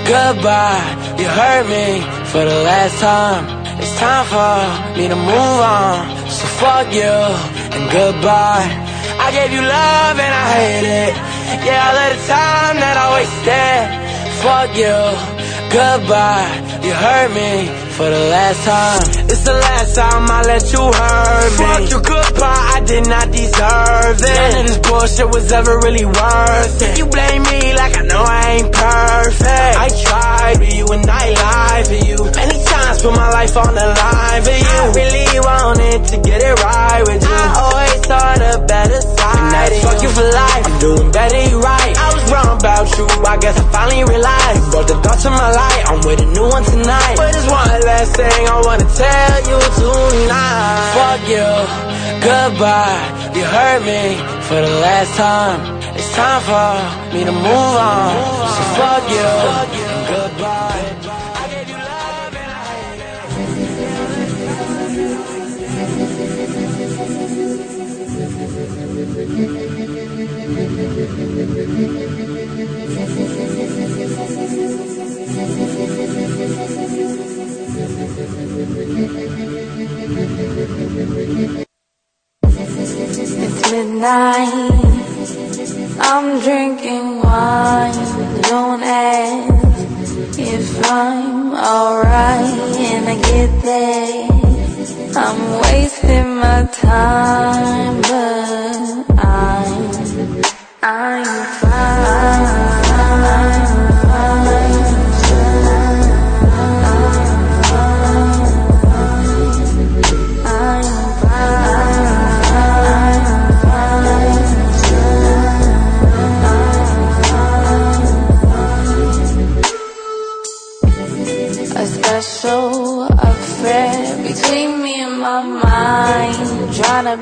goodbye. 0.07 0.85
You 1.19 1.27
hurt 1.27 1.65
me 1.67 1.99
for 2.31 2.43
the 2.45 2.59
last 2.63 2.99
time. 2.99 3.43
It's 3.81 3.95
time 3.99 4.25
for 4.31 4.97
me 4.97 5.07
to 5.07 5.15
move 5.15 5.59
on. 5.59 6.07
So 6.29 6.45
fuck 6.61 6.87
you 6.93 7.13
and 7.75 7.85
goodbye. 7.91 8.69
I 9.19 9.31
gave 9.31 9.51
you 9.51 9.61
love 9.61 10.15
and 10.19 10.33
I 10.33 10.45
hate 10.55 10.89
it. 11.07 11.13
Yeah, 11.65 11.87
all 11.87 11.97
of 11.97 12.09
the 12.15 12.21
time 12.27 12.75
that 12.79 12.95
I 12.97 13.05
wasted. 13.17 14.12
Fuck 14.43 14.75
you, 14.75 14.99
goodbye. 15.71 16.51
You 16.83 16.91
hurt 16.91 17.31
me 17.31 17.63
for 17.95 18.09
the 18.09 18.27
last 18.27 18.59
time. 18.67 19.07
It's 19.31 19.45
the 19.47 19.53
last 19.53 19.95
time 19.95 20.27
I 20.29 20.43
let 20.43 20.67
you 20.67 20.83
hurt 20.83 21.51
me. 21.55 21.63
Fuck 21.63 21.83
you, 21.87 21.99
goodbye. 22.03 22.63
I 22.75 22.83
did 22.83 23.07
not 23.07 23.31
deserve 23.31 24.19
it. 24.19 24.35
None 24.35 24.59
of 24.59 24.67
this 24.67 24.79
bullshit 24.83 25.29
was 25.31 25.49
ever 25.49 25.79
really 25.79 26.03
worth 26.03 26.81
it. 26.81 26.97
You 26.97 27.07
blame 27.07 27.43
me 27.43 27.71
like 27.71 27.95
I 27.95 28.03
know 28.03 28.19
I 28.19 28.59
ain't 28.59 28.71
perfect. 28.73 29.75
I 29.79 29.87
tried 30.03 30.57
for 30.59 30.75
you 30.75 30.85
and 30.91 31.07
I 31.07 31.23
lied 31.31 31.87
for 31.87 32.01
you. 32.03 32.19
Many 32.35 32.59
times 32.67 33.01
put 33.01 33.15
my 33.15 33.31
life 33.31 33.55
on 33.55 33.71
the 33.71 33.87
line 33.95 34.41
for 34.43 34.57
you. 34.59 34.75
I 34.75 34.91
really 34.91 35.39
wanted 35.39 36.03
to 36.11 36.17
get 36.19 36.43
it 36.43 36.55
right 36.59 37.03
with 37.07 37.23
you. 37.23 37.31
I 37.31 37.47
always 37.63 37.95
saw 38.03 38.35
the 38.35 38.59
better 38.67 38.99
side. 38.99 39.39
And 39.39 39.55
that's 39.55 39.79
fuck 39.87 40.03
you 40.03 40.11
for 40.11 40.27
life. 40.27 40.67
I'm 40.67 40.79
doing 40.83 41.11
better, 41.15 41.41
you 41.47 41.61
right. 41.63 41.95
I 41.95 42.12
about 42.41 42.89
you. 42.97 43.05
I 43.25 43.37
guess 43.37 43.57
I 43.59 43.63
finally 43.71 44.03
realized. 44.03 44.71
Brought 44.71 44.87
the 44.87 44.97
dark 45.01 45.19
to 45.21 45.29
my 45.29 45.51
light. 45.51 45.83
I'm 45.87 46.01
with 46.05 46.19
a 46.21 46.25
new 46.25 46.47
one 46.47 46.63
tonight. 46.63 47.15
But 47.17 47.33
there's 47.33 47.49
one 47.49 47.69
last 47.85 48.15
thing 48.15 48.41
I 48.47 48.57
wanna 48.65 48.87
tell 48.89 49.37
you 49.49 49.59
tonight. 49.77 50.93
Fuck 50.97 51.21
you, 51.29 51.49
goodbye. 52.25 53.01
You 53.35 53.43
hurt 53.45 53.81
me 53.85 54.17
for 54.47 54.59
the 54.61 54.73
last 54.81 55.15
time. 55.15 55.59
It's 55.95 56.09
time 56.15 56.41
for 56.41 57.13
me 57.13 57.23
to 57.23 57.31
move 57.31 57.75
on. 57.77 58.11
So 58.55 58.61
fuck 58.77 59.03
you, 59.09 59.82
It's 80.65 80.79
midnight. 83.69 84.47
I'm 85.99 86.39
drinking 86.39 87.21
wine. 87.21 87.91
Don't 88.43 88.81
ask 88.81 90.39
if 90.39 90.89
I'm 90.89 91.53
alright. 91.53 92.77
And 92.79 93.09
I 93.09 93.15
get 93.15 93.61
there. 93.61 94.29
I'm 95.17 95.59
wasting 95.63 96.35
my 96.37 96.63
time, 96.71 98.01
but 98.01 99.19
I'm, 99.19 99.91
I'm 100.81 101.42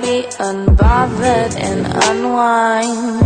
be 0.01 0.23
unbothered 0.39 1.55
and 1.57 1.85
unwind. 2.09 3.21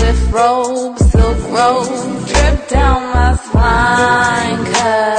With 0.00 0.32
robe, 0.32 0.98
silk 0.98 1.38
robe, 1.50 2.26
drip 2.26 2.68
down 2.68 3.02
my 3.14 3.36
spine, 3.36 4.64
cause 4.72 5.13